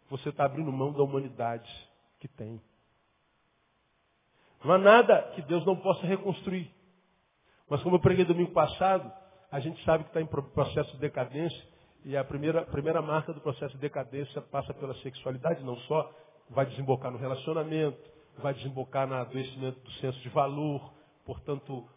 você 0.10 0.30
está 0.30 0.46
abrindo 0.46 0.72
mão 0.72 0.92
da 0.92 1.04
humanidade 1.04 1.70
que 2.20 2.28
tem. 2.28 2.62
Não 4.64 4.74
há 4.74 4.78
nada 4.78 5.32
que 5.36 5.42
Deus 5.42 5.66
não 5.66 5.76
possa 5.76 6.06
reconstruir. 6.06 6.72
Mas 7.70 7.82
como 7.84 7.96
eu 7.96 8.00
preguei 8.00 8.26
domingo 8.26 8.52
passado, 8.52 9.12
a 9.54 9.60
gente 9.60 9.84
sabe 9.86 10.04
que 10.04 10.10
está 10.10 10.20
em 10.20 10.26
processo 10.26 10.92
de 10.94 10.98
decadência, 10.98 11.64
e 12.04 12.18
a 12.18 12.24
primeira, 12.24 12.62
a 12.62 12.66
primeira 12.66 13.04
marca 13.04 13.32
do 13.32 13.40
processo 13.40 13.76
de 13.76 13.82
decadência 13.82 14.42
passa 14.42 14.74
pela 14.74 14.96
sexualidade, 14.96 15.64
não 15.64 15.78
só 15.82 16.12
vai 16.50 16.66
desembocar 16.66 17.12
no 17.12 17.20
relacionamento, 17.20 18.00
vai 18.40 18.56
desembocar 18.56 19.08
no 19.08 19.14
adoecimento 19.14 19.80
do 19.80 19.92
senso 19.92 20.20
de 20.22 20.30
valor, 20.30 20.92
portanto, 21.24 21.88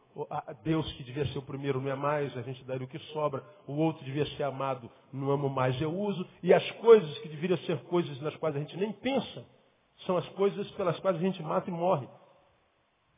Deus 0.63 0.93
que 0.93 1.03
devia 1.03 1.25
ser 1.29 1.39
o 1.39 1.43
primeiro 1.43 1.81
não 1.81 1.91
é 1.91 1.95
mais, 1.95 2.37
a 2.37 2.43
gente 2.43 2.63
daria 2.65 2.85
o 2.85 2.91
que 2.91 2.99
sobra, 3.15 3.43
o 3.67 3.73
outro 3.73 4.05
devia 4.05 4.27
ser 4.37 4.43
amado, 4.43 4.91
não 5.11 5.31
amo 5.31 5.49
mais, 5.49 5.81
eu 5.81 5.91
uso, 5.91 6.29
e 6.43 6.53
as 6.53 6.71
coisas 6.73 7.19
que 7.21 7.29
deveriam 7.31 7.59
ser 7.61 7.79
coisas 7.85 8.21
nas 8.21 8.37
quais 8.37 8.55
a 8.55 8.59
gente 8.59 8.77
nem 8.77 8.93
pensa, 8.93 9.47
são 10.05 10.19
as 10.19 10.29
coisas 10.31 10.71
pelas 10.73 11.01
quais 11.01 11.17
a 11.17 11.21
gente 11.21 11.43
mata 11.43 11.71
e 11.71 11.73
morre. 11.73 12.07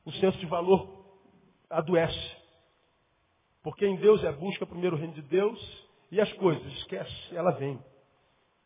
O 0.04 0.12
senso 0.12 0.38
de 0.38 0.46
valor 0.46 0.88
adoece. 1.68 2.37
Porque 3.68 3.86
em 3.86 3.96
Deus 3.96 4.24
é 4.24 4.32
busca 4.32 4.64
primeiro 4.64 4.96
o 4.96 4.98
reino 4.98 5.12
de 5.12 5.20
Deus 5.20 5.86
e 6.10 6.18
as 6.18 6.32
coisas, 6.32 6.64
esquece, 6.78 7.36
ela 7.36 7.50
vem. 7.50 7.78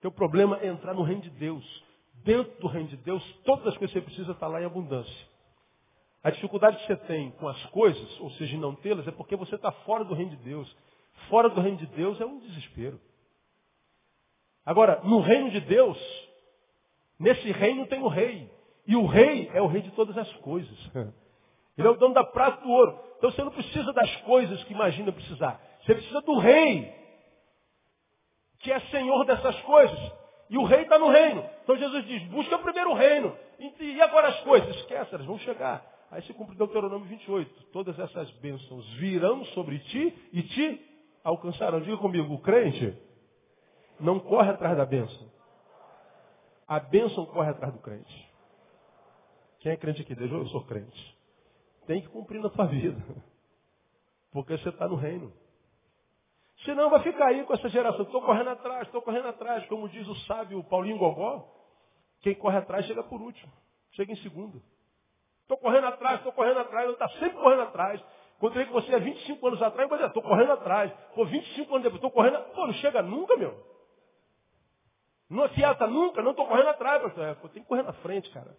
Teu 0.00 0.12
problema 0.12 0.60
é 0.62 0.68
entrar 0.68 0.94
no 0.94 1.02
reino 1.02 1.22
de 1.22 1.30
Deus. 1.30 1.84
Dentro 2.22 2.60
do 2.60 2.68
reino 2.68 2.88
de 2.88 2.96
Deus, 2.98 3.20
todas 3.44 3.66
as 3.66 3.76
coisas 3.76 3.92
que 3.92 3.98
você 3.98 4.04
precisa 4.04 4.30
estão 4.30 4.48
lá 4.48 4.62
em 4.62 4.64
abundância. 4.64 5.28
A 6.22 6.30
dificuldade 6.30 6.76
que 6.76 6.86
você 6.86 6.94
tem 6.94 7.32
com 7.32 7.48
as 7.48 7.60
coisas, 7.70 8.20
ou 8.20 8.30
seja, 8.30 8.56
não 8.56 8.76
tê-las, 8.76 9.08
é 9.08 9.10
porque 9.10 9.34
você 9.34 9.56
está 9.56 9.72
fora 9.72 10.04
do 10.04 10.14
reino 10.14 10.36
de 10.36 10.44
Deus. 10.44 10.72
Fora 11.28 11.48
do 11.48 11.60
reino 11.60 11.78
de 11.78 11.86
Deus 11.86 12.20
é 12.20 12.24
um 12.24 12.38
desespero. 12.38 13.00
Agora, 14.64 15.00
no 15.02 15.18
reino 15.18 15.50
de 15.50 15.62
Deus, 15.62 15.98
nesse 17.18 17.50
reino 17.50 17.88
tem 17.88 18.00
o 18.00 18.08
rei. 18.08 18.48
E 18.86 18.94
o 18.94 19.04
rei 19.04 19.50
é 19.52 19.60
o 19.60 19.66
rei 19.66 19.82
de 19.82 19.90
todas 19.90 20.16
as 20.16 20.32
coisas. 20.34 20.78
Ele 21.76 21.88
é 21.88 21.90
o 21.90 21.96
dono 21.96 22.14
da 22.14 22.22
prata 22.22 22.62
do 22.62 22.70
ouro. 22.70 23.11
Então 23.22 23.30
você 23.30 23.44
não 23.44 23.52
precisa 23.52 23.92
das 23.92 24.16
coisas 24.22 24.64
que 24.64 24.72
imagina 24.72 25.12
precisar. 25.12 25.60
Você 25.84 25.94
precisa 25.94 26.20
do 26.22 26.38
rei, 26.38 26.92
que 28.58 28.72
é 28.72 28.80
senhor 28.80 29.24
dessas 29.24 29.54
coisas. 29.60 30.12
E 30.50 30.58
o 30.58 30.64
rei 30.64 30.82
está 30.82 30.98
no 30.98 31.08
reino. 31.08 31.48
Então 31.62 31.76
Jesus 31.76 32.04
diz, 32.04 32.20
busca 32.24 32.58
primeiro 32.58 32.90
o 32.90 32.94
reino. 32.94 33.32
E 33.78 34.02
agora 34.02 34.26
as 34.26 34.40
coisas? 34.40 34.74
Esquece, 34.74 35.14
elas 35.14 35.24
vão 35.24 35.38
chegar. 35.38 35.86
Aí 36.10 36.20
se 36.22 36.34
cumpre 36.34 36.56
Deuteronômio 36.56 37.06
28. 37.06 37.66
Todas 37.66 37.96
essas 37.96 38.28
bênçãos 38.40 38.84
virão 38.94 39.44
sobre 39.46 39.78
ti 39.78 40.30
e 40.32 40.42
te 40.42 40.80
alcançarão. 41.22 41.80
Diga 41.80 41.98
comigo, 41.98 42.34
o 42.34 42.40
crente 42.40 42.92
não 44.00 44.18
corre 44.18 44.50
atrás 44.50 44.76
da 44.76 44.84
bênção. 44.84 45.30
A 46.66 46.80
bênção 46.80 47.24
corre 47.26 47.50
atrás 47.50 47.72
do 47.72 47.78
crente. 47.78 48.28
Quem 49.60 49.70
é 49.70 49.76
crente 49.76 50.02
aqui? 50.02 50.12
Eu 50.20 50.48
sou 50.48 50.64
crente. 50.64 51.11
Tem 51.92 52.00
que 52.00 52.08
cumprir 52.08 52.40
na 52.40 52.48
tua 52.48 52.64
vida. 52.64 52.96
Porque 54.32 54.56
você 54.56 54.70
está 54.70 54.88
no 54.88 54.94
reino. 54.94 55.30
Senão 56.64 56.88
vai 56.88 57.02
ficar 57.02 57.26
aí 57.26 57.44
com 57.44 57.52
essa 57.52 57.68
geração. 57.68 58.00
Estou 58.00 58.22
correndo 58.22 58.48
atrás, 58.48 58.86
estou 58.86 59.02
correndo 59.02 59.28
atrás. 59.28 59.66
Como 59.66 59.86
diz 59.90 60.08
o 60.08 60.14
sábio 60.20 60.64
Paulinho 60.64 60.96
Gogó, 60.96 61.46
quem 62.22 62.34
corre 62.34 62.56
atrás 62.56 62.86
chega 62.86 63.02
por 63.02 63.20
último. 63.20 63.52
Chega 63.90 64.10
em 64.10 64.16
segundo. 64.22 64.62
Estou 65.42 65.58
correndo 65.58 65.86
atrás, 65.86 66.16
estou 66.16 66.32
correndo 66.32 66.60
atrás, 66.60 66.86
eu 66.86 66.94
está 66.94 67.10
sempre 67.10 67.38
correndo 67.38 67.60
atrás. 67.60 68.02
Eu 68.40 68.50
que 68.50 68.72
você 68.72 68.94
é 68.94 68.98
25 68.98 69.46
anos 69.48 69.60
atrás, 69.60 69.90
eu 69.90 70.06
estou 70.06 70.22
correndo 70.22 70.52
atrás. 70.52 70.90
Pô, 71.14 71.26
25 71.26 71.74
anos 71.74 71.82
depois, 71.82 71.96
estou 71.96 72.10
correndo 72.10 72.42
Pô, 72.54 72.66
não 72.66 72.72
chega 72.72 73.02
nunca, 73.02 73.36
meu. 73.36 73.54
Não 75.28 75.44
afiata 75.44 75.86
nunca, 75.86 76.22
não 76.22 76.30
estou 76.30 76.46
correndo 76.46 76.68
atrás, 76.68 77.02
pastor. 77.02 77.22
É, 77.22 77.34
tem 77.34 77.62
que 77.62 77.68
correr 77.68 77.82
na 77.82 77.92
frente, 77.92 78.30
cara. 78.30 78.56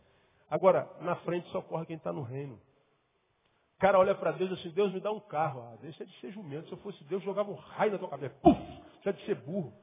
Agora, 0.51 0.87
na 1.01 1.15
frente 1.15 1.49
só 1.49 1.63
corre 1.63 1.87
quem 1.87 1.95
está 1.95 2.13
no 2.13 2.21
reino. 2.21 2.61
O 3.77 3.79
cara 3.79 3.99
olha 3.99 4.15
para 4.15 4.31
Deus 4.31 4.51
assim, 4.53 4.69
Deus 4.69 4.93
me 4.93 4.99
dá 4.99 5.11
um 5.11 5.19
carro. 5.19 5.61
Ah, 5.61 5.77
deixa 5.81 6.05
de 6.05 6.19
ser 6.19 6.31
jumento. 6.31 6.67
Se 6.67 6.73
eu 6.73 6.77
fosse 6.77 7.03
Deus, 7.05 7.23
jogava 7.23 7.51
um 7.51 7.55
raio 7.55 7.91
na 7.91 7.97
tua 7.97 8.09
cabeça. 8.09 8.35
Puf! 8.41 8.57
Deixa 9.03 9.13
de 9.13 9.25
ser 9.25 9.35
burro. 9.35 9.73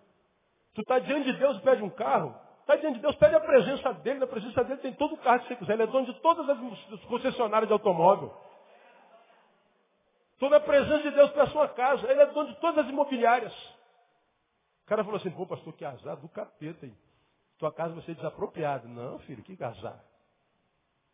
Tu 0.74 0.80
está 0.82 0.99
diante 0.99 1.32
de 1.32 1.38
Deus 1.38 1.59
e 1.59 1.61
pede 1.61 1.82
um 1.82 1.91
carro. 1.91 2.34
Está 2.61 2.76
diante 2.76 2.97
de 2.97 3.03
Deus, 3.03 3.16
pede 3.16 3.34
a 3.34 3.41
presença 3.41 3.93
dele. 3.95 4.20
Na 4.20 4.26
presença 4.26 4.62
dele 4.64 4.80
tem 4.80 4.95
todo 4.95 5.14
o 5.14 5.18
carro 5.18 5.41
que 5.41 5.49
você 5.49 5.57
quiser. 5.57 5.72
Ele 5.74 5.82
é 5.82 5.86
dono 5.86 6.07
de 6.07 6.14
todas 6.20 6.49
as 6.49 7.05
concessionárias 7.05 7.68
de 7.68 7.72
automóvel. 7.72 8.34
Toda 10.38 10.57
a 10.57 10.61
presença 10.61 11.03
de 11.03 11.11
Deus 11.11 11.30
para 11.32 11.43
a 11.43 11.49
sua 11.49 11.68
casa. 11.68 12.11
Ele 12.11 12.20
é 12.20 12.26
dono 12.26 12.49
de 12.49 12.61
todas 12.61 12.84
as 12.84 12.91
imobiliárias. 12.91 13.53
O 14.84 14.86
cara 14.86 15.05
falou 15.05 15.18
assim, 15.18 15.30
pô, 15.30 15.47
pastor, 15.47 15.72
que 15.74 15.84
azar 15.84 16.16
do 16.16 16.28
capeta, 16.28 16.86
hein? 16.86 16.97
Tua 17.59 17.72
casa 17.72 17.93
vai 17.93 18.03
ser 18.05 18.14
desapropriada. 18.14 18.88
Não, 18.88 19.18
filho, 19.20 19.43
que 19.43 19.62
azar. 19.62 20.03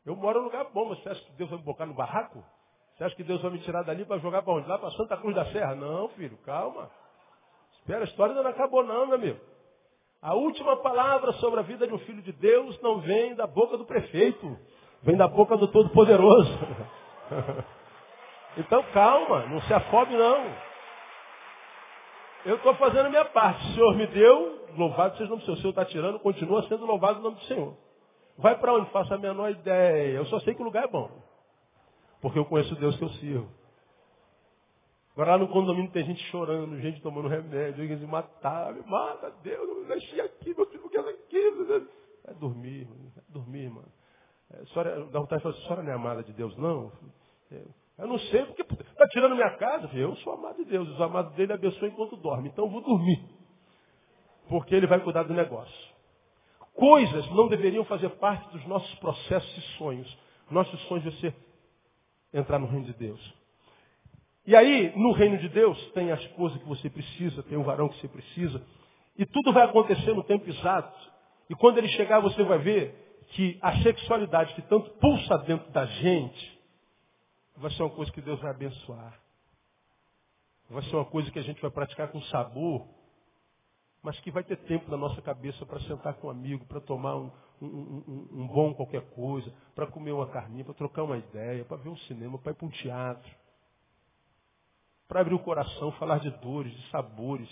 Eu 0.04 0.14
moro 0.14 0.38
num 0.38 0.44
lugar 0.44 0.66
bom, 0.66 0.90
mas 0.90 1.04
acha 1.06 1.24
que 1.24 1.32
Deus 1.32 1.50
vai 1.50 1.58
me 1.58 1.64
bocar 1.64 1.86
no 1.86 1.94
barraco? 1.94 2.44
Você 2.96 3.04
acha 3.04 3.14
que 3.14 3.24
Deus 3.24 3.42
vai 3.42 3.50
me 3.50 3.58
tirar 3.58 3.82
dali 3.82 4.06
para 4.06 4.18
jogar 4.18 4.40
para 4.42 4.54
onde? 4.54 4.66
Lá 4.66 4.78
para 4.78 4.90
Santa 4.92 5.18
Cruz 5.18 5.34
da 5.34 5.44
Serra? 5.52 5.74
Não, 5.74 6.08
filho, 6.10 6.36
calma. 6.46 6.90
Espera, 7.78 8.00
a 8.00 8.04
história 8.04 8.32
ainda 8.32 8.42
não 8.42 8.50
acabou 8.50 8.82
não, 8.82 9.06
meu 9.06 9.16
amigo. 9.16 9.38
A 10.22 10.34
última 10.34 10.76
palavra 10.78 11.32
sobre 11.34 11.60
a 11.60 11.62
vida 11.62 11.86
de 11.86 11.92
um 11.92 11.98
filho 11.98 12.22
de 12.22 12.32
Deus 12.32 12.80
não 12.80 13.00
vem 13.00 13.34
da 13.34 13.46
boca 13.46 13.76
do 13.76 13.84
prefeito, 13.84 14.58
vem 15.02 15.14
da 15.14 15.28
boca 15.28 15.58
do 15.58 15.68
Todo-Poderoso. 15.68 16.50
então 18.56 18.82
calma, 18.94 19.44
não 19.46 19.60
se 19.60 19.74
afobe 19.74 20.16
não. 20.16 20.66
Eu 22.46 22.56
estou 22.56 22.74
fazendo 22.76 23.06
a 23.06 23.10
minha 23.10 23.26
parte. 23.26 23.62
O 23.72 23.74
Senhor 23.74 23.94
me 23.94 24.06
deu, 24.06 24.68
louvado 24.74 25.18
seja 25.18 25.26
o 25.26 25.36
nome 25.36 25.42
do 25.42 25.44
Senhor. 25.44 25.58
O 25.58 25.60
Senhor 25.60 25.70
está 25.70 25.84
tirando, 25.84 26.18
continua 26.18 26.62
sendo 26.62 26.86
louvado 26.86 27.20
o 27.20 27.22
nome 27.22 27.36
do 27.36 27.44
Senhor. 27.44 27.76
Vai 28.38 28.56
para 28.56 28.72
onde? 28.72 28.90
Faça 28.90 29.16
a 29.16 29.18
menor 29.18 29.50
ideia. 29.50 30.16
Eu 30.16 30.24
só 30.26 30.40
sei 30.40 30.54
que 30.54 30.62
o 30.62 30.64
lugar 30.64 30.84
é 30.84 30.88
bom. 30.88 31.25
Porque 32.20 32.38
eu 32.38 32.44
conheço 32.44 32.74
o 32.74 32.78
Deus 32.78 32.96
que 32.96 33.04
eu 33.04 33.10
sirvo. 33.10 33.48
Agora 35.12 35.32
lá 35.32 35.38
no 35.38 35.48
condomínio 35.48 35.90
tem 35.92 36.04
gente 36.04 36.22
chorando, 36.24 36.78
gente 36.80 37.00
tomando 37.00 37.28
remédio, 37.28 37.86
gente 37.86 38.04
matar, 38.04 38.74
me 38.74 38.82
mata, 38.82 39.30
Deus, 39.42 39.66
eu 39.66 39.88
nasci 39.88 40.20
aqui, 40.20 40.54
meu 40.54 40.66
filho 40.66 40.90
quer 40.90 41.00
aqui. 41.00 41.84
É 42.24 42.34
dormir, 42.34 42.86
é 43.16 43.32
dormir, 43.32 43.70
mano. 43.70 43.88
É, 44.52 44.64
senhora, 44.66 45.04
dá 45.06 45.18
vontade 45.18 45.42
de 45.42 45.42
falar, 45.42 45.54
senhora 45.62 45.82
não 45.82 45.90
é 45.90 45.94
amada 45.94 46.22
de 46.22 46.32
Deus, 46.34 46.54
não? 46.58 46.92
É, 47.50 47.62
eu 47.98 48.06
não 48.06 48.18
sei, 48.18 48.44
porque 48.44 48.60
está 48.60 49.08
tirando 49.08 49.34
minha 49.34 49.56
casa. 49.56 49.88
Eu 49.94 50.14
sou 50.16 50.34
amado 50.34 50.56
de 50.56 50.66
Deus, 50.66 50.86
os 50.86 51.00
amados 51.00 51.34
dele 51.34 51.52
abençoam 51.54 51.90
enquanto 51.90 52.16
dorme. 52.16 52.48
Então 52.48 52.66
eu 52.66 52.70
vou 52.70 52.82
dormir. 52.82 53.24
Porque 54.48 54.74
ele 54.74 54.86
vai 54.86 55.00
cuidar 55.00 55.22
do 55.22 55.32
negócio. 55.32 55.96
Coisas 56.74 57.30
não 57.30 57.48
deveriam 57.48 57.84
fazer 57.86 58.10
parte 58.16 58.50
dos 58.50 58.66
nossos 58.66 58.94
processos 58.98 59.56
e 59.56 59.78
sonhos. 59.78 60.18
Nossos 60.50 60.78
sonhos 60.88 61.06
é 61.06 61.10
ser 61.20 61.34
entrar 62.38 62.58
no 62.58 62.66
reino 62.66 62.86
de 62.86 62.92
Deus. 62.92 63.34
E 64.46 64.54
aí, 64.54 64.92
no 64.96 65.12
reino 65.12 65.38
de 65.38 65.48
Deus, 65.48 65.78
tem 65.90 66.12
a 66.12 66.14
esposa 66.14 66.58
que 66.58 66.64
você 66.64 66.88
precisa, 66.88 67.42
tem 67.42 67.58
o 67.58 67.64
varão 67.64 67.88
que 67.88 67.98
você 68.00 68.08
precisa. 68.08 68.62
E 69.18 69.26
tudo 69.26 69.52
vai 69.52 69.64
acontecer 69.64 70.12
no 70.14 70.22
tempo 70.22 70.48
exato. 70.48 70.96
E 71.50 71.54
quando 71.54 71.78
ele 71.78 71.88
chegar, 71.88 72.20
você 72.20 72.42
vai 72.44 72.58
ver 72.58 73.24
que 73.30 73.58
a 73.60 73.82
sexualidade 73.82 74.54
que 74.54 74.62
tanto 74.62 74.88
pulsa 74.98 75.38
dentro 75.38 75.70
da 75.72 75.84
gente, 75.86 76.60
vai 77.56 77.70
ser 77.72 77.82
uma 77.82 77.90
coisa 77.90 78.12
que 78.12 78.20
Deus 78.20 78.40
vai 78.40 78.50
abençoar. 78.50 79.18
Vai 80.70 80.82
ser 80.84 80.96
uma 80.96 81.04
coisa 81.04 81.30
que 81.30 81.38
a 81.38 81.42
gente 81.42 81.60
vai 81.60 81.70
praticar 81.70 82.08
com 82.08 82.20
sabor, 82.22 82.86
mas 84.02 84.18
que 84.20 84.30
vai 84.30 84.44
ter 84.44 84.56
tempo 84.58 84.90
na 84.90 84.96
nossa 84.96 85.20
cabeça 85.22 85.64
para 85.66 85.80
sentar 85.80 86.14
com 86.14 86.28
um 86.28 86.30
amigo, 86.30 86.64
para 86.66 86.80
tomar 86.80 87.16
um, 87.16 87.32
um, 87.64 88.28
um, 88.32 88.46
bom 88.46 88.74
qualquer 88.74 89.02
coisa, 89.10 89.52
para 89.74 89.86
comer 89.86 90.12
uma 90.12 90.26
carninha, 90.28 90.64
para 90.64 90.74
trocar 90.74 91.04
uma 91.04 91.16
ideia, 91.16 91.64
para 91.64 91.76
ver 91.76 91.88
um 91.88 91.96
cinema, 91.98 92.38
para 92.38 92.52
ir 92.52 92.54
para 92.54 92.66
um 92.66 92.70
teatro 92.70 93.30
para 95.08 95.20
abrir 95.20 95.34
o 95.34 95.38
coração, 95.38 95.92
falar 95.92 96.18
de 96.18 96.30
dores, 96.30 96.72
de 96.72 96.90
sabores. 96.90 97.48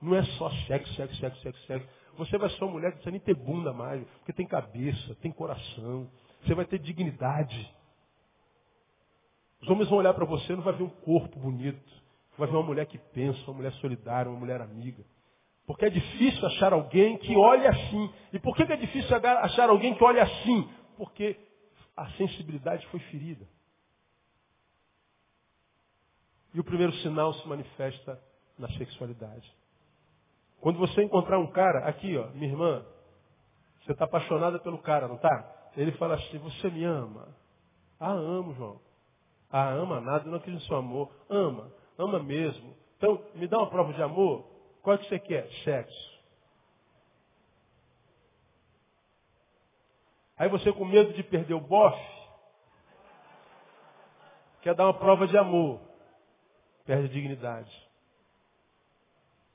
Não 0.00 0.14
é 0.14 0.22
só 0.22 0.50
sexo, 0.66 0.92
sexo, 0.94 1.16
sexo, 1.16 1.40
sexo, 1.42 1.66
sexo. 1.66 1.88
Você 2.16 2.36
vai 2.36 2.50
ser 2.50 2.64
uma 2.64 2.72
mulher 2.72 2.90
que 2.90 2.96
precisa 2.96 3.10
nem 3.10 3.20
ter 3.20 3.34
bunda 3.34 3.72
mais, 3.72 4.06
porque 4.18 4.32
tem 4.32 4.46
cabeça, 4.46 5.14
tem 5.16 5.32
coração. 5.32 6.10
Você 6.44 6.54
vai 6.54 6.64
ter 6.64 6.78
dignidade. 6.78 7.74
Os 9.60 9.68
homens 9.68 9.88
vão 9.88 9.98
olhar 9.98 10.14
para 10.14 10.24
você 10.24 10.52
e 10.52 10.56
não 10.56 10.62
vai 10.62 10.74
ver 10.74 10.84
um 10.84 10.90
corpo 10.90 11.38
bonito. 11.38 11.98
Vai 12.36 12.48
ver 12.48 12.56
uma 12.56 12.66
mulher 12.66 12.86
que 12.86 12.98
pensa, 12.98 13.40
uma 13.48 13.56
mulher 13.56 13.72
solidária, 13.74 14.30
uma 14.30 14.38
mulher 14.38 14.60
amiga. 14.60 15.04
Porque 15.68 15.84
é 15.84 15.90
difícil 15.90 16.46
achar 16.46 16.72
alguém 16.72 17.18
que 17.18 17.36
olhe 17.36 17.66
assim. 17.66 18.10
E 18.32 18.38
por 18.38 18.56
que 18.56 18.62
é 18.62 18.76
difícil 18.76 19.14
achar 19.14 19.68
alguém 19.68 19.94
que 19.94 20.02
olhe 20.02 20.18
assim? 20.18 20.66
Porque 20.96 21.38
a 21.94 22.08
sensibilidade 22.12 22.86
foi 22.86 22.98
ferida. 23.00 23.46
E 26.54 26.58
o 26.58 26.64
primeiro 26.64 26.94
sinal 26.94 27.34
se 27.34 27.46
manifesta 27.46 28.18
na 28.58 28.66
sexualidade. 28.78 29.54
Quando 30.58 30.78
você 30.78 31.02
encontrar 31.02 31.38
um 31.38 31.48
cara, 31.48 31.86
aqui 31.86 32.16
ó, 32.16 32.28
minha 32.28 32.50
irmã, 32.50 32.82
você 33.82 33.92
está 33.92 34.06
apaixonada 34.06 34.58
pelo 34.60 34.78
cara, 34.78 35.06
não 35.06 35.16
está? 35.16 35.70
Ele 35.76 35.92
fala 35.92 36.14
assim, 36.14 36.38
você 36.38 36.70
me 36.70 36.82
ama? 36.82 37.28
Ah, 38.00 38.12
amo, 38.12 38.54
João. 38.54 38.80
Ah, 39.52 39.68
ama 39.68 40.00
nada, 40.00 40.30
não 40.30 40.38
acredito 40.38 40.62
no 40.62 40.66
seu 40.66 40.78
amor. 40.78 41.10
Ama, 41.28 41.70
ama 41.98 42.20
mesmo. 42.20 42.74
Então, 42.96 43.22
me 43.34 43.46
dá 43.46 43.58
uma 43.58 43.68
prova 43.68 43.92
de 43.92 44.02
amor. 44.02 44.47
É 44.92 44.98
que 44.98 45.08
você 45.08 45.18
quer? 45.18 45.48
Sexo. 45.64 46.18
Aí 50.36 50.48
você 50.48 50.72
com 50.72 50.84
medo 50.84 51.12
de 51.12 51.22
perder 51.22 51.54
o 51.54 51.60
bofe, 51.60 52.18
quer 54.62 54.74
dar 54.74 54.84
uma 54.84 54.94
prova 54.94 55.26
de 55.26 55.36
amor. 55.36 55.80
Perde 56.86 57.08
dignidade. 57.08 57.88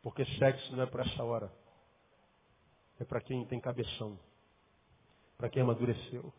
Porque 0.04 0.26
sexo 0.38 0.76
não 0.76 0.84
é 0.84 0.86
para 0.86 1.04
essa 1.04 1.24
hora. 1.24 1.52
É 3.00 3.06
para 3.06 3.22
quem 3.22 3.46
tem 3.46 3.60
cabeção. 3.60 4.20
Para 5.38 5.50
quem 5.50 5.64
amadureceu. 5.64 6.34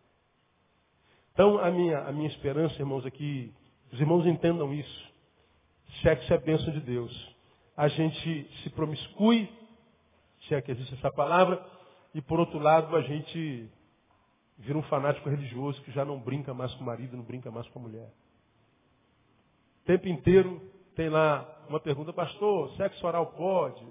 Então, 1.33 1.59
a 1.59 1.71
minha, 1.71 1.99
a 2.01 2.13
minha 2.13 2.29
esperança, 2.29 2.77
irmãos, 2.77 3.05
é 3.07 3.11
que 3.11 3.53
os 3.91 3.99
irmãos 3.99 4.27
entendam 4.27 4.73
isso. 4.73 5.13
Sexo 6.03 6.33
é 6.33 6.39
bênção 6.39 6.71
de 6.73 6.81
Deus. 6.81 7.34
A 7.77 7.89
gente 7.89 8.49
se 8.63 8.71
promiscui, 8.71 9.51
se 10.47 10.55
é 10.55 10.63
que 10.63 10.71
existe 10.71 10.95
essa 10.95 11.11
palavra, 11.11 11.65
e 12.15 12.23
por 12.23 12.39
outro 12.39 12.59
lado, 12.59 12.95
a 12.95 13.03
gente 13.03 13.69
vira 14.59 14.79
um 14.79 14.83
fanático 14.85 15.29
religioso 15.29 15.83
que 15.83 15.91
já 15.91 16.05
não 16.05 16.19
brinca 16.19 16.55
mais 16.55 16.73
com 16.75 16.83
o 16.83 16.87
marido, 16.87 17.17
não 17.17 17.25
brinca 17.25 17.51
mais 17.51 17.69
com 17.69 17.79
a 17.81 17.83
mulher. 17.83 18.13
O 19.83 19.87
tempo 19.87 20.09
inteiro 20.09 20.61
tem 20.95 21.09
lá 21.09 21.47
uma 21.69 21.81
pergunta, 21.81 22.13
pastor, 22.13 22.71
sexo 22.77 23.07
oral 23.07 23.27
pode? 23.33 23.85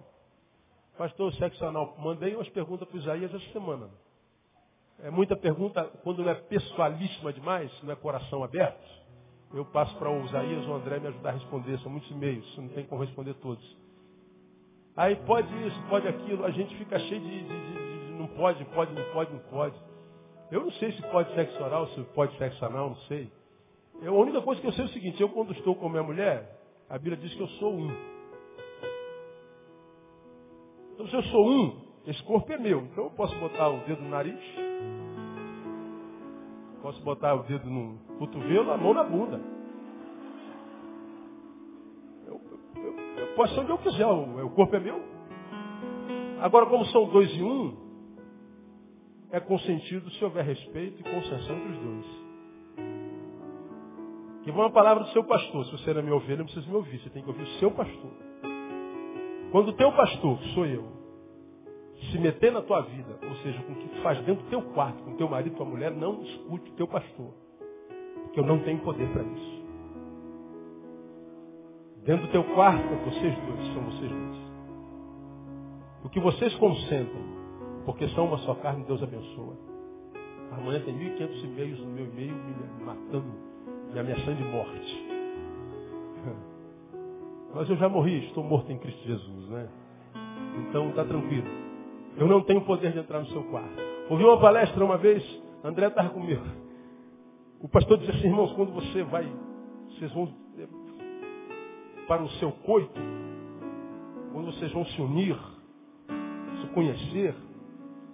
Pastor, 0.98 1.34
sexo 1.36 1.66
anal. 1.66 1.96
Mandei 1.98 2.36
umas 2.36 2.50
perguntas 2.50 2.88
para 2.88 2.98
Isaías 2.98 3.34
essa 3.34 3.52
semana. 3.52 3.90
É 5.00 5.10
muita 5.10 5.36
pergunta, 5.36 5.84
quando 6.04 6.24
não 6.24 6.32
é 6.32 6.36
pessoalíssima 6.36 7.34
demais, 7.34 7.72
não 7.82 7.92
é 7.92 7.96
coração 7.96 8.44
aberto, 8.44 9.03
eu 9.54 9.66
passo 9.66 9.96
para 9.98 10.10
o 10.10 10.26
Isaías 10.26 10.66
ou 10.66 10.74
o 10.74 10.76
André 10.76 11.00
me 11.00 11.08
ajudar 11.08 11.30
a 11.30 11.34
responder. 11.34 11.78
São 11.80 11.92
muitos 11.92 12.10
e-mails, 12.10 12.58
não 12.58 12.70
tem 12.70 12.86
como 12.86 13.02
responder 13.02 13.36
todos. 13.36 13.64
Aí 14.96 15.16
pode 15.16 15.50
isso, 15.68 15.82
pode 15.90 16.08
aquilo, 16.08 16.46
a 16.46 16.52
gente 16.52 16.76
fica 16.78 17.00
cheio 17.00 17.22
de, 17.22 17.44
de, 17.44 17.48
de, 17.48 18.08
de 18.08 18.14
não 18.14 18.28
pode, 18.28 18.64
pode, 18.66 18.94
não 18.94 19.04
pode, 19.12 19.34
não 19.34 19.40
pode. 19.40 19.76
Eu 20.52 20.62
não 20.62 20.72
sei 20.74 20.92
se 20.92 21.02
pode 21.04 21.34
sexo 21.34 21.64
oral, 21.64 21.88
se 21.88 22.02
pode 22.14 22.38
sexo 22.38 22.64
anal, 22.66 22.90
não 22.90 22.96
sei. 23.08 23.32
Eu, 24.02 24.16
a 24.16 24.20
única 24.20 24.42
coisa 24.42 24.62
que 24.62 24.68
eu 24.68 24.72
sei 24.74 24.86
é 24.86 24.88
o 24.88 24.92
seguinte, 24.92 25.22
eu 25.22 25.30
quando 25.30 25.52
estou 25.54 25.76
com 25.76 25.90
minha 25.90 26.04
mulher, 26.04 26.60
a 26.90 26.98
Bíblia 26.98 27.18
diz 27.18 27.34
que 27.34 27.42
eu 27.42 27.48
sou 27.48 27.74
um. 27.74 27.92
Então 30.94 31.08
se 31.08 31.16
eu 31.16 31.24
sou 31.24 31.50
um, 31.50 31.82
esse 32.06 32.22
corpo 32.24 32.52
é 32.52 32.58
meu. 32.58 32.82
Então 32.82 33.06
eu 33.06 33.12
posso 33.12 33.36
botar 33.40 33.70
o 33.70 33.80
dedo 33.86 34.02
no 34.02 34.10
nariz, 34.10 34.40
posso 36.84 37.02
botar 37.02 37.34
o 37.34 37.44
dedo 37.44 37.70
no 37.70 37.98
cotovelo, 38.20 38.70
a 38.70 38.78
mão 38.78 38.94
na 38.94 39.06
bunda. 39.06 39.40
Eu, 42.28 42.42
eu, 42.76 42.96
eu 43.20 43.36
posso 43.36 43.62
onde 43.62 43.72
eu 43.72 43.78
quiser, 43.78 44.06
o, 44.06 44.46
o 44.46 44.50
corpo 44.50 44.76
é 44.76 44.82
meu. 44.82 45.02
Agora, 46.42 46.66
como 46.66 46.84
são 46.88 47.08
dois 47.08 47.34
e 47.38 47.42
um, 47.42 47.78
é 49.32 49.40
consentido 49.40 50.12
se 50.12 50.26
houver 50.26 50.44
respeito 50.44 51.00
e 51.00 51.04
concessão 51.04 51.56
entre 51.56 51.72
os 51.72 51.80
dois. 51.80 52.06
Que 54.44 54.52
vai 54.52 54.66
uma 54.66 54.72
palavra 54.72 55.06
do 55.06 55.10
seu 55.12 55.24
pastor. 55.24 55.66
Se 55.66 55.72
você 55.72 55.94
não 55.94 56.02
é 56.02 56.04
minha 56.04 56.16
ovelha, 56.18 56.40
não 56.40 56.46
precisa 56.46 56.68
me 56.68 56.76
ouvir. 56.76 57.00
Você 57.00 57.10
tem 57.12 57.24
que 57.24 57.30
ouvir 57.30 57.44
o 57.44 57.60
seu 57.60 57.72
pastor. 57.72 58.12
Quando 59.54 59.70
o 59.70 59.74
teu 59.74 59.90
pastor, 59.94 60.38
que 60.40 60.54
sou 60.54 60.66
eu, 60.66 60.86
se 62.12 62.18
meter 62.18 62.52
na 62.52 62.62
tua 62.62 62.82
vida, 62.82 63.18
ou 63.22 63.36
seja, 63.38 63.62
com 63.64 63.74
o 63.74 63.76
que 63.76 63.88
tu 63.90 64.02
faz 64.02 64.20
dentro 64.26 64.44
do 64.44 64.50
teu 64.50 64.62
quarto, 64.74 65.02
com 65.04 65.16
teu 65.16 65.28
marido, 65.30 65.56
tua 65.56 65.66
mulher, 65.66 65.92
não 65.92 66.22
escute 66.22 66.72
o 66.72 66.76
teu 66.76 66.88
pastor. 66.88 67.34
Porque 68.24 68.40
eu 68.40 68.46
não 68.46 68.60
tenho 68.60 68.80
poder 68.80 69.08
para 69.12 69.24
isso. 69.24 69.64
Dentro 72.04 72.28
do 72.28 72.32
teu 72.32 72.44
quarto, 72.56 72.94
é 72.94 72.96
vocês 73.06 73.36
dois, 73.46 73.74
são 73.74 73.84
vocês 73.84 74.12
dois. 74.12 74.44
O 76.04 76.10
que 76.10 76.20
vocês 76.20 76.54
consentem, 76.56 77.24
porque 77.86 78.08
são 78.10 78.26
uma 78.26 78.38
só 78.40 78.56
carne, 78.56 78.84
Deus 78.84 79.02
abençoa. 79.02 79.56
Amanhã 80.52 80.82
tem 80.82 80.94
1.500 80.94 81.44
e-mails 81.46 81.80
no 81.80 81.88
meu 81.88 82.06
e-mail 82.06 82.34
me 82.34 82.84
matando 82.86 83.54
me 83.94 84.00
ameaçando 84.00 84.36
de 84.36 84.44
morte. 84.44 85.08
Mas 87.54 87.70
eu 87.70 87.78
já 87.78 87.88
morri, 87.88 88.26
estou 88.26 88.44
morto 88.44 88.72
em 88.72 88.80
Cristo 88.80 89.04
Jesus, 89.06 89.50
né? 89.50 89.70
Então 90.58 90.90
está 90.90 91.06
tranquilo. 91.06 91.63
Eu 92.18 92.28
não 92.28 92.42
tenho 92.42 92.62
poder 92.62 92.92
de 92.92 93.00
entrar 93.00 93.20
no 93.20 93.28
seu 93.28 93.44
quarto. 93.46 93.76
Ouvi 94.10 94.24
uma 94.24 94.40
palestra 94.40 94.84
uma 94.84 94.98
vez, 94.98 95.24
André 95.64 95.88
estava 95.88 96.10
comigo. 96.10 96.44
O 97.60 97.68
pastor 97.68 97.98
disse 97.98 98.12
assim, 98.12 98.28
irmãos, 98.28 98.52
quando 98.54 98.72
você 98.74 99.04
vai, 99.04 99.26
vocês 99.88 100.12
vão 100.12 100.30
eh, 100.60 100.68
para 102.08 102.22
o 102.22 102.30
seu 102.32 102.52
coito, 102.52 103.00
quando 104.34 104.48
vocês 104.48 104.72
vão 104.72 104.86
se 104.86 105.02
unir, 105.02 105.38
se 106.62 106.68
conhecer, 106.74 107.34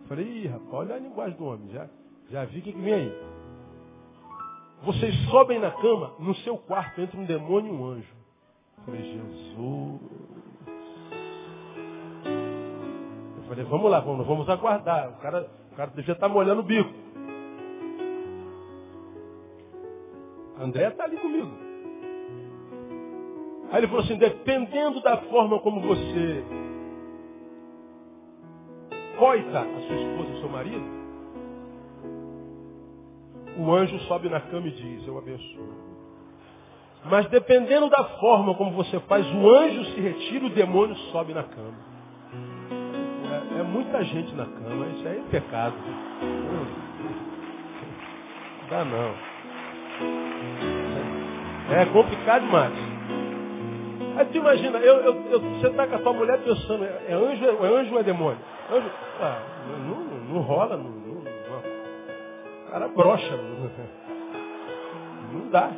falei, 0.08 0.43
ih, 0.43 0.47
rapaz, 0.47 0.74
olha 0.74 0.95
a 0.95 1.00
linguagem 1.00 1.38
do 1.38 1.45
homem, 1.45 1.70
já, 1.70 1.89
já 2.30 2.45
vi 2.45 2.60
o 2.60 2.62
que, 2.62 2.74
que 2.74 2.80
vem 2.80 2.93
aí. 2.93 3.14
Vocês 4.84 5.14
sobem 5.30 5.60
na 5.60 5.72
cama, 5.72 6.14
no 6.20 6.36
seu 6.36 6.58
quarto 6.58 7.02
entra 7.02 7.20
um 7.20 7.26
demônio 7.26 7.74
e 7.74 7.76
um 7.76 7.86
anjo. 7.86 8.16
Falei, 8.86 9.02
Jesus. 9.02 10.18
Falei, 13.50 13.66
vamos 13.66 13.89
lá, 13.89 14.00
vamos, 14.00 14.28
vamos 14.28 14.47
aguardar. 14.47 15.10
O 15.10 15.22
cara, 15.22 15.50
o 15.72 15.76
cara 15.76 15.91
devia 15.95 16.14
estar 16.14 16.30
molhando 16.30 16.62
o 16.62 16.64
bico. 16.64 16.93
André 20.60 20.89
está 20.89 21.06
ali 21.06 21.18
comigo. 21.18 21.52
Aí 23.72 23.80
ele 23.80 23.88
falou 23.88 24.04
assim, 24.04 24.18
dependendo 24.18 25.02
da 25.02 25.18
forma 25.18 25.60
como 25.60 25.82
você 25.82 26.43
coita 29.18 29.60
a 29.60 29.82
sua 29.82 29.95
esposa, 29.95 30.32
o 30.32 30.39
seu 30.39 30.50
marido, 30.50 31.00
o 33.58 33.74
anjo 33.74 34.00
sobe 34.02 34.30
na 34.30 34.39
cama 34.41 34.68
e 34.68 34.72
diz, 34.72 35.08
eu 35.08 35.18
abençoo. 35.18 35.89
Mas 37.06 37.28
dependendo 37.30 37.89
da 37.89 38.04
forma 38.20 38.54
como 38.56 38.72
você 38.72 39.00
faz, 39.02 39.26
o 39.34 39.50
anjo 39.50 39.86
se 39.86 40.02
retira, 40.02 40.45
o 40.45 40.50
demônio 40.50 40.95
sobe 41.12 41.34
na 41.34 41.43
cama. 41.43 41.89
É, 43.32 43.60
é 43.60 43.64
muita 43.64 44.04
gente 44.04 44.36
na 44.36 44.46
cama, 44.46 44.88
isso 44.88 45.08
aí 45.08 45.20
é 45.20 45.24
pecado. 45.32 45.76
Não 48.62 48.70
dá 48.70 48.86
não. 48.86 49.14
É 51.76 51.86
complicado 51.86 52.42
demais. 52.42 52.74
Aí 54.18 54.26
tu 54.26 54.38
imagina, 54.38 54.80
eu, 54.80 54.96
eu, 54.98 55.16
eu, 55.32 55.40
você 55.40 55.68
está 55.68 55.88
com 55.88 55.96
a 55.96 56.00
tua 56.00 56.14
mulher 56.14 56.40
pensando, 56.44 56.84
é 56.84 57.14
anjo, 57.14 57.46
é 57.46 57.80
anjo 57.80 57.94
ou 57.94 58.00
é 58.00 58.04
demônio? 58.04 58.40
Anjo, 58.72 58.90
ah, 59.22 59.42
não, 59.68 59.80
não, 59.80 60.20
não 60.34 60.42
rola, 60.42 60.76
não, 60.78 61.00
cara 62.70 62.88
brocha. 62.88 63.38
Não 65.34 65.50
dá. 65.50 65.72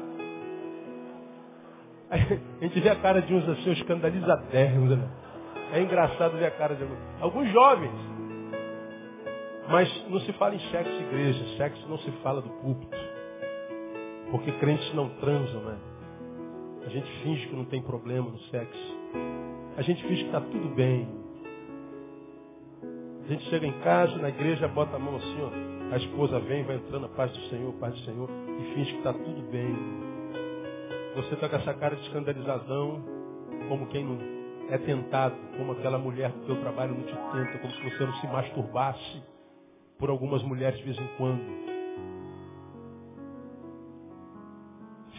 Aí, 2.10 2.42
a 2.60 2.64
gente 2.64 2.80
vê 2.80 2.90
a 2.90 2.96
cara 2.96 3.22
de 3.22 3.34
uns 3.34 3.48
assim, 3.50 3.72
escandalizadérrimos. 3.72 4.98
Né? 4.98 5.10
É 5.72 5.82
engraçado 5.82 6.38
ver 6.38 6.48
a 6.48 6.52
cara 6.52 6.76
de 6.76 6.86
alguns 7.22 7.50
jovens. 7.52 7.92
Mas 9.70 10.10
não 10.10 10.20
se 10.20 10.34
fala 10.34 10.54
em 10.54 10.60
sexo 10.70 10.92
igreja, 10.92 11.58
sexo 11.58 11.88
não 11.88 11.98
se 12.00 12.12
fala 12.24 12.42
do 12.42 12.50
púlpito. 12.50 12.98
Porque 14.32 14.52
crentes 14.54 14.94
não 14.94 15.08
transam, 15.20 15.62
né? 15.62 15.78
A 16.86 16.90
gente 16.90 17.10
finge 17.24 17.48
que 17.48 17.56
não 17.56 17.64
tem 17.66 17.82
problema 17.82 18.30
no 18.30 18.40
sexo. 18.40 18.98
A 19.78 19.82
gente 19.82 20.02
finge 20.04 20.24
que 20.24 20.30
está 20.30 20.42
tudo 20.42 20.76
bem. 20.76 21.08
A 23.24 23.28
gente 23.28 23.46
chega 23.50 23.66
em 23.66 23.80
casa, 23.80 24.18
na 24.18 24.28
igreja, 24.28 24.68
bota 24.68 24.98
a 24.98 25.00
mão 25.00 25.16
assim, 25.16 25.38
ó. 25.42 25.94
A 25.94 25.98
esposa 25.98 26.40
vem, 26.40 26.64
vai 26.64 26.76
entrando, 26.76 27.06
a 27.06 27.10
paz 27.10 27.32
do 27.32 27.40
Senhor, 27.50 27.72
paz 27.74 27.94
do 27.94 28.00
Senhor, 28.02 28.30
e 28.60 28.74
finge 28.74 28.92
que 28.92 28.98
está 28.98 29.14
tudo 29.14 29.52
bem. 29.52 29.74
Você 31.16 31.36
está 31.36 31.48
com 31.48 31.56
essa 31.56 31.74
cara 31.74 31.96
de 31.96 32.02
escandalizadão, 32.04 33.02
como 33.70 33.88
quem 33.88 34.04
não 34.04 34.41
é 34.72 34.78
tentado, 34.80 35.36
como 35.58 35.74
aquela 35.74 36.00
mulher 36.00 36.32
do 36.32 36.46
teu 36.46 36.60
trabalho 36.62 36.96
não 36.96 37.04
te 37.04 37.14
tenta, 37.14 37.60
como 37.60 37.74
se 37.74 37.84
você 37.84 38.06
não 38.06 38.14
se 38.16 38.28
masturbasse 38.28 39.24
por 40.00 40.10
algumas 40.10 40.42
mulheres 40.42 40.80
de 40.80 40.86
vez 40.86 40.98
em 40.98 41.08
quando. 41.18 41.62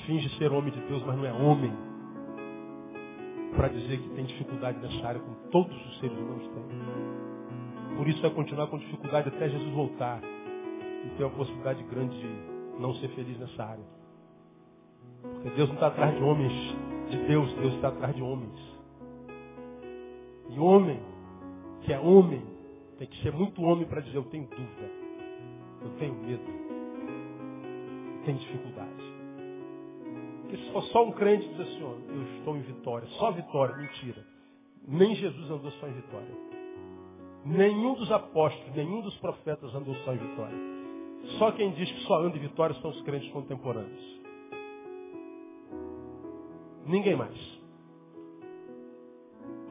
finge 0.07 0.29
ser 0.37 0.53
homem 0.53 0.73
de 0.73 0.81
Deus, 0.83 1.03
mas 1.05 1.17
não 1.17 1.25
é 1.25 1.33
homem. 1.33 1.73
Para 3.57 3.69
dizer 3.69 3.99
que 3.99 4.09
tem 4.11 4.25
dificuldade 4.25 4.79
nessa 4.79 5.07
área, 5.07 5.21
como 5.21 5.37
todos 5.51 5.77
os 5.87 6.01
seres 6.01 6.17
humanos 6.17 6.49
têm. 6.49 7.97
Por 7.97 8.09
isso 8.09 8.21
vai 8.23 8.31
continuar 8.31 8.67
com 8.69 8.79
dificuldade 8.79 9.29
até 9.29 9.49
Jesus 9.49 9.73
voltar. 9.75 10.21
E 11.05 11.11
tem 11.17 11.27
uma 11.27 11.37
possibilidade 11.37 11.83
grande 11.85 12.17
de 12.17 12.81
não 12.81 12.95
ser 12.95 13.09
feliz 13.09 13.39
nessa 13.39 13.65
área. 13.65 13.85
Porque 15.23 15.51
Deus 15.51 15.69
não 15.69 15.75
está 15.75 15.89
atrás 15.89 16.17
de 16.17 16.23
homens 16.23 16.53
de 17.11 17.17
Deus, 17.27 17.53
Deus 17.55 17.75
está 17.75 17.89
atrás 17.89 18.15
de 18.15 18.23
homens. 18.23 18.72
E 20.51 20.59
homem, 20.59 21.01
que 21.83 21.93
é 21.93 21.99
homem, 21.99 22.43
tem 22.99 23.09
que 23.09 23.23
ser 23.23 23.33
muito 23.33 23.63
homem 23.63 23.87
para 23.87 24.01
dizer, 24.01 24.17
eu 24.17 24.25
tenho 24.25 24.47
dúvida, 24.47 24.91
eu 25.83 25.91
tenho 25.99 26.15
medo, 26.15 26.43
eu 28.17 28.25
tenho 28.25 28.39
dificuldade. 28.39 29.03
Porque 30.43 30.57
se 30.57 30.73
for 30.73 30.83
só 30.85 31.05
um 31.05 31.13
crente 31.13 31.49
diz 31.49 31.61
assim, 31.61 31.81
eu 31.81 32.37
estou 32.39 32.57
em 32.57 32.61
vitória, 32.61 33.09
só 33.19 33.31
vitória, 33.33 33.77
mentira. 33.77 34.25
Nem 34.87 35.15
Jesus 35.15 35.51
andou 35.51 35.71
só 35.73 35.87
em 35.87 35.93
vitória. 35.93 36.53
Nenhum 37.45 37.95
dos 37.95 38.11
apóstolos, 38.13 38.75
nenhum 38.75 39.01
dos 39.01 39.17
profetas 39.19 39.75
andou 39.75 39.95
só 40.05 40.13
em 40.13 40.19
vitória. 40.19 40.59
Só 41.39 41.53
quem 41.53 41.73
diz 41.73 41.91
que 41.91 42.01
só 42.03 42.21
anda 42.21 42.37
em 42.37 42.41
vitória 42.41 42.75
são 42.77 42.91
os 42.91 43.01
crentes 43.03 43.31
contemporâneos. 43.33 44.21
Ninguém 46.87 47.17
mais. 47.17 47.62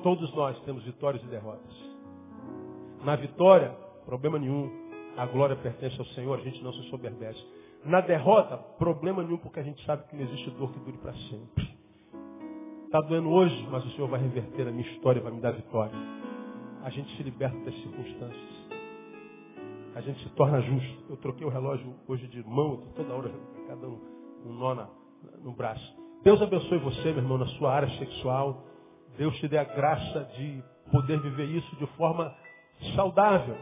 Todos 0.04 0.34
nós 0.34 0.60
temos 0.62 0.84
vitórias 0.84 1.24
e 1.24 1.28
derrotas. 1.28 1.76
Na 3.04 3.16
vitória, 3.16 3.70
problema 4.06 4.40
nenhum. 4.40 4.70
A 5.18 5.26
glória 5.26 5.56
pertence 5.56 6.00
ao 6.00 6.06
Senhor, 6.08 6.40
a 6.40 6.42
gente 6.42 6.64
não 6.64 6.72
se 6.74 6.84
soberbece. 6.90 7.44
Na 7.84 8.00
derrota, 8.00 8.58
problema 8.78 9.24
nenhum, 9.24 9.38
porque 9.38 9.60
a 9.60 9.64
gente 9.64 9.84
sabe 9.86 10.04
que 10.08 10.16
não 10.16 10.24
existe 10.24 10.50
dor 10.52 10.72
que 10.72 10.80
dure 10.80 10.98
para 10.98 11.14
sempre. 11.14 11.76
Está 12.86 13.02
doendo 13.02 13.30
hoje, 13.30 13.68
mas 13.72 13.86
o 13.86 13.90
Senhor 13.92 14.08
vai 14.08 14.20
reverter 14.20 14.68
a 14.68 14.72
minha 14.72 14.88
história, 14.92 15.22
vai 15.22 15.32
me 15.32 15.42
dar 15.42 15.52
vitória. 15.52 15.94
A 16.84 16.90
gente 16.90 17.16
se 17.16 17.24
liberta 17.24 17.58
das 17.60 17.74
circunstâncias. 17.76 18.52
A 19.96 20.02
gente 20.02 20.24
se 20.24 20.30
torna 20.32 20.62
justo. 20.62 21.04
Eu 21.10 21.18
troquei 21.18 21.46
o 21.46 21.50
relógio 21.50 21.94
hoje 22.08 22.28
de 22.28 22.44
mão, 22.48 22.84
toda 22.96 23.14
hora, 23.14 23.32
cada 23.68 23.88
um, 23.88 24.00
um 24.46 24.54
nó 24.54 24.74
na, 24.74 24.90
no 25.44 25.52
braço. 25.52 25.96
Deus 26.24 26.42
abençoe 26.42 26.78
você, 26.78 27.12
meu 27.12 27.18
irmão, 27.18 27.38
na 27.38 27.48
sua 27.48 27.74
área 27.74 27.90
sexual. 27.98 28.71
Deus 29.18 29.36
te 29.38 29.48
dê 29.48 29.58
a 29.58 29.64
graça 29.64 30.28
de 30.38 30.64
poder 30.92 31.20
viver 31.20 31.46
isso 31.46 31.76
de 31.78 31.86
forma 31.98 32.34
saudável. 32.96 33.58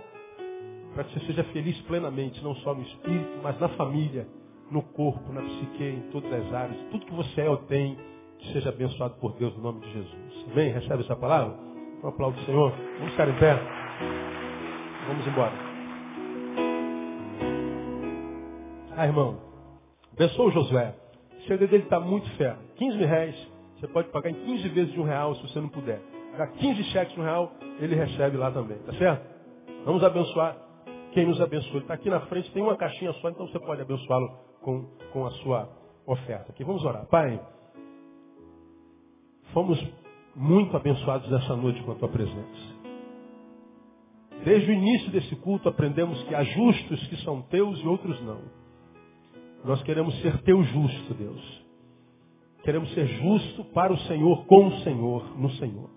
Para 0.94 1.04
que 1.04 1.14
você 1.14 1.26
seja 1.28 1.44
feliz 1.46 1.80
plenamente, 1.82 2.44
não 2.44 2.56
só 2.56 2.74
no 2.74 2.82
espírito, 2.82 3.40
mas 3.44 3.60
na 3.60 3.70
família, 3.70 4.28
no 4.72 4.82
corpo, 4.82 5.32
na 5.32 5.42
psique, 5.42 5.84
em 5.84 6.02
todas 6.12 6.32
as 6.34 6.54
áreas. 6.54 6.78
Tudo 6.92 7.06
que 7.06 7.14
você 7.14 7.42
é 7.42 7.50
ou 7.50 7.58
tem, 7.58 7.98
que 8.40 8.54
seja 8.54 8.70
abençoado 8.70 9.16
por 9.16 9.34
Deus 9.34 9.56
no 9.56 9.64
nome 9.64 9.82
de 9.82 9.94
Jesus. 9.94 10.46
Amém? 10.52 10.72
Recebe 10.72 11.04
essa 11.04 11.16
palavra? 11.16 11.56
Um 12.04 12.08
aplauso 12.08 12.40
Senhor. 12.46 12.74
Vamos 12.98 13.12
ficar 13.12 13.28
em 13.28 13.40
pé. 13.40 13.60
Vamos 15.08 15.28
embora. 15.28 15.54
Ah, 18.96 19.06
irmão. 19.06 19.40
Abençoa 20.14 20.48
o 20.48 20.52
Josué. 20.52 20.96
O 21.40 21.48
CD 21.48 21.68
dele 21.68 21.84
está 21.84 22.00
muito 22.00 22.30
ferro. 22.32 22.60
15 22.76 22.98
mil 22.98 23.08
reais, 23.08 23.49
você 23.80 23.88
pode 23.88 24.10
pagar 24.10 24.30
em 24.30 24.34
15 24.34 24.68
vezes 24.70 24.94
de 24.94 25.00
um 25.00 25.04
real 25.04 25.36
se 25.36 25.42
você 25.44 25.60
não 25.62 25.70
puder. 25.70 26.02
Dá 26.38 26.48
15 26.48 26.84
cheques 26.86 27.14
de 27.14 27.20
um 27.20 27.24
real, 27.24 27.52
ele 27.80 27.96
recebe 27.96 28.38
lá 28.38 28.52
também. 28.52 28.78
Tá 28.80 28.94
certo? 28.94 29.26
Vamos 29.86 30.04
abençoar 30.04 30.58
quem 31.14 31.26
nos 31.26 31.40
abençoa. 31.42 31.80
Está 31.80 31.94
aqui 31.94 32.10
na 32.10 32.20
frente, 32.22 32.52
tem 32.52 32.62
uma 32.62 32.76
caixinha 32.76 33.14
só, 33.14 33.30
então 33.30 33.48
você 33.48 33.60
pode 33.60 33.82
abençoá-lo 33.82 34.30
com, 34.62 34.84
com 35.12 35.26
a 35.26 35.32
sua 35.32 35.70
oferta. 36.06 36.52
Aqui, 36.52 36.64
vamos 36.64 36.84
orar. 36.84 37.06
Pai, 37.08 37.40
fomos 39.54 39.82
muito 40.36 40.76
abençoados 40.76 41.30
nessa 41.30 41.56
noite 41.56 41.82
com 41.84 41.92
a 41.94 41.96
tua 41.96 42.10
presença. 42.10 42.80
Desde 44.44 44.72
o 44.72 44.74
início 44.74 45.12
desse 45.12 45.36
culto 45.38 45.68
aprendemos 45.68 46.22
que 46.24 46.36
há 46.36 46.44
justos 46.44 47.08
que 47.08 47.18
são 47.24 47.42
teus 47.44 47.80
e 47.82 47.88
outros 47.88 48.22
não. 48.24 48.42
Nós 49.66 49.82
queremos 49.84 50.18
ser 50.22 50.42
teu 50.44 50.64
justo, 50.64 51.14
Deus. 51.14 51.59
Queremos 52.70 52.94
ser 52.94 53.08
justo 53.08 53.64
para 53.74 53.92
o 53.92 53.98
Senhor, 54.02 54.46
com 54.46 54.68
o 54.68 54.80
Senhor, 54.82 55.40
no 55.40 55.50
Senhor. 55.54 55.90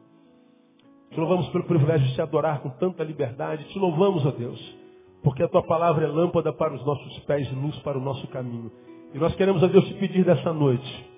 Te 1.11 1.20
louvamos 1.20 1.47
pelo 1.51 1.64
privilégio 1.64 2.09
de 2.09 2.14
te 2.14 2.23
adorar 2.23 2.62
com 2.62 2.70
tanta 2.70 3.05
liberdade. 3.05 3.64
Te 3.64 3.79
louvamos, 3.79 4.25
ó 4.25 4.31
Deus, 4.31 4.79
porque 5.23 5.43
a 5.43 5.49
tua 5.49 5.62
palavra 5.62 6.07
é 6.07 6.09
lâmpada 6.09 6.51
para 6.51 6.73
os 6.73 6.83
nossos 6.87 7.18
pés 7.25 7.47
e 7.53 7.55
luz 7.55 7.79
para 7.81 7.99
o 7.99 8.01
nosso 8.01 8.27
caminho. 8.29 8.73
E 9.12 9.18
nós 9.18 9.35
queremos, 9.35 9.62
ó 9.62 9.66
Deus, 9.66 9.87
te 9.87 9.93
pedir 9.97 10.25
dessa 10.25 10.51
noite. 10.51 11.11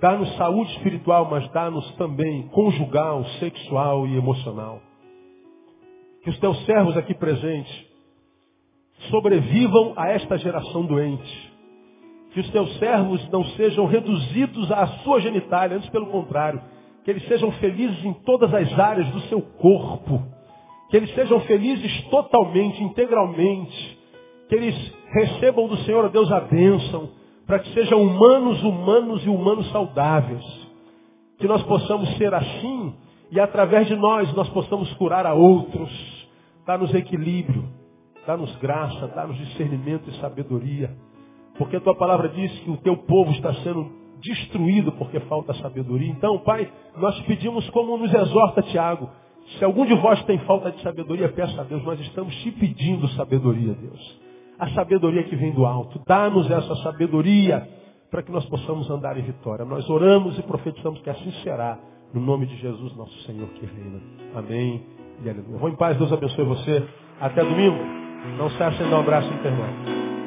Dá-nos 0.00 0.34
saúde 0.34 0.72
espiritual, 0.72 1.28
mas 1.30 1.48
dá-nos 1.52 1.88
também 1.92 2.48
conjugal, 2.48 3.24
sexual 3.38 4.04
e 4.08 4.16
emocional. 4.16 4.82
Que 6.24 6.30
os 6.30 6.38
teus 6.40 6.58
servos 6.66 6.96
aqui 6.96 7.14
presentes 7.14 7.86
sobrevivam 9.10 9.92
a 9.94 10.08
esta 10.08 10.36
geração 10.38 10.84
doente 10.84 11.51
que 12.32 12.40
os 12.40 12.50
teus 12.50 12.78
servos 12.78 13.28
não 13.30 13.44
sejam 13.44 13.86
reduzidos 13.86 14.70
à 14.72 14.86
sua 15.04 15.20
genitália, 15.20 15.76
antes 15.76 15.88
pelo 15.90 16.06
contrário, 16.06 16.60
que 17.04 17.10
eles 17.10 17.26
sejam 17.26 17.50
felizes 17.52 18.04
em 18.04 18.12
todas 18.24 18.52
as 18.54 18.78
áreas 18.78 19.08
do 19.08 19.20
seu 19.22 19.40
corpo, 19.40 20.22
que 20.90 20.96
eles 20.96 21.14
sejam 21.14 21.40
felizes 21.40 22.02
totalmente, 22.04 22.82
integralmente, 22.82 23.98
que 24.48 24.54
eles 24.54 24.92
recebam 25.12 25.68
do 25.68 25.76
Senhor, 25.78 26.08
Deus, 26.08 26.30
a 26.30 26.40
bênção, 26.40 27.10
para 27.46 27.58
que 27.58 27.72
sejam 27.74 28.00
humanos, 28.02 28.62
humanos 28.62 29.24
e 29.24 29.28
humanos 29.28 29.70
saudáveis. 29.70 30.44
Que 31.38 31.46
nós 31.46 31.62
possamos 31.64 32.16
ser 32.16 32.32
assim 32.32 32.94
e 33.30 33.40
através 33.40 33.86
de 33.88 33.96
nós 33.96 34.32
nós 34.34 34.48
possamos 34.50 34.92
curar 34.94 35.26
a 35.26 35.34
outros. 35.34 35.90
Dá-nos 36.66 36.94
equilíbrio, 36.94 37.64
dá-nos 38.26 38.54
graça, 38.56 39.08
dá-nos 39.08 39.36
discernimento 39.36 40.08
e 40.08 40.20
sabedoria. 40.20 40.90
Porque 41.58 41.76
a 41.76 41.80
tua 41.80 41.94
palavra 41.94 42.28
diz 42.28 42.50
que 42.60 42.70
o 42.70 42.76
teu 42.78 42.96
povo 42.96 43.30
está 43.32 43.52
sendo 43.56 43.90
destruído 44.20 44.92
porque 44.92 45.20
falta 45.20 45.52
sabedoria. 45.54 46.10
Então, 46.10 46.38
Pai, 46.38 46.70
nós 46.96 47.20
pedimos 47.22 47.68
como 47.70 47.96
nos 47.96 48.12
exorta 48.12 48.62
Tiago. 48.62 49.10
Se 49.58 49.64
algum 49.64 49.84
de 49.84 49.94
vós 49.94 50.22
tem 50.24 50.38
falta 50.40 50.70
de 50.70 50.80
sabedoria, 50.82 51.28
peça 51.28 51.60
a 51.60 51.64
Deus. 51.64 51.82
Nós 51.84 52.00
estamos 52.00 52.34
te 52.36 52.50
pedindo 52.52 53.08
sabedoria, 53.08 53.74
Deus. 53.74 54.20
A 54.58 54.68
sabedoria 54.70 55.24
que 55.24 55.34
vem 55.34 55.52
do 55.52 55.66
alto. 55.66 56.00
Dá-nos 56.06 56.50
essa 56.50 56.74
sabedoria 56.76 57.68
para 58.10 58.22
que 58.22 58.30
nós 58.30 58.44
possamos 58.46 58.88
andar 58.88 59.18
em 59.18 59.22
vitória. 59.22 59.64
Nós 59.64 59.88
oramos 59.90 60.38
e 60.38 60.42
profetizamos 60.42 61.00
que 61.00 61.10
assim 61.10 61.32
será. 61.42 61.78
No 62.14 62.20
nome 62.20 62.44
de 62.44 62.56
Jesus, 62.58 62.94
nosso 62.94 63.18
Senhor 63.22 63.48
que 63.48 63.64
reina. 63.64 63.98
Amém 64.34 64.82
e 65.24 65.30
aleluia. 65.30 65.58
Vou 65.58 65.68
em 65.70 65.76
paz, 65.76 65.96
Deus 65.96 66.12
abençoe 66.12 66.44
você. 66.44 66.86
Até 67.20 67.42
domingo. 67.42 67.78
Não 68.36 68.50
se 68.50 68.56
sem 68.76 68.88
dar 68.88 68.98
um 68.98 69.00
abraço 69.00 69.32
internal. 69.32 70.21